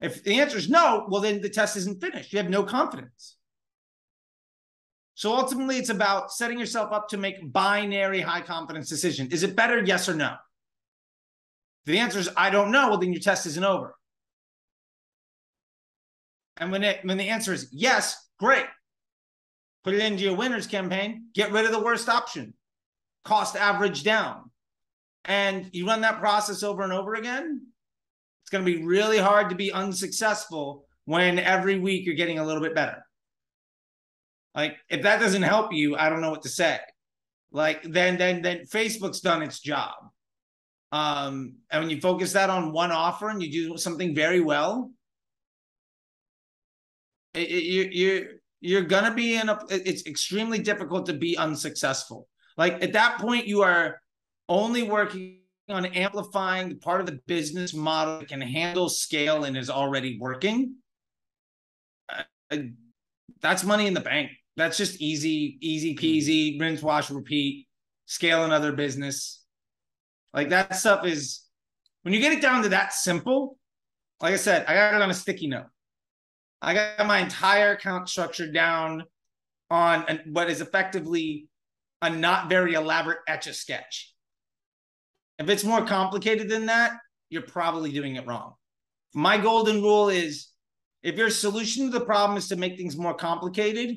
If 0.00 0.24
the 0.24 0.40
answer 0.40 0.56
is 0.56 0.70
no, 0.70 1.06
well, 1.08 1.20
then 1.20 1.40
the 1.40 1.50
test 1.50 1.76
isn't 1.76 2.00
finished. 2.00 2.32
You 2.32 2.38
have 2.38 2.48
no 2.48 2.62
confidence. 2.62 3.36
So 5.14 5.36
ultimately, 5.36 5.76
it's 5.76 5.90
about 5.90 6.32
setting 6.32 6.58
yourself 6.58 6.92
up 6.92 7.08
to 7.10 7.18
make 7.18 7.52
binary 7.52 8.22
high 8.22 8.40
confidence 8.40 8.88
decision. 8.88 9.28
Is 9.30 9.42
it 9.42 9.54
better? 9.54 9.82
Yes 9.84 10.08
or 10.08 10.14
no? 10.14 10.34
If 11.84 11.92
the 11.92 11.98
answer 11.98 12.18
is 12.18 12.30
I 12.36 12.48
don't 12.48 12.72
know, 12.72 12.88
well, 12.88 12.98
then 12.98 13.12
your 13.12 13.20
test 13.20 13.46
isn't 13.46 13.64
over. 13.64 13.94
And 16.56 16.72
when 16.72 16.82
it 16.82 17.04
when 17.04 17.18
the 17.18 17.28
answer 17.28 17.52
is 17.52 17.68
yes, 17.70 18.16
Great. 18.40 18.64
Put 19.84 19.94
it 19.94 20.00
into 20.00 20.24
your 20.24 20.34
winners 20.34 20.66
campaign. 20.66 21.26
Get 21.34 21.52
rid 21.52 21.66
of 21.66 21.72
the 21.72 21.82
worst 21.82 22.08
option. 22.08 22.54
Cost 23.24 23.54
average 23.54 24.02
down. 24.02 24.50
And 25.26 25.68
you 25.72 25.86
run 25.86 26.00
that 26.00 26.20
process 26.20 26.62
over 26.62 26.82
and 26.82 26.92
over 26.92 27.14
again. 27.14 27.66
It's 28.42 28.50
going 28.50 28.64
to 28.64 28.78
be 28.78 28.84
really 28.84 29.18
hard 29.18 29.50
to 29.50 29.56
be 29.56 29.72
unsuccessful 29.72 30.86
when 31.04 31.38
every 31.38 31.78
week 31.78 32.06
you're 32.06 32.14
getting 32.14 32.38
a 32.38 32.44
little 32.44 32.62
bit 32.62 32.74
better. 32.74 33.04
Like 34.54 34.76
if 34.88 35.02
that 35.02 35.20
doesn't 35.20 35.42
help 35.42 35.72
you, 35.72 35.96
I 35.96 36.08
don't 36.08 36.22
know 36.22 36.30
what 36.30 36.42
to 36.42 36.48
say. 36.48 36.78
Like 37.52 37.82
then 37.82 38.16
then 38.16 38.42
then 38.42 38.60
Facebook's 38.60 39.20
done 39.20 39.42
its 39.42 39.60
job. 39.60 39.94
Um, 40.92 41.56
and 41.70 41.82
when 41.82 41.90
you 41.90 42.00
focus 42.00 42.32
that 42.32 42.50
on 42.50 42.72
one 42.72 42.90
offer 42.90 43.28
and 43.28 43.42
you 43.42 43.52
do 43.52 43.76
something 43.76 44.14
very 44.14 44.40
well, 44.40 44.90
you 47.34 47.88
you 47.92 48.28
you're 48.60 48.82
gonna 48.82 49.14
be 49.14 49.36
in 49.36 49.48
a 49.48 49.58
it's 49.70 50.06
extremely 50.06 50.58
difficult 50.58 51.06
to 51.06 51.12
be 51.12 51.36
unsuccessful 51.36 52.28
like 52.56 52.82
at 52.82 52.92
that 52.92 53.18
point 53.18 53.46
you 53.46 53.62
are 53.62 54.00
only 54.48 54.82
working 54.82 55.38
on 55.68 55.86
amplifying 55.86 56.68
the 56.68 56.74
part 56.74 57.00
of 57.00 57.06
the 57.06 57.20
business 57.26 57.72
model 57.74 58.18
that 58.18 58.28
can 58.28 58.40
handle 58.40 58.88
scale 58.88 59.44
and 59.44 59.56
is 59.56 59.70
already 59.70 60.18
working 60.20 60.74
uh, 62.50 62.56
that's 63.40 63.64
money 63.64 63.86
in 63.86 63.94
the 63.94 64.00
bank 64.00 64.30
that's 64.56 64.76
just 64.76 65.00
easy 65.00 65.58
easy 65.60 65.94
peasy 65.96 66.60
rinse 66.60 66.82
wash 66.82 67.10
repeat 67.10 67.66
scale 68.06 68.44
another 68.44 68.72
business 68.72 69.40
Like 70.34 70.50
that 70.50 70.74
stuff 70.76 71.06
is 71.06 71.42
when 72.02 72.14
you 72.14 72.20
get 72.20 72.32
it 72.32 72.42
down 72.42 72.62
to 72.62 72.68
that 72.70 72.92
simple. 72.92 73.58
Like 74.20 74.34
I 74.34 74.36
said, 74.36 74.66
I 74.66 74.74
got 74.74 74.94
it 74.94 75.02
on 75.02 75.10
a 75.10 75.14
sticky 75.14 75.48
note. 75.48 75.66
I 76.62 76.74
got 76.74 77.06
my 77.06 77.20
entire 77.20 77.72
account 77.72 78.08
structure 78.08 78.50
down 78.50 79.04
on 79.70 80.04
an, 80.08 80.20
what 80.32 80.50
is 80.50 80.60
effectively 80.60 81.48
a 82.02 82.10
not 82.10 82.48
very 82.48 82.74
elaborate 82.74 83.18
etch 83.28 83.46
a 83.46 83.52
sketch. 83.52 84.12
If 85.38 85.48
it's 85.48 85.64
more 85.64 85.84
complicated 85.84 86.48
than 86.48 86.66
that, 86.66 86.92
you're 87.30 87.42
probably 87.42 87.92
doing 87.92 88.16
it 88.16 88.26
wrong. 88.26 88.54
My 89.14 89.38
golden 89.38 89.82
rule 89.82 90.08
is 90.08 90.48
if 91.02 91.16
your 91.16 91.30
solution 91.30 91.90
to 91.90 91.98
the 91.98 92.04
problem 92.04 92.36
is 92.36 92.48
to 92.48 92.56
make 92.56 92.76
things 92.76 92.96
more 92.96 93.14
complicated, 93.14 93.96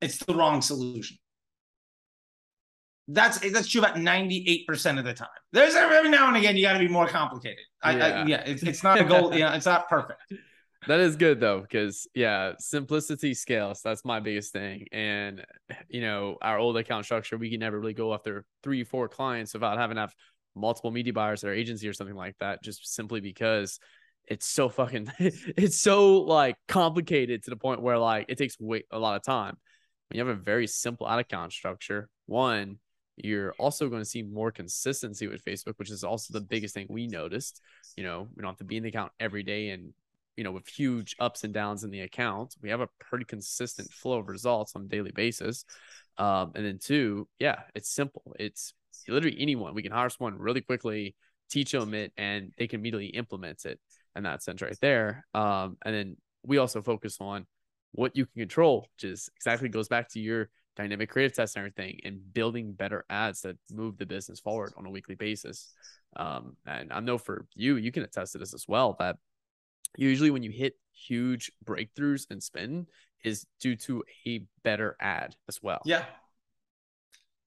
it's 0.00 0.18
the 0.24 0.34
wrong 0.34 0.62
solution. 0.62 1.18
That's 3.08 3.38
that's 3.38 3.68
true 3.68 3.80
about 3.80 3.96
98% 3.96 4.98
of 4.98 5.04
the 5.04 5.14
time. 5.14 5.28
There's 5.52 5.74
every 5.74 6.10
now 6.10 6.28
and 6.28 6.36
again 6.36 6.56
you 6.56 6.62
got 6.62 6.74
to 6.74 6.78
be 6.78 6.88
more 6.88 7.08
complicated. 7.08 7.64
I, 7.82 7.96
yeah, 7.96 8.04
I, 8.04 8.26
yeah 8.26 8.42
it's, 8.44 8.62
it's 8.62 8.82
not 8.82 9.00
a 9.00 9.04
goal, 9.04 9.34
yeah, 9.34 9.54
it's 9.54 9.66
not 9.66 9.88
perfect. 9.88 10.20
That 10.88 11.00
is 11.00 11.16
good 11.16 11.38
though, 11.38 11.60
because 11.60 12.08
yeah, 12.14 12.54
simplicity 12.58 13.34
scales. 13.34 13.82
That's 13.82 14.06
my 14.06 14.20
biggest 14.20 14.54
thing. 14.54 14.86
And 14.90 15.44
you 15.90 16.00
know, 16.00 16.38
our 16.40 16.58
old 16.58 16.78
account 16.78 17.04
structure, 17.04 17.36
we 17.36 17.50
can 17.50 17.60
never 17.60 17.78
really 17.78 17.92
go 17.92 18.14
after 18.14 18.46
three, 18.62 18.84
four 18.84 19.06
clients 19.06 19.52
without 19.52 19.76
having 19.76 19.96
to 19.96 20.00
have 20.00 20.14
multiple 20.56 20.90
media 20.90 21.12
buyers 21.12 21.44
at 21.44 21.48
our 21.48 21.54
agency 21.54 21.86
or 21.86 21.92
something 21.92 22.16
like 22.16 22.36
that, 22.40 22.62
just 22.64 22.94
simply 22.94 23.20
because 23.20 23.78
it's 24.28 24.46
so 24.46 24.70
fucking 24.70 25.12
it's 25.18 25.78
so 25.78 26.22
like 26.22 26.56
complicated 26.68 27.42
to 27.42 27.50
the 27.50 27.56
point 27.56 27.82
where 27.82 27.98
like 27.98 28.24
it 28.30 28.38
takes 28.38 28.58
way 28.58 28.84
a 28.90 28.98
lot 28.98 29.14
of 29.14 29.22
time. 29.22 29.58
When 30.08 30.18
you 30.18 30.26
have 30.26 30.34
a 30.34 30.40
very 30.40 30.66
simple 30.66 31.06
ad 31.06 31.18
account 31.18 31.52
structure, 31.52 32.08
one, 32.24 32.78
you're 33.16 33.52
also 33.58 33.90
going 33.90 34.00
to 34.00 34.08
see 34.08 34.22
more 34.22 34.50
consistency 34.50 35.26
with 35.26 35.44
Facebook, 35.44 35.74
which 35.76 35.90
is 35.90 36.02
also 36.02 36.32
the 36.32 36.40
biggest 36.40 36.72
thing 36.72 36.86
we 36.88 37.08
noticed. 37.08 37.60
You 37.94 38.04
know, 38.04 38.26
we 38.34 38.40
don't 38.40 38.52
have 38.52 38.58
to 38.58 38.64
be 38.64 38.78
in 38.78 38.84
the 38.84 38.88
account 38.88 39.12
every 39.20 39.42
day 39.42 39.68
and 39.68 39.92
you 40.38 40.44
know, 40.44 40.52
with 40.52 40.68
huge 40.68 41.16
ups 41.18 41.42
and 41.42 41.52
downs 41.52 41.82
in 41.82 41.90
the 41.90 42.02
account, 42.02 42.54
we 42.62 42.70
have 42.70 42.80
a 42.80 42.88
pretty 43.00 43.24
consistent 43.24 43.92
flow 43.92 44.20
of 44.20 44.28
results 44.28 44.76
on 44.76 44.82
a 44.82 44.88
daily 44.88 45.10
basis. 45.10 45.64
Um, 46.16 46.52
and 46.54 46.64
then 46.64 46.78
two, 46.80 47.26
yeah, 47.40 47.62
it's 47.74 47.90
simple. 47.90 48.36
It's 48.38 48.72
literally 49.08 49.36
anyone. 49.40 49.74
We 49.74 49.82
can 49.82 49.90
hire 49.90 50.08
someone 50.08 50.38
really 50.38 50.60
quickly, 50.60 51.16
teach 51.50 51.72
them 51.72 51.92
it, 51.92 52.12
and 52.16 52.52
they 52.56 52.68
can 52.68 52.78
immediately 52.78 53.08
implement 53.08 53.64
it. 53.64 53.80
And 54.14 54.24
that 54.26 54.44
sense 54.44 54.62
right 54.62 54.78
there. 54.80 55.26
Um, 55.34 55.76
and 55.84 55.92
then 55.92 56.16
we 56.44 56.58
also 56.58 56.82
focus 56.82 57.18
on 57.20 57.44
what 57.90 58.16
you 58.16 58.24
can 58.24 58.42
control, 58.42 58.86
which 58.94 59.10
is 59.10 59.28
exactly 59.34 59.68
goes 59.68 59.88
back 59.88 60.08
to 60.10 60.20
your 60.20 60.50
dynamic 60.76 61.10
creative 61.10 61.34
test 61.34 61.56
and 61.56 61.62
everything, 61.62 61.98
and 62.04 62.20
building 62.32 62.74
better 62.74 63.04
ads 63.10 63.40
that 63.40 63.56
move 63.72 63.98
the 63.98 64.06
business 64.06 64.38
forward 64.38 64.72
on 64.76 64.86
a 64.86 64.90
weekly 64.90 65.16
basis. 65.16 65.74
Um, 66.16 66.56
and 66.64 66.92
I 66.92 67.00
know 67.00 67.18
for 67.18 67.46
you, 67.56 67.74
you 67.74 67.90
can 67.90 68.04
attest 68.04 68.32
to 68.32 68.38
this 68.38 68.54
as 68.54 68.66
well 68.68 68.94
that 69.00 69.16
usually 69.96 70.30
when 70.30 70.42
you 70.42 70.50
hit 70.50 70.74
huge 70.92 71.50
breakthroughs 71.64 72.26
and 72.30 72.42
spin 72.42 72.86
is 73.24 73.46
due 73.60 73.76
to 73.76 74.04
a 74.26 74.42
better 74.62 74.96
ad 75.00 75.36
as 75.48 75.60
well. 75.62 75.80
Yeah. 75.84 76.04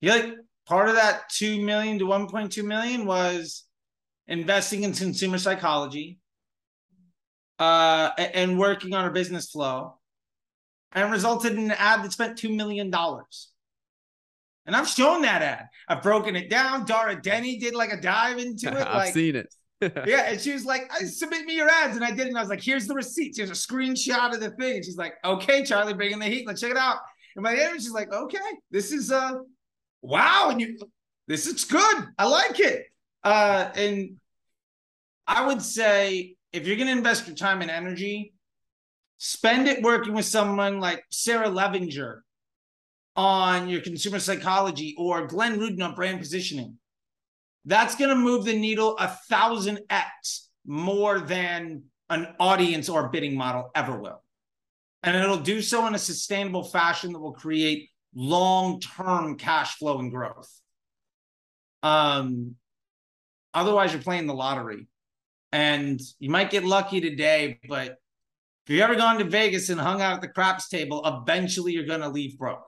Yeah, 0.01 0.15
like 0.15 0.35
part 0.65 0.89
of 0.89 0.95
that 0.95 1.29
2 1.29 1.61
million 1.61 1.99
to 1.99 2.05
1.2 2.05 2.63
million 2.63 3.05
was 3.05 3.65
investing 4.27 4.83
in 4.83 4.93
consumer 4.93 5.37
psychology 5.37 6.19
uh, 7.59 8.09
and 8.17 8.57
working 8.57 8.93
on 8.93 9.05
a 9.05 9.11
business 9.11 9.51
flow 9.51 9.97
and 10.93 11.11
resulted 11.11 11.53
in 11.53 11.65
an 11.65 11.71
ad 11.71 12.03
that 12.03 12.11
spent 12.11 12.37
$2 12.37 12.55
million. 12.55 12.91
And 14.65 14.75
I've 14.75 14.87
shown 14.87 15.21
that 15.23 15.41
ad. 15.41 15.67
I've 15.87 16.01
broken 16.01 16.35
it 16.35 16.49
down. 16.49 16.85
Dara 16.85 17.19
Denny 17.19 17.59
did 17.59 17.75
like 17.75 17.91
a 17.91 17.99
dive 17.99 18.39
into 18.39 18.67
it. 18.77 18.87
I've 18.87 18.95
like, 18.95 19.13
seen 19.13 19.35
it. 19.35 19.53
yeah, 20.05 20.29
and 20.29 20.39
she 20.39 20.53
was 20.53 20.63
like, 20.63 20.91
"Submit 21.05 21.45
me 21.45 21.55
your 21.55 21.67
ads," 21.67 21.95
and 21.95 22.05
I 22.05 22.11
did, 22.11 22.27
and 22.27 22.37
I 22.37 22.41
was 22.41 22.49
like, 22.49 22.61
"Here's 22.61 22.85
the 22.85 22.93
receipts. 22.93 23.37
Here's 23.37 23.49
a 23.49 23.53
screenshot 23.53 24.31
of 24.31 24.39
the 24.39 24.51
thing." 24.51 24.75
And 24.75 24.85
she's 24.85 24.97
like, 24.97 25.15
"Okay, 25.25 25.63
Charlie, 25.63 25.95
bring 25.95 26.11
in 26.11 26.19
the 26.19 26.25
heat. 26.25 26.45
Let's 26.45 26.61
check 26.61 26.71
it 26.71 26.77
out." 26.77 26.97
And 27.35 27.43
my 27.43 27.55
end, 27.55 27.81
she's 27.81 27.91
like, 27.91 28.13
"Okay, 28.13 28.37
this 28.69 28.91
is 28.91 29.11
uh, 29.11 29.39
wow, 30.03 30.49
and 30.51 30.61
you, 30.61 30.77
this 31.27 31.47
is 31.47 31.65
good. 31.65 32.05
I 32.17 32.27
like 32.27 32.59
it." 32.59 32.85
Uh, 33.23 33.71
and 33.75 34.17
I 35.25 35.47
would 35.47 35.63
say 35.63 36.35
if 36.53 36.67
you're 36.67 36.77
gonna 36.77 36.91
invest 36.91 37.25
your 37.25 37.35
time 37.35 37.63
and 37.63 37.71
energy, 37.71 38.33
spend 39.17 39.67
it 39.67 39.81
working 39.81 40.13
with 40.13 40.25
someone 40.25 40.79
like 40.79 41.03
Sarah 41.09 41.49
Levinger 41.49 42.19
on 43.15 43.67
your 43.67 43.81
consumer 43.81 44.19
psychology 44.19 44.95
or 44.97 45.25
Glenn 45.25 45.59
Rudin 45.59 45.81
on 45.81 45.95
brand 45.95 46.19
positioning 46.19 46.77
that's 47.65 47.95
going 47.95 48.09
to 48.09 48.15
move 48.15 48.45
the 48.45 48.57
needle 48.57 48.97
a 48.97 49.07
thousand 49.29 49.79
X 49.89 50.49
more 50.65 51.19
than 51.19 51.83
an 52.09 52.27
audience 52.39 52.89
or 52.89 53.09
bidding 53.09 53.35
model 53.35 53.69
ever 53.75 53.99
will. 53.99 54.23
And 55.03 55.15
it'll 55.15 55.37
do 55.37 55.61
so 55.61 55.87
in 55.87 55.95
a 55.95 55.99
sustainable 55.99 56.63
fashion 56.63 57.13
that 57.13 57.19
will 57.19 57.33
create 57.33 57.89
long 58.13 58.79
term 58.79 59.37
cash 59.37 59.75
flow 59.75 59.99
and 59.99 60.11
growth. 60.11 60.49
Um, 61.81 62.55
otherwise, 63.53 63.93
you're 63.93 64.01
playing 64.01 64.27
the 64.27 64.33
lottery. 64.33 64.87
And 65.51 65.99
you 66.19 66.29
might 66.29 66.49
get 66.49 66.63
lucky 66.63 67.01
today, 67.01 67.59
but 67.67 67.97
if 68.65 68.69
you've 68.69 68.81
ever 68.81 68.95
gone 68.95 69.17
to 69.17 69.25
Vegas 69.25 69.69
and 69.69 69.81
hung 69.81 70.01
out 70.01 70.13
at 70.13 70.21
the 70.21 70.27
craps 70.27 70.69
table, 70.69 71.01
eventually 71.03 71.73
you're 71.73 71.85
going 71.85 72.01
to 72.01 72.09
leave 72.09 72.37
broke. 72.37 72.65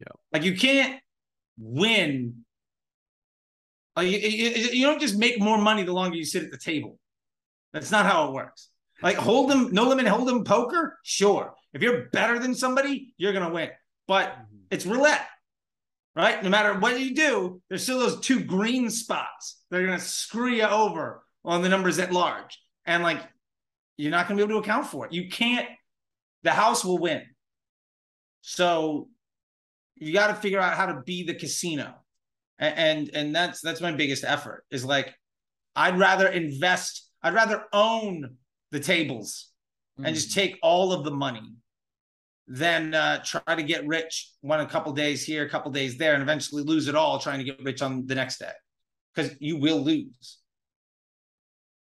Yeah. 0.00 0.12
Like 0.32 0.42
you 0.42 0.56
can't 0.56 1.00
win 1.58 2.44
like 3.96 4.08
you, 4.08 4.18
you, 4.18 4.86
don't 4.86 5.00
just 5.00 5.16
make 5.16 5.40
more 5.40 5.58
money 5.58 5.82
the 5.82 5.92
longer 5.92 6.16
you 6.16 6.24
sit 6.24 6.44
at 6.44 6.50
the 6.50 6.58
table. 6.58 6.98
That's 7.72 7.90
not 7.90 8.06
how 8.06 8.28
it 8.28 8.32
works. 8.32 8.68
Like 9.02 9.16
hold 9.16 9.50
them, 9.50 9.70
no 9.72 9.84
limit, 9.84 10.06
hold 10.06 10.28
them 10.28 10.44
poker. 10.44 10.98
Sure, 11.02 11.54
if 11.72 11.82
you're 11.82 12.08
better 12.10 12.38
than 12.38 12.54
somebody, 12.54 13.14
you're 13.16 13.32
gonna 13.32 13.50
win. 13.50 13.70
But 14.06 14.28
mm-hmm. 14.28 14.56
it's 14.70 14.86
roulette, 14.86 15.26
right? 16.14 16.42
No 16.42 16.50
matter 16.50 16.78
what 16.78 17.00
you 17.00 17.14
do, 17.14 17.62
there's 17.68 17.82
still 17.82 17.98
those 17.98 18.20
two 18.20 18.40
green 18.40 18.90
spots. 18.90 19.62
They're 19.70 19.86
gonna 19.86 19.98
screw 19.98 20.50
you 20.50 20.64
over 20.64 21.24
on 21.44 21.62
the 21.62 21.68
numbers 21.68 21.98
at 21.98 22.12
large, 22.12 22.58
and 22.86 23.02
like 23.02 23.20
you're 23.96 24.10
not 24.10 24.28
gonna 24.28 24.36
be 24.36 24.42
able 24.42 24.60
to 24.60 24.64
account 24.64 24.86
for 24.86 25.06
it. 25.06 25.12
You 25.12 25.28
can't. 25.28 25.68
The 26.42 26.52
house 26.52 26.84
will 26.84 26.98
win. 26.98 27.22
So 28.42 29.08
you 29.96 30.12
got 30.12 30.28
to 30.28 30.34
figure 30.34 30.60
out 30.60 30.74
how 30.74 30.86
to 30.86 31.02
be 31.02 31.24
the 31.24 31.34
casino 31.34 31.94
and 32.60 33.10
and 33.14 33.34
that's 33.34 33.60
that's 33.60 33.80
my 33.80 33.92
biggest 33.92 34.24
effort 34.24 34.64
is 34.70 34.84
like 34.84 35.14
i'd 35.76 35.98
rather 35.98 36.28
invest 36.28 37.10
i'd 37.22 37.34
rather 37.34 37.64
own 37.72 38.36
the 38.70 38.80
tables 38.80 39.50
mm. 39.98 40.06
and 40.06 40.14
just 40.14 40.30
mm. 40.30 40.34
take 40.34 40.58
all 40.62 40.92
of 40.92 41.04
the 41.04 41.10
money 41.10 41.54
than 42.52 42.94
uh, 42.94 43.22
try 43.24 43.54
to 43.54 43.62
get 43.62 43.86
rich 43.86 44.32
one 44.40 44.58
a 44.60 44.66
couple 44.66 44.92
days 44.92 45.24
here 45.24 45.44
a 45.44 45.48
couple 45.48 45.70
days 45.70 45.96
there 45.96 46.14
and 46.14 46.22
eventually 46.22 46.62
lose 46.64 46.88
it 46.88 46.96
all 46.96 47.18
trying 47.18 47.38
to 47.38 47.44
get 47.44 47.62
rich 47.62 47.80
on 47.80 48.06
the 48.06 48.14
next 48.14 48.38
day 48.38 48.50
because 49.14 49.34
you 49.40 49.56
will 49.56 49.80
lose 49.80 50.38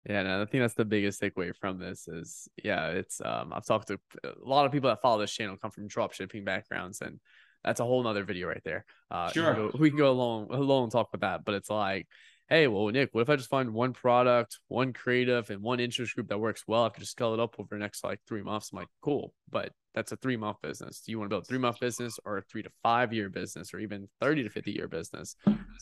yeah, 0.09 0.23
no, 0.23 0.41
I 0.41 0.45
think 0.45 0.63
that's 0.63 0.73
the 0.73 0.85
biggest 0.85 1.21
takeaway 1.21 1.53
from 1.53 1.79
this 1.79 2.07
is 2.07 2.47
yeah, 2.63 2.87
it's 2.91 3.19
um 3.19 3.51
I've 3.53 3.65
talked 3.65 3.89
to 3.89 3.99
a 4.23 4.31
lot 4.41 4.65
of 4.65 4.71
people 4.71 4.89
that 4.89 5.01
follow 5.01 5.19
this 5.19 5.33
channel 5.33 5.57
come 5.61 5.69
from 5.69 5.87
drop 5.87 6.13
shipping 6.13 6.45
backgrounds 6.45 7.01
and 7.01 7.19
that's 7.67 7.81
a 7.81 7.83
whole 7.83 8.01
nother 8.01 8.23
video 8.23 8.47
right 8.47 8.61
there. 8.63 8.85
Uh, 9.11 9.29
sure, 9.29 9.49
we 9.49 9.55
can, 9.55 9.71
go, 9.71 9.77
we 9.77 9.89
can 9.89 9.99
go 9.99 10.11
along 10.11 10.47
alone 10.51 10.83
and 10.83 10.91
talk 10.91 11.09
about 11.13 11.39
that. 11.39 11.45
But 11.45 11.55
it's 11.55 11.69
like, 11.69 12.07
hey, 12.47 12.67
well, 12.67 12.87
Nick, 12.87 13.09
what 13.11 13.21
if 13.21 13.29
I 13.29 13.35
just 13.35 13.49
find 13.49 13.73
one 13.73 13.91
product, 13.91 14.59
one 14.69 14.93
creative, 14.93 15.49
and 15.49 15.61
one 15.61 15.81
interest 15.81 16.15
group 16.15 16.29
that 16.29 16.39
works 16.39 16.63
well? 16.65 16.85
I 16.85 16.89
could 16.89 17.01
just 17.01 17.11
scale 17.11 17.33
it 17.33 17.41
up 17.41 17.55
over 17.59 17.67
the 17.71 17.77
next 17.77 18.05
like 18.05 18.21
three 18.25 18.41
months. 18.41 18.69
I'm 18.71 18.79
like, 18.79 18.87
cool, 19.01 19.33
but 19.49 19.73
that's 19.93 20.13
a 20.13 20.15
three 20.15 20.37
month 20.37 20.57
business. 20.63 21.01
Do 21.01 21.11
you 21.11 21.19
want 21.19 21.29
to 21.29 21.33
build 21.33 21.43
a 21.43 21.45
three 21.45 21.57
month 21.57 21.79
business 21.81 22.19
or 22.23 22.37
a 22.37 22.41
three 22.43 22.63
to 22.63 22.69
five 22.83 23.11
year 23.11 23.29
business 23.29 23.73
or 23.73 23.79
even 23.79 24.07
30 24.21 24.43
to 24.43 24.49
50 24.49 24.71
year 24.71 24.87
business? 24.87 25.35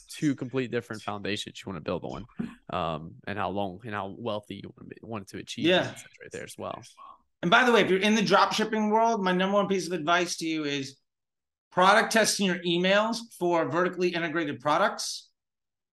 Two 0.10 0.34
complete 0.34 0.72
different 0.72 1.04
foundations 1.04 1.62
you 1.64 1.72
want 1.72 1.78
to 1.78 1.88
build 1.88 2.04
on, 2.04 2.26
um, 2.72 3.12
and 3.28 3.38
how 3.38 3.50
long 3.50 3.80
and 3.86 3.94
how 3.94 4.16
wealthy 4.18 4.56
you 4.56 4.74
want, 4.76 4.90
to 4.90 4.96
be, 4.96 4.96
want 5.04 5.28
to 5.28 5.38
achieve. 5.38 5.66
Yeah, 5.66 5.92
right 6.22 6.32
there 6.32 6.44
as 6.44 6.56
well. 6.58 6.82
And 7.42 7.52
by 7.52 7.64
the 7.64 7.72
way, 7.72 7.82
if 7.82 7.92
you're 7.92 8.00
in 8.00 8.16
the 8.16 8.24
drop 8.24 8.54
shipping 8.54 8.90
world, 8.90 9.24
my 9.24 9.32
number 9.32 9.54
one 9.54 9.68
piece 9.68 9.86
of 9.86 9.94
advice 9.94 10.38
to 10.38 10.48
you 10.48 10.64
is 10.64 10.98
product 11.76 12.14
testing 12.14 12.46
your 12.46 12.60
emails 12.60 13.18
for 13.38 13.70
vertically 13.70 14.08
integrated 14.10 14.62
products, 14.62 15.30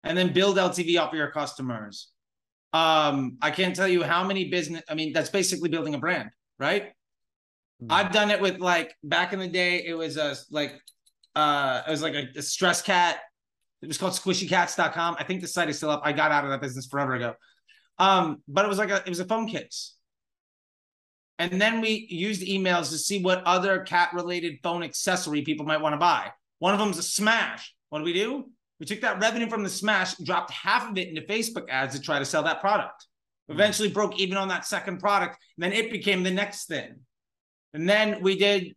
and 0.03 0.17
then 0.17 0.33
build 0.33 0.57
LTV 0.57 0.99
off 0.99 1.13
of 1.13 1.17
your 1.17 1.31
customers. 1.31 2.09
Um, 2.73 3.37
I 3.41 3.49
can't 3.49 3.75
tell 3.75 3.87
you 3.87 4.03
how 4.03 4.23
many 4.23 4.49
business. 4.49 4.83
I 4.89 4.93
mean, 4.93 5.13
that's 5.13 5.29
basically 5.29 5.69
building 5.69 5.95
a 5.95 5.97
brand, 5.97 6.29
right? 6.59 6.83
Mm-hmm. 7.81 7.91
I've 7.91 8.11
done 8.11 8.29
it 8.29 8.41
with 8.41 8.59
like 8.59 8.93
back 9.03 9.31
in 9.33 9.39
the 9.39 9.47
day. 9.47 9.83
It 9.85 9.93
was 9.93 10.17
a 10.17 10.35
like 10.51 10.79
uh, 11.35 11.81
it 11.87 11.91
was 11.91 12.03
like 12.03 12.13
a, 12.13 12.27
a 12.37 12.41
stress 12.41 12.81
cat. 12.81 13.19
It 13.81 13.87
was 13.87 13.97
called 13.97 14.13
squishycats.com. 14.13 15.15
I 15.17 15.23
think 15.23 15.39
the 15.39 15.47
site 15.47 15.69
is 15.69 15.77
still 15.77 15.89
up. 15.89 16.01
I 16.03 16.11
got 16.11 16.31
out 16.31 16.43
of 16.43 16.49
that 16.49 16.61
business 16.61 16.87
forever 16.87 17.15
ago. 17.15 17.33
Um, 17.97 18.43
but 18.49 18.65
it 18.65 18.67
was 18.67 18.77
like 18.77 18.89
a 18.89 18.97
it 18.97 19.09
was 19.09 19.21
a 19.21 19.25
phone 19.25 19.47
case. 19.47 19.95
And 21.39 21.59
then 21.59 21.79
we 21.79 22.05
used 22.09 22.41
emails 22.41 22.89
to 22.91 22.97
see 22.97 23.23
what 23.23 23.43
other 23.45 23.79
cat 23.79 24.09
related 24.13 24.59
phone 24.61 24.83
accessory 24.83 25.41
people 25.41 25.65
might 25.65 25.81
want 25.81 25.93
to 25.93 25.97
buy. 25.97 26.31
One 26.59 26.73
of 26.73 26.79
them 26.79 26.89
is 26.89 26.97
a 26.97 27.03
smash. 27.03 27.73
What 27.87 27.99
do 27.99 28.05
we 28.05 28.13
do? 28.13 28.49
We 28.79 28.85
took 28.85 29.01
that 29.01 29.21
revenue 29.21 29.49
from 29.49 29.63
the 29.63 29.69
smash, 29.69 30.15
dropped 30.17 30.51
half 30.51 30.91
of 30.91 30.97
it 30.97 31.07
into 31.07 31.21
Facebook 31.21 31.69
ads 31.69 31.95
to 31.95 32.01
try 32.01 32.19
to 32.19 32.25
sell 32.25 32.43
that 32.43 32.59
product. 32.59 33.07
Hmm. 33.47 33.53
Eventually 33.53 33.89
broke 33.89 34.19
even 34.19 34.37
on 34.37 34.49
that 34.49 34.65
second 34.65 34.99
product. 34.99 35.37
And 35.57 35.63
then 35.63 35.73
it 35.73 35.91
became 35.91 36.23
the 36.23 36.31
next 36.31 36.65
thing. 36.65 36.99
And 37.73 37.87
then 37.87 38.21
we 38.21 38.37
did 38.37 38.75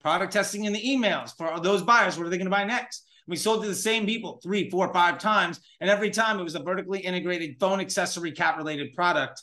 product 0.00 0.32
testing 0.32 0.64
in 0.64 0.72
the 0.72 0.82
emails 0.82 1.36
for 1.36 1.60
those 1.60 1.82
buyers. 1.82 2.16
What 2.16 2.26
are 2.26 2.30
they 2.30 2.38
going 2.38 2.46
to 2.46 2.50
buy 2.50 2.64
next? 2.64 3.04
We 3.26 3.36
sold 3.36 3.62
to 3.62 3.68
the 3.68 3.74
same 3.74 4.06
people 4.06 4.40
three, 4.42 4.70
four, 4.70 4.92
five 4.92 5.18
times. 5.18 5.60
And 5.80 5.90
every 5.90 6.10
time 6.10 6.40
it 6.40 6.44
was 6.44 6.54
a 6.54 6.62
vertically 6.62 7.00
integrated 7.00 7.56
phone 7.60 7.80
accessory 7.80 8.32
cat 8.32 8.56
related 8.56 8.94
product. 8.94 9.42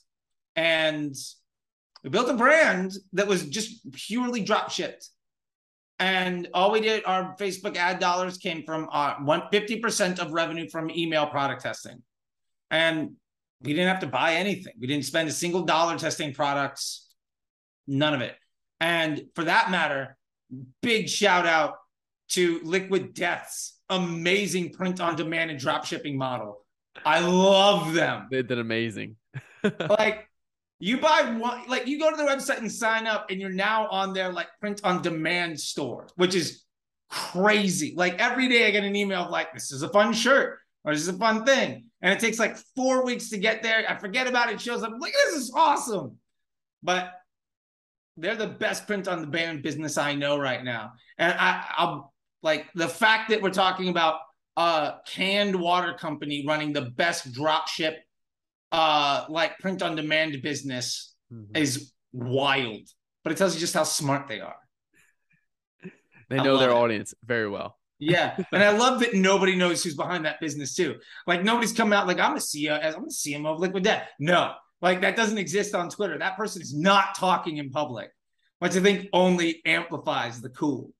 And 0.56 1.16
we 2.04 2.10
built 2.10 2.30
a 2.30 2.34
brand 2.34 2.94
that 3.14 3.28
was 3.28 3.46
just 3.48 3.92
purely 3.92 4.42
drop 4.42 4.72
shipped. 4.72 5.10
And 6.00 6.48
all 6.54 6.72
we 6.72 6.82
did, 6.82 7.04
our 7.06 7.36
Facebook 7.40 7.76
ad 7.78 8.00
dollars 8.00 8.38
came 8.38 8.64
from 8.64 8.90
uh, 8.92 9.16
one, 9.22 9.44
50% 9.54 10.20
of 10.20 10.32
revenue 10.32 10.68
from 10.70 10.90
email 10.90 11.28
product 11.28 11.62
testing. 11.62 12.02
And 12.72 13.12
we 13.62 13.74
didn't 13.74 13.90
have 13.90 14.00
to 14.00 14.08
buy 14.08 14.36
anything. 14.36 14.74
We 14.80 14.88
didn't 14.88 15.06
spend 15.06 15.30
a 15.30 15.32
single 15.32 15.62
dollar 15.62 15.98
testing 16.00 16.34
products, 16.34 17.08
none 17.86 18.16
of 18.16 18.22
it. 18.22 18.36
And 18.80 19.26
for 19.36 19.44
that 19.44 19.70
matter, 19.70 20.18
big 20.82 21.08
shout 21.08 21.46
out 21.46 21.76
to 22.30 22.60
Liquid 22.64 23.14
Death's 23.14 23.78
amazing 23.90 24.72
print 24.72 25.00
on 25.00 25.16
demand 25.16 25.52
and 25.52 25.60
drop 25.60 25.86
shipping 25.86 26.18
model. 26.18 26.66
I 27.06 27.20
love 27.20 27.94
them. 27.94 28.28
They 28.32 28.42
did 28.42 28.58
amazing. 28.58 29.18
like 29.90 30.28
you 30.82 31.00
buy 31.00 31.36
one, 31.38 31.68
like 31.68 31.88
you 31.88 32.00
go 32.00 32.10
to 32.10 32.18
the 32.18 32.24
website 32.24 32.58
and 32.58 32.72
sign 32.72 33.08
up, 33.08 33.30
and 33.30 33.40
you're 33.40 33.50
now 33.50 33.88
on 33.90 34.14
their 34.14 34.32
like 34.32 34.48
print 34.60 34.82
on 34.84 35.02
demand 35.02 35.60
store, 35.60 36.08
which 36.16 36.36
is 36.36 36.64
crazy. 37.10 37.94
Like 37.96 38.20
every 38.20 38.48
day 38.48 38.68
I 38.68 38.72
get 38.72 38.84
an 38.84 38.96
email 38.96 39.26
of 39.26 39.32
like, 39.32 39.54
this 39.54 39.72
is 39.72 39.84
a 39.84 39.90
fun 39.90 40.14
shirt 40.14 40.60
or 40.84 40.94
this 40.94 41.02
is 41.04 41.10
a 41.10 41.18
fun 41.18 41.46
thing. 41.46 41.86
And 42.02 42.14
it 42.14 42.20
takes 42.20 42.40
like 42.40 42.58
four 42.76 43.06
weeks 43.06 43.30
to 43.30 43.38
get 43.38 43.62
there. 43.62 43.86
I 43.88 43.98
forget 43.98 44.28
about 44.28 44.52
it. 44.52 44.60
shows 44.60 44.82
up. 44.82 44.94
Like, 45.00 45.14
this 45.14 45.36
is 45.36 45.52
awesome. 45.56 46.18
But 46.82 47.12
they're 48.18 48.36
the 48.36 48.48
best 48.48 48.88
print 48.88 49.08
on 49.08 49.22
demand 49.22 49.62
business 49.62 49.98
I 49.98 50.16
know 50.16 50.40
right 50.40 50.64
now. 50.64 50.94
And 51.18 51.34
I, 51.38 51.66
I'll 51.78 52.14
like 52.42 52.68
the 52.74 52.88
fact 52.88 53.30
that 53.30 53.42
we're 53.42 53.52
talking 53.52 53.90
about 53.90 54.16
a 54.58 54.96
canned 55.08 55.56
water 55.56 55.94
company 55.94 56.44
running 56.48 56.74
the 56.74 56.82
best 56.82 57.32
drop 57.34 57.68
ship 57.68 57.98
uh 58.72 59.26
like 59.30 59.60
print 59.60 59.82
on 59.82 59.96
demand 59.96 60.42
business 60.42 61.14
mm-hmm. 61.32 61.56
is 61.56 61.92
wild. 62.14 62.88
But 63.24 63.34
it 63.34 63.38
tells 63.38 63.54
you 63.54 63.60
just 63.60 63.74
how 63.74 63.84
smart 63.84 64.28
they 64.28 64.40
are. 64.40 64.56
They 66.30 66.38
know 66.38 66.58
their 66.58 66.72
it. 66.72 66.76
audience 66.76 67.14
very 67.24 67.50
well. 67.50 67.78
Yeah, 68.00 68.36
and 68.52 68.64
I 68.64 68.72
love 68.72 69.02
that 69.02 69.14
nobody 69.14 69.56
knows 69.56 69.84
who's 69.84 69.96
behind 69.96 70.26
that 70.26 70.40
business 70.40 70.76
too. 70.76 70.96
Like 71.28 71.44
nobody's 71.44 71.74
coming 71.74 71.94
out 71.94 72.08
like 72.08 72.20
I'm 72.20 72.36
a 72.36 72.40
CEO, 72.40 72.74
I'm 72.84 73.04
a 73.04 73.08
CMO 73.08 73.54
of 73.54 73.60
Liquid 73.60 73.84
Death. 73.84 74.08
No, 74.20 74.54
like 74.82 75.02
that 75.02 75.16
doesn't 75.16 75.38
exist 75.38 75.76
on 75.76 75.90
Twitter. 75.90 76.18
That 76.18 76.38
person 76.38 76.62
is 76.62 76.74
not 76.74 77.16
talking 77.16 77.58
in 77.58 77.70
public, 77.70 78.10
which 78.60 78.76
I 78.76 78.80
think 78.80 79.08
only 79.14 79.62
amplifies 79.66 80.42
the 80.42 80.50
cool. 80.50 80.92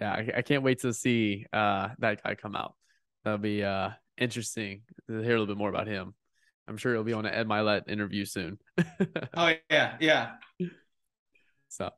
Yeah, 0.00 0.12
I, 0.12 0.30
I 0.38 0.42
can't 0.42 0.62
wait 0.62 0.80
to 0.80 0.92
see 0.92 1.46
uh, 1.52 1.88
that 1.98 2.22
guy 2.22 2.34
come 2.34 2.56
out. 2.56 2.74
That'll 3.24 3.38
be 3.38 3.62
uh, 3.62 3.90
interesting 4.18 4.82
to 5.08 5.20
hear 5.20 5.36
a 5.36 5.40
little 5.40 5.46
bit 5.46 5.58
more 5.58 5.68
about 5.68 5.86
him. 5.86 6.14
I'm 6.70 6.76
sure 6.76 6.94
he'll 6.94 7.02
be 7.02 7.12
on 7.12 7.26
an 7.26 7.34
Ed 7.34 7.48
Mylett 7.48 7.88
interview 7.88 8.24
soon. 8.24 8.58
oh 9.34 9.52
yeah, 9.68 9.96
yeah. 9.98 10.30
So 11.68 11.90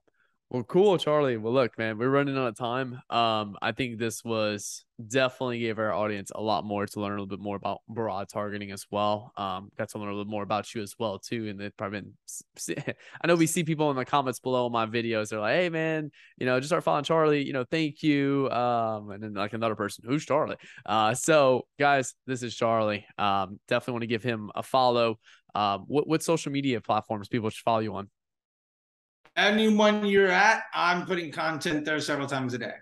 well, 0.53 0.65
cool, 0.65 0.99
Charlie. 0.99 1.39
Well, 1.39 1.55
look, 1.55 1.79
man, 1.79 1.97
we're 1.97 2.11
running 2.11 2.37
out 2.37 2.49
of 2.49 2.59
time. 2.59 3.01
Um, 3.09 3.57
I 3.63 3.73
think 3.73 3.99
this 3.99 4.23
was 4.23 4.85
definitely 5.09 5.61
gave 5.61 5.79
our 5.79 5.95
audience 5.95 6.31
a 6.35 6.43
lot 6.43 6.67
more 6.67 6.85
to 6.85 7.01
learn 7.01 7.13
a 7.13 7.15
little 7.15 7.27
bit 7.27 7.41
more 7.41 7.57
about 7.57 7.79
broad 7.89 8.29
targeting 8.29 8.71
as 8.71 8.85
well. 8.91 9.33
Um, 9.39 9.71
got 9.79 9.89
to 9.89 9.99
learn 9.99 10.09
a 10.09 10.13
little 10.13 10.31
more 10.31 10.43
about 10.43 10.75
you 10.75 10.83
as 10.83 10.95
well 10.99 11.19
too. 11.19 11.49
And 11.49 11.59
they've 11.59 11.75
probably 11.75 12.03
been. 12.03 12.85
I 13.23 13.27
know 13.27 13.35
we 13.35 13.47
see 13.47 13.65
people 13.65 13.91
in 13.91 13.97
the 13.97 14.05
comments 14.05 14.41
below 14.41 14.69
my 14.69 14.85
videos. 14.85 15.31
They're 15.31 15.41
like, 15.41 15.55
"Hey, 15.55 15.71
man, 15.71 16.11
you 16.37 16.45
know, 16.45 16.61
just 16.61 16.69
start 16.69 16.85
following 16.85 17.05
Charlie. 17.05 17.43
You 17.43 17.55
know, 17.55 17.65
thank 17.65 18.03
you." 18.03 18.51
Um, 18.51 19.11
and 19.11 19.23
then 19.23 19.33
like 19.33 19.55
another 19.55 19.75
person, 19.75 20.05
who's 20.07 20.27
Charlie? 20.27 20.57
Uh, 20.85 21.15
so 21.15 21.67
guys, 21.79 22.13
this 22.27 22.43
is 22.43 22.55
Charlie. 22.55 23.07
Um, 23.17 23.59
definitely 23.69 23.93
want 23.93 24.03
to 24.03 24.09
give 24.09 24.23
him 24.23 24.51
a 24.55 24.63
follow. 24.63 25.19
Um, 25.55 25.85
what 25.87 26.07
what 26.07 26.23
social 26.23 26.53
media 26.53 26.83
platforms 26.83 27.29
people 27.29 27.49
should 27.49 27.65
follow 27.65 27.81
you 27.81 27.95
on? 27.95 28.11
Anyone 29.37 30.05
you're 30.05 30.31
at, 30.31 30.65
I'm 30.75 31.07
putting 31.07 31.31
content 31.33 31.85
there 31.85 32.01
several 32.01 32.27
times 32.27 32.55
a 32.55 32.59
day. 32.59 32.75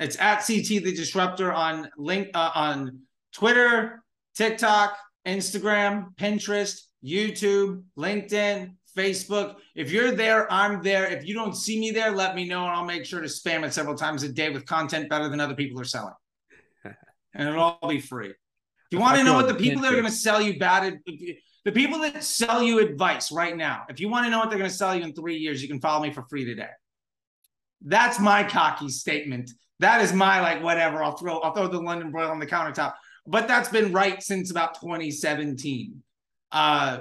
It's 0.00 0.18
at 0.18 0.46
CT 0.46 0.82
the 0.84 0.94
Disruptor 0.94 1.52
on 1.52 1.88
link 1.96 2.28
uh, 2.34 2.50
on 2.54 3.00
Twitter, 3.32 4.02
TikTok, 4.34 4.96
Instagram, 5.26 6.14
Pinterest, 6.16 6.80
YouTube, 7.04 7.82
LinkedIn, 7.96 8.74
Facebook. 8.96 9.56
If 9.74 9.90
you're 9.90 10.12
there, 10.12 10.50
I'm 10.52 10.82
there. 10.82 11.06
If 11.06 11.26
you 11.26 11.34
don't 11.34 11.54
see 11.54 11.78
me 11.78 11.90
there, 11.90 12.10
let 12.10 12.34
me 12.34 12.46
know 12.46 12.64
and 12.64 12.72
I'll 12.72 12.84
make 12.84 13.04
sure 13.04 13.20
to 13.20 13.28
spam 13.28 13.64
it 13.64 13.72
several 13.72 13.94
times 13.94 14.22
a 14.22 14.28
day 14.32 14.50
with 14.50 14.66
content 14.66 15.08
better 15.08 15.28
than 15.28 15.40
other 15.40 15.54
people 15.54 15.80
are 15.80 15.84
selling. 15.84 16.14
and 16.84 17.48
it'll 17.48 17.62
all 17.62 17.88
be 17.88 18.00
free. 18.00 18.30
If 18.30 18.36
you 18.90 18.98
want 18.98 19.16
to 19.18 19.24
know 19.24 19.34
what 19.34 19.48
the 19.48 19.54
people 19.54 19.82
that 19.82 19.92
are 19.92 19.96
going 19.96 20.04
to 20.04 20.12
sell 20.12 20.40
you 20.40 20.58
bad, 20.58 21.00
the 21.64 21.72
people 21.72 21.98
that 22.00 22.22
sell 22.22 22.62
you 22.62 22.80
advice 22.80 23.32
right 23.32 23.56
now, 23.56 23.84
if 23.88 23.98
you 23.98 24.08
want 24.08 24.26
to 24.26 24.30
know 24.30 24.38
what 24.38 24.50
they're 24.50 24.58
going 24.58 24.70
to 24.70 24.76
sell 24.76 24.94
you 24.94 25.02
in 25.02 25.14
three 25.14 25.36
years, 25.36 25.62
you 25.62 25.68
can 25.68 25.80
follow 25.80 26.02
me 26.02 26.12
for 26.12 26.22
free 26.22 26.44
today. 26.44 26.68
That's 27.82 28.20
my 28.20 28.44
cocky 28.44 28.88
statement. 28.88 29.50
That 29.80 30.02
is 30.02 30.12
my 30.12 30.40
like 30.40 30.62
whatever. 30.62 31.02
I'll 31.02 31.16
throw 31.16 31.38
I'll 31.40 31.52
throw 31.52 31.66
the 31.68 31.80
London 31.80 32.10
broil 32.10 32.30
on 32.30 32.38
the 32.38 32.46
countertop. 32.46 32.94
But 33.26 33.48
that's 33.48 33.68
been 33.70 33.92
right 33.92 34.22
since 34.22 34.50
about 34.50 34.74
2017. 34.80 36.02
Uh, 36.52 36.98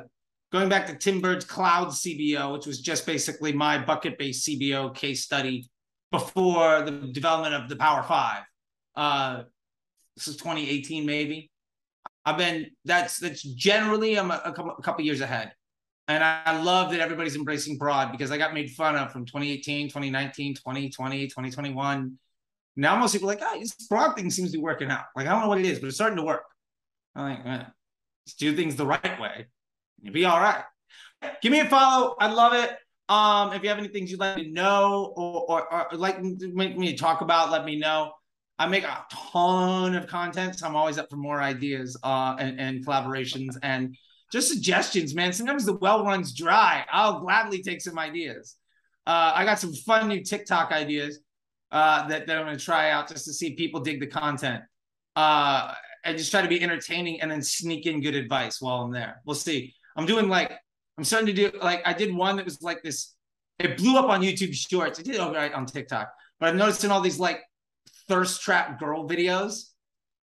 going 0.51 0.69
back 0.69 0.87
to 0.87 0.95
Tim 0.95 1.19
Burd's 1.19 1.45
Cloud 1.45 1.89
CBO, 1.89 2.53
which 2.53 2.65
was 2.65 2.79
just 2.79 3.05
basically 3.05 3.51
my 3.51 3.77
bucket-based 3.77 4.47
CBO 4.47 4.95
case 4.95 5.23
study 5.23 5.69
before 6.11 6.83
the 6.83 6.91
development 6.91 7.55
of 7.55 7.69
the 7.69 7.75
Power 7.75 8.03
Five. 8.03 8.43
Uh, 8.95 9.43
this 10.15 10.27
is 10.27 10.37
2018, 10.37 11.05
maybe. 11.05 11.49
I've 12.25 12.37
been 12.37 12.67
that's 12.85 13.19
that's 13.19 13.41
generally 13.41 14.17
I'm 14.17 14.31
a, 14.31 14.41
a 14.45 14.53
couple 14.53 14.75
a 14.77 14.81
couple 14.81 15.03
years 15.03 15.21
ahead. 15.21 15.53
And 16.07 16.23
I, 16.23 16.41
I 16.45 16.61
love 16.61 16.91
that 16.91 16.99
everybody's 16.99 17.35
embracing 17.35 17.77
broad 17.77 18.11
because 18.11 18.29
I 18.31 18.37
got 18.37 18.53
made 18.53 18.71
fun 18.71 18.97
of 18.97 19.11
from 19.11 19.25
2018, 19.25 19.87
2019, 19.87 20.55
2020, 20.55 21.27
2021. 21.27 22.17
Now 22.75 22.95
most 22.97 23.13
people 23.13 23.29
are 23.29 23.35
like, 23.35 23.43
oh, 23.43 23.59
this 23.59 23.73
broad 23.87 24.15
thing 24.15 24.29
seems 24.29 24.51
to 24.51 24.57
be 24.57 24.63
working 24.63 24.89
out. 24.89 25.05
Like, 25.15 25.27
I 25.27 25.31
don't 25.31 25.41
know 25.41 25.47
what 25.47 25.59
it 25.59 25.65
is, 25.65 25.79
but 25.79 25.87
it's 25.87 25.95
starting 25.95 26.17
to 26.17 26.23
work. 26.23 26.43
I'm 27.15 27.29
like, 27.29 27.45
eh, 27.45 27.63
let's 28.25 28.33
do 28.37 28.55
things 28.55 28.75
the 28.75 28.85
right 28.85 29.19
way. 29.19 29.45
You'll 30.01 30.13
be 30.13 30.25
all 30.25 30.39
right. 30.39 30.63
Give 31.41 31.51
me 31.51 31.61
a 31.61 31.65
follow. 31.65 32.15
I 32.19 32.31
love 32.31 32.53
it. 32.53 32.71
Um, 33.09 33.53
if 33.53 33.63
you 33.63 33.69
have 33.69 33.77
any 33.77 33.89
things 33.89 34.11
you'd 34.11 34.19
like 34.19 34.37
to 34.37 34.49
know 34.49 35.13
or, 35.15 35.49
or, 35.49 35.93
or 35.93 35.97
like 35.97 36.21
make 36.21 36.77
me 36.77 36.95
talk 36.97 37.21
about, 37.21 37.51
let 37.51 37.63
me 37.63 37.77
know. 37.77 38.13
I 38.59 38.67
make 38.67 38.83
a 38.83 39.05
ton 39.11 39.95
of 39.95 40.07
content, 40.07 40.59
so 40.59 40.67
I'm 40.67 40.75
always 40.75 40.97
up 40.97 41.09
for 41.09 41.17
more 41.17 41.41
ideas 41.41 41.97
uh, 42.03 42.35
and, 42.39 42.59
and 42.59 42.85
collaborations 42.85 43.57
and 43.63 43.95
just 44.31 44.47
suggestions, 44.47 45.15
man. 45.15 45.33
Sometimes 45.33 45.65
the 45.65 45.77
well 45.77 46.05
runs 46.05 46.33
dry. 46.33 46.85
I'll 46.91 47.19
gladly 47.19 47.61
take 47.61 47.81
some 47.81 47.99
ideas. 47.99 48.55
Uh, 49.05 49.31
I 49.35 49.45
got 49.45 49.59
some 49.59 49.73
fun 49.73 50.07
new 50.07 50.23
TikTok 50.23 50.71
ideas 50.71 51.19
uh, 51.71 52.07
that, 52.07 52.27
that 52.27 52.37
I'm 52.37 52.45
going 52.45 52.57
to 52.57 52.63
try 52.63 52.91
out 52.91 53.09
just 53.09 53.25
to 53.25 53.33
see 53.33 53.55
people 53.55 53.81
dig 53.81 53.99
the 53.99 54.07
content. 54.07 54.63
Uh, 55.15 55.73
and 56.03 56.17
just 56.17 56.31
try 56.31 56.41
to 56.41 56.47
be 56.47 56.61
entertaining 56.61 57.21
and 57.21 57.31
then 57.31 57.41
sneak 57.41 57.85
in 57.85 58.01
good 58.01 58.15
advice 58.15 58.61
while 58.61 58.81
I'm 58.81 58.91
there. 58.91 59.21
We'll 59.25 59.35
see. 59.35 59.73
I'm 59.95 60.05
doing 60.05 60.27
like, 60.27 60.51
I'm 60.97 61.03
starting 61.03 61.27
to 61.27 61.33
do 61.33 61.57
like, 61.59 61.81
I 61.85 61.93
did 61.93 62.13
one 62.13 62.35
that 62.37 62.45
was 62.45 62.61
like 62.61 62.83
this, 62.83 63.13
it 63.59 63.77
blew 63.77 63.97
up 63.97 64.09
on 64.09 64.21
YouTube 64.21 64.53
Shorts. 64.53 64.99
I 64.99 65.03
did 65.03 65.15
it 65.15 65.21
all 65.21 65.33
right 65.33 65.53
on 65.53 65.65
TikTok, 65.65 66.11
but 66.39 66.49
I've 66.49 66.55
noticed 66.55 66.83
in 66.83 66.91
all 66.91 67.01
these 67.01 67.19
like 67.19 67.41
thirst 68.07 68.41
trap 68.41 68.79
girl 68.79 69.07
videos. 69.07 69.69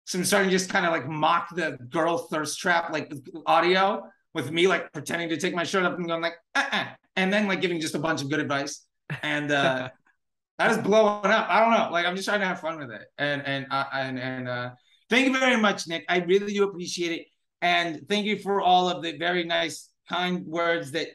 So 0.05 0.17
I'm 0.17 0.25
starting 0.25 0.49
to 0.49 0.55
just 0.55 0.69
kind 0.69 0.86
of 0.86 0.91
like 0.91 1.07
mock 1.07 1.55
the 1.55 1.77
girl 1.89 2.17
thirst 2.17 2.59
trap 2.59 2.91
like 2.91 3.11
audio 3.45 4.03
with 4.34 4.51
me 4.51 4.67
like 4.67 4.91
pretending 4.91 5.30
to 5.30 5.38
take 5.38 5.53
my 5.53 5.63
shirt 5.63 5.84
up 5.84 5.97
and 5.97 6.07
going 6.07 6.21
like, 6.21 6.34
uh-uh. 6.55 6.86
and 7.15 7.32
then 7.32 7.47
like 7.47 7.61
giving 7.61 7.80
just 7.80 7.95
a 7.95 7.99
bunch 7.99 8.21
of 8.21 8.30
good 8.30 8.39
advice. 8.39 8.86
And 9.23 9.51
uh 9.51 9.89
that 10.57 10.71
is 10.71 10.77
blowing 10.80 11.25
up. 11.25 11.47
I 11.49 11.59
don't 11.61 11.71
know. 11.71 11.89
Like 11.91 12.05
I'm 12.05 12.15
just 12.15 12.27
trying 12.27 12.41
to 12.41 12.45
have 12.45 12.59
fun 12.59 12.80
with 12.80 12.91
it. 12.91 13.03
And 13.17 13.45
and 13.45 13.67
uh, 13.71 13.86
and 13.93 14.19
and 14.19 14.47
uh 14.47 14.69
thank 15.09 15.27
you 15.27 15.38
very 15.38 15.57
much, 15.57 15.88
Nick. 15.88 16.05
I 16.09 16.19
really 16.19 16.53
do 16.53 16.63
appreciate 16.63 17.11
it. 17.19 17.27
And 17.61 18.07
thank 18.09 18.25
you 18.25 18.38
for 18.38 18.61
all 18.61 18.89
of 18.89 19.03
the 19.03 19.17
very 19.17 19.43
nice, 19.43 19.89
kind 20.07 20.45
words 20.45 20.91
that 20.91 21.07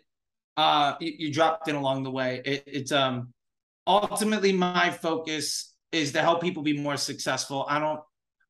uh 0.56 0.94
you, 1.00 1.12
you 1.18 1.32
dropped 1.32 1.68
in 1.68 1.74
along 1.74 2.04
the 2.04 2.10
way. 2.10 2.42
It, 2.44 2.64
it's 2.66 2.92
um 2.92 3.32
ultimately 3.86 4.52
my 4.52 4.90
focus 4.90 5.73
is 5.94 6.12
to 6.12 6.20
help 6.20 6.40
people 6.40 6.62
be 6.62 6.78
more 6.78 6.96
successful. 6.96 7.66
I 7.68 7.78
don't 7.78 8.00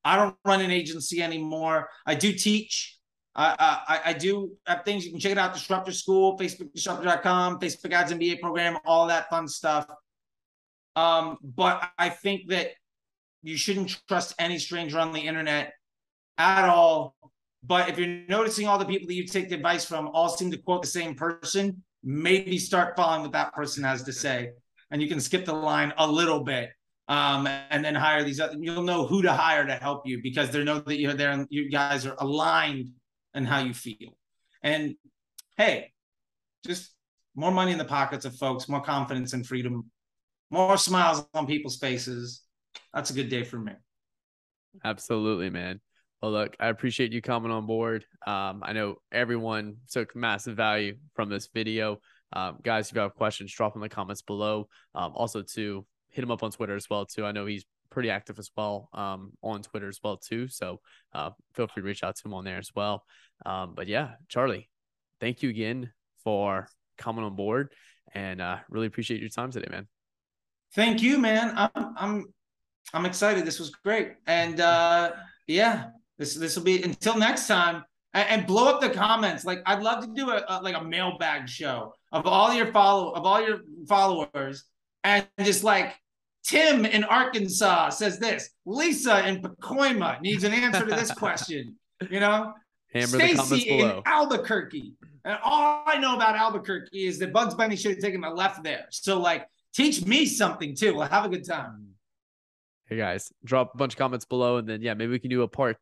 I 0.05 0.16
don't 0.16 0.36
run 0.45 0.61
an 0.61 0.70
agency 0.70 1.22
anymore. 1.22 1.88
I 2.07 2.14
do 2.14 2.32
teach. 2.32 2.99
I, 3.36 3.80
I, 3.88 4.11
I 4.11 4.12
do 4.12 4.53
have 4.66 4.84
things 4.84 5.05
you 5.05 5.11
can 5.11 5.18
check 5.18 5.32
it 5.32 5.38
out. 5.38 5.55
Disruptor 5.55 5.92
School, 5.92 6.38
FacebookDisruptor.com, 6.38 7.59
Facebook 7.59 7.92
Ads 7.92 8.12
MBA 8.12 8.40
program, 8.40 8.76
all 8.84 9.09
that 9.09 9.28
fun 9.28 9.49
stuff. 9.49 9.86
Um, 10.95 11.38
but 11.42 11.90
I 11.99 12.11
think 12.11 12.49
that 12.51 12.68
you 13.42 13.57
shouldn't 13.57 13.99
trust 14.07 14.34
any 14.38 14.59
stranger 14.59 14.99
on 14.99 15.12
the 15.12 15.20
internet 15.20 15.72
at 16.38 16.68
all. 16.68 17.16
But 17.64 17.88
if 17.88 17.99
you're 17.99 18.24
noticing 18.28 18.68
all 18.68 18.78
the 18.78 18.84
people 18.84 19.09
that 19.09 19.14
you 19.14 19.26
take 19.26 19.49
the 19.49 19.57
advice 19.57 19.84
from 19.84 20.09
all 20.09 20.28
seem 20.28 20.51
to 20.51 20.59
quote 20.59 20.82
the 20.82 20.88
same 20.88 21.14
person, 21.14 21.82
maybe 22.05 22.59
start 22.59 22.95
following 22.95 23.22
what 23.22 23.32
that 23.32 23.55
person 23.55 23.82
has 23.82 24.03
to 24.05 24.12
say. 24.12 24.51
And 24.90 25.03
you 25.03 25.09
can 25.09 25.18
skip 25.18 25.45
the 25.45 25.55
line 25.55 25.92
a 25.97 26.07
little 26.07 26.40
bit 26.40 26.70
um, 27.09 27.46
and 27.46 27.84
then 27.84 27.94
hire 27.94 28.24
these 28.24 28.40
other, 28.40 28.57
you'll 28.59 28.82
know 28.82 29.07
who 29.07 29.22
to 29.22 29.32
hire 29.32 29.66
to 29.66 29.74
help 29.74 30.07
you 30.07 30.20
because 30.22 30.50
they 30.50 30.64
know 30.64 30.78
that 30.80 30.98
you're 30.98 31.14
there 31.14 31.30
and 31.30 31.46
you 31.50 31.70
guys 31.70 32.07
are 32.07 32.16
aligned 32.18 32.88
in 33.34 33.44
how 33.44 33.59
you 33.61 33.74
feel. 33.74 34.16
And 34.62 34.94
hey, 35.57 35.92
just 36.66 36.92
more 37.34 37.50
money 37.50 37.72
in 37.72 37.78
the 37.78 37.84
pockets 37.84 38.24
of 38.24 38.34
folks, 38.36 38.68
more 38.68 38.80
confidence 38.80 39.32
and 39.32 39.46
freedom, 39.46 39.90
more 40.50 40.76
smiles 40.78 41.26
on 41.34 41.46
people's 41.46 41.76
faces. 41.76 42.42
That's 42.94 43.11
a 43.11 43.14
good 43.14 43.28
day 43.28 43.44
for 43.44 43.59
me. 43.59 43.72
Absolutely, 44.82 45.50
man. 45.50 45.80
Well, 46.22 46.32
look, 46.32 46.57
I 46.59 46.68
appreciate 46.68 47.12
you 47.12 47.20
coming 47.20 47.52
on 47.52 47.66
board. 47.66 48.07
Um, 48.26 48.62
I 48.64 48.72
know 48.72 48.96
everyone 49.12 49.76
took 49.90 50.16
massive 50.16 50.57
value 50.57 50.96
from 51.14 51.28
this 51.28 51.48
video. 51.52 51.98
Um, 52.32 52.59
guys, 52.62 52.88
if 52.88 52.94
you 52.94 53.02
have 53.02 53.14
questions, 53.14 53.52
drop 53.52 53.74
them 53.74 53.82
in 53.82 53.90
the 53.90 53.94
comments 53.94 54.22
below. 54.22 54.68
Um, 54.94 55.12
also, 55.14 55.42
to 55.42 55.84
hit 56.14 56.22
him 56.22 56.30
up 56.30 56.42
on 56.44 56.52
Twitter 56.52 56.76
as 56.76 56.88
well 56.88 57.04
too. 57.04 57.26
I 57.26 57.32
know 57.32 57.44
he's 57.44 57.64
pretty 57.90 58.08
active 58.08 58.38
as 58.38 58.50
well 58.56 58.88
um, 58.92 59.32
on 59.42 59.62
Twitter 59.62 59.88
as 59.88 59.98
well 60.02 60.16
too. 60.16 60.48
So 60.48 60.80
uh, 61.12 61.30
feel 61.54 61.66
free 61.66 61.82
to 61.82 61.86
reach 61.86 62.04
out 62.04 62.16
to 62.16 62.28
him 62.28 62.34
on 62.34 62.44
there 62.44 62.58
as 62.58 62.70
well. 62.74 63.04
Um, 63.44 63.74
but 63.74 63.88
yeah, 63.88 64.12
Charlie, 64.28 64.70
thank 65.20 65.42
you 65.42 65.50
again 65.50 65.92
for 66.22 66.68
coming 66.96 67.24
on 67.24 67.34
board, 67.34 67.72
and 68.14 68.40
uh, 68.40 68.58
really 68.70 68.86
appreciate 68.86 69.20
your 69.20 69.28
time 69.28 69.50
today, 69.50 69.66
man. 69.70 69.88
Thank 70.74 71.02
you, 71.02 71.18
man. 71.18 71.52
I'm 71.56 71.94
I'm 71.96 72.24
I'm 72.92 73.06
excited. 73.06 73.44
This 73.44 73.58
was 73.58 73.70
great, 73.70 74.12
and 74.26 74.60
uh, 74.60 75.12
yeah, 75.48 75.88
this 76.16 76.34
this 76.34 76.56
will 76.56 76.64
be 76.64 76.82
until 76.82 77.18
next 77.18 77.48
time. 77.48 77.84
And, 78.14 78.28
and 78.28 78.46
blow 78.46 78.72
up 78.72 78.80
the 78.80 78.90
comments. 78.90 79.44
Like 79.44 79.60
I'd 79.66 79.82
love 79.82 80.04
to 80.04 80.10
do 80.14 80.30
a, 80.30 80.44
a 80.48 80.62
like 80.62 80.76
a 80.76 80.84
mailbag 80.84 81.48
show 81.48 81.92
of 82.12 82.28
all 82.28 82.54
your 82.54 82.66
follow 82.66 83.10
of 83.10 83.26
all 83.26 83.44
your 83.44 83.58
followers, 83.88 84.64
and 85.02 85.26
just 85.40 85.64
like 85.64 85.96
Tim 86.45 86.84
in 86.84 87.05
Arkansas 87.05 87.90
says 87.90 88.18
this. 88.18 88.51
Lisa 88.66 89.26
in 89.26 89.40
Pacoima 89.40 90.20
needs 90.20 90.45
an 90.45 90.53
answer 90.53 90.84
to 90.84 90.95
this 90.95 91.11
question. 91.16 91.76
You 92.11 92.20
know, 92.20 92.53
Hammer 92.92 93.07
Stacy 93.07 93.68
in 93.70 94.03
Albuquerque. 94.05 94.92
And 95.24 95.38
all 95.42 95.84
I 95.86 95.99
know 95.99 96.16
about 96.16 96.36
Albuquerque 96.36 97.07
is 97.07 97.18
that 97.18 97.32
Bugs 97.32 97.55
Bunny 97.55 97.76
should 97.76 97.92
have 97.92 98.01
taken 98.01 98.20
my 98.20 98.28
left 98.28 98.62
there. 98.62 98.86
So, 98.90 99.18
like, 99.18 99.49
teach 99.72 100.05
me 100.05 100.26
something 100.26 100.74
too. 100.74 100.95
We'll 100.95 101.07
have 101.07 101.24
a 101.24 101.28
good 101.28 101.47
time. 101.47 101.88
Hey 102.86 102.99
guys, 102.99 103.32
drop 103.42 103.74
a 103.74 103.78
bunch 103.78 103.95
of 103.95 103.99
comments 103.99 104.26
below, 104.26 104.59
and 104.59 104.68
then 104.68 104.82
yeah, 104.82 104.92
maybe 104.92 105.12
we 105.12 105.18
can 105.18 105.30
do 105.30 105.42
a 105.42 105.49
part 105.49 105.78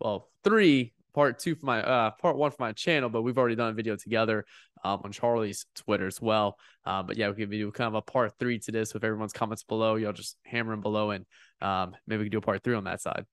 well 0.00 0.30
three 0.42 0.94
part 1.16 1.38
two 1.38 1.54
for 1.54 1.64
my 1.64 1.82
uh 1.82 2.10
part 2.20 2.36
one 2.36 2.50
for 2.50 2.58
my 2.60 2.72
channel, 2.72 3.08
but 3.08 3.22
we've 3.22 3.38
already 3.38 3.56
done 3.56 3.70
a 3.70 3.74
video 3.74 3.96
together 3.96 4.44
um, 4.84 5.00
on 5.02 5.10
Charlie's 5.10 5.64
Twitter 5.74 6.06
as 6.06 6.20
well. 6.20 6.58
Uh, 6.84 7.02
but 7.02 7.16
yeah, 7.16 7.28
we 7.30 7.34
can 7.34 7.50
do 7.50 7.72
kind 7.72 7.88
of 7.88 7.94
a 7.94 8.02
part 8.02 8.34
three 8.38 8.58
to 8.60 8.70
this 8.70 8.92
with 8.92 9.02
everyone's 9.02 9.32
comments 9.32 9.62
below. 9.62 9.96
Y'all 9.96 10.12
just 10.12 10.36
hammer 10.44 10.72
them 10.72 10.82
below, 10.82 11.10
and 11.12 11.24
um, 11.62 11.96
maybe 12.06 12.18
we 12.18 12.24
can 12.26 12.32
do 12.32 12.38
a 12.38 12.42
part 12.42 12.62
three 12.62 12.76
on 12.76 12.84
that 12.84 13.00
side. 13.00 13.24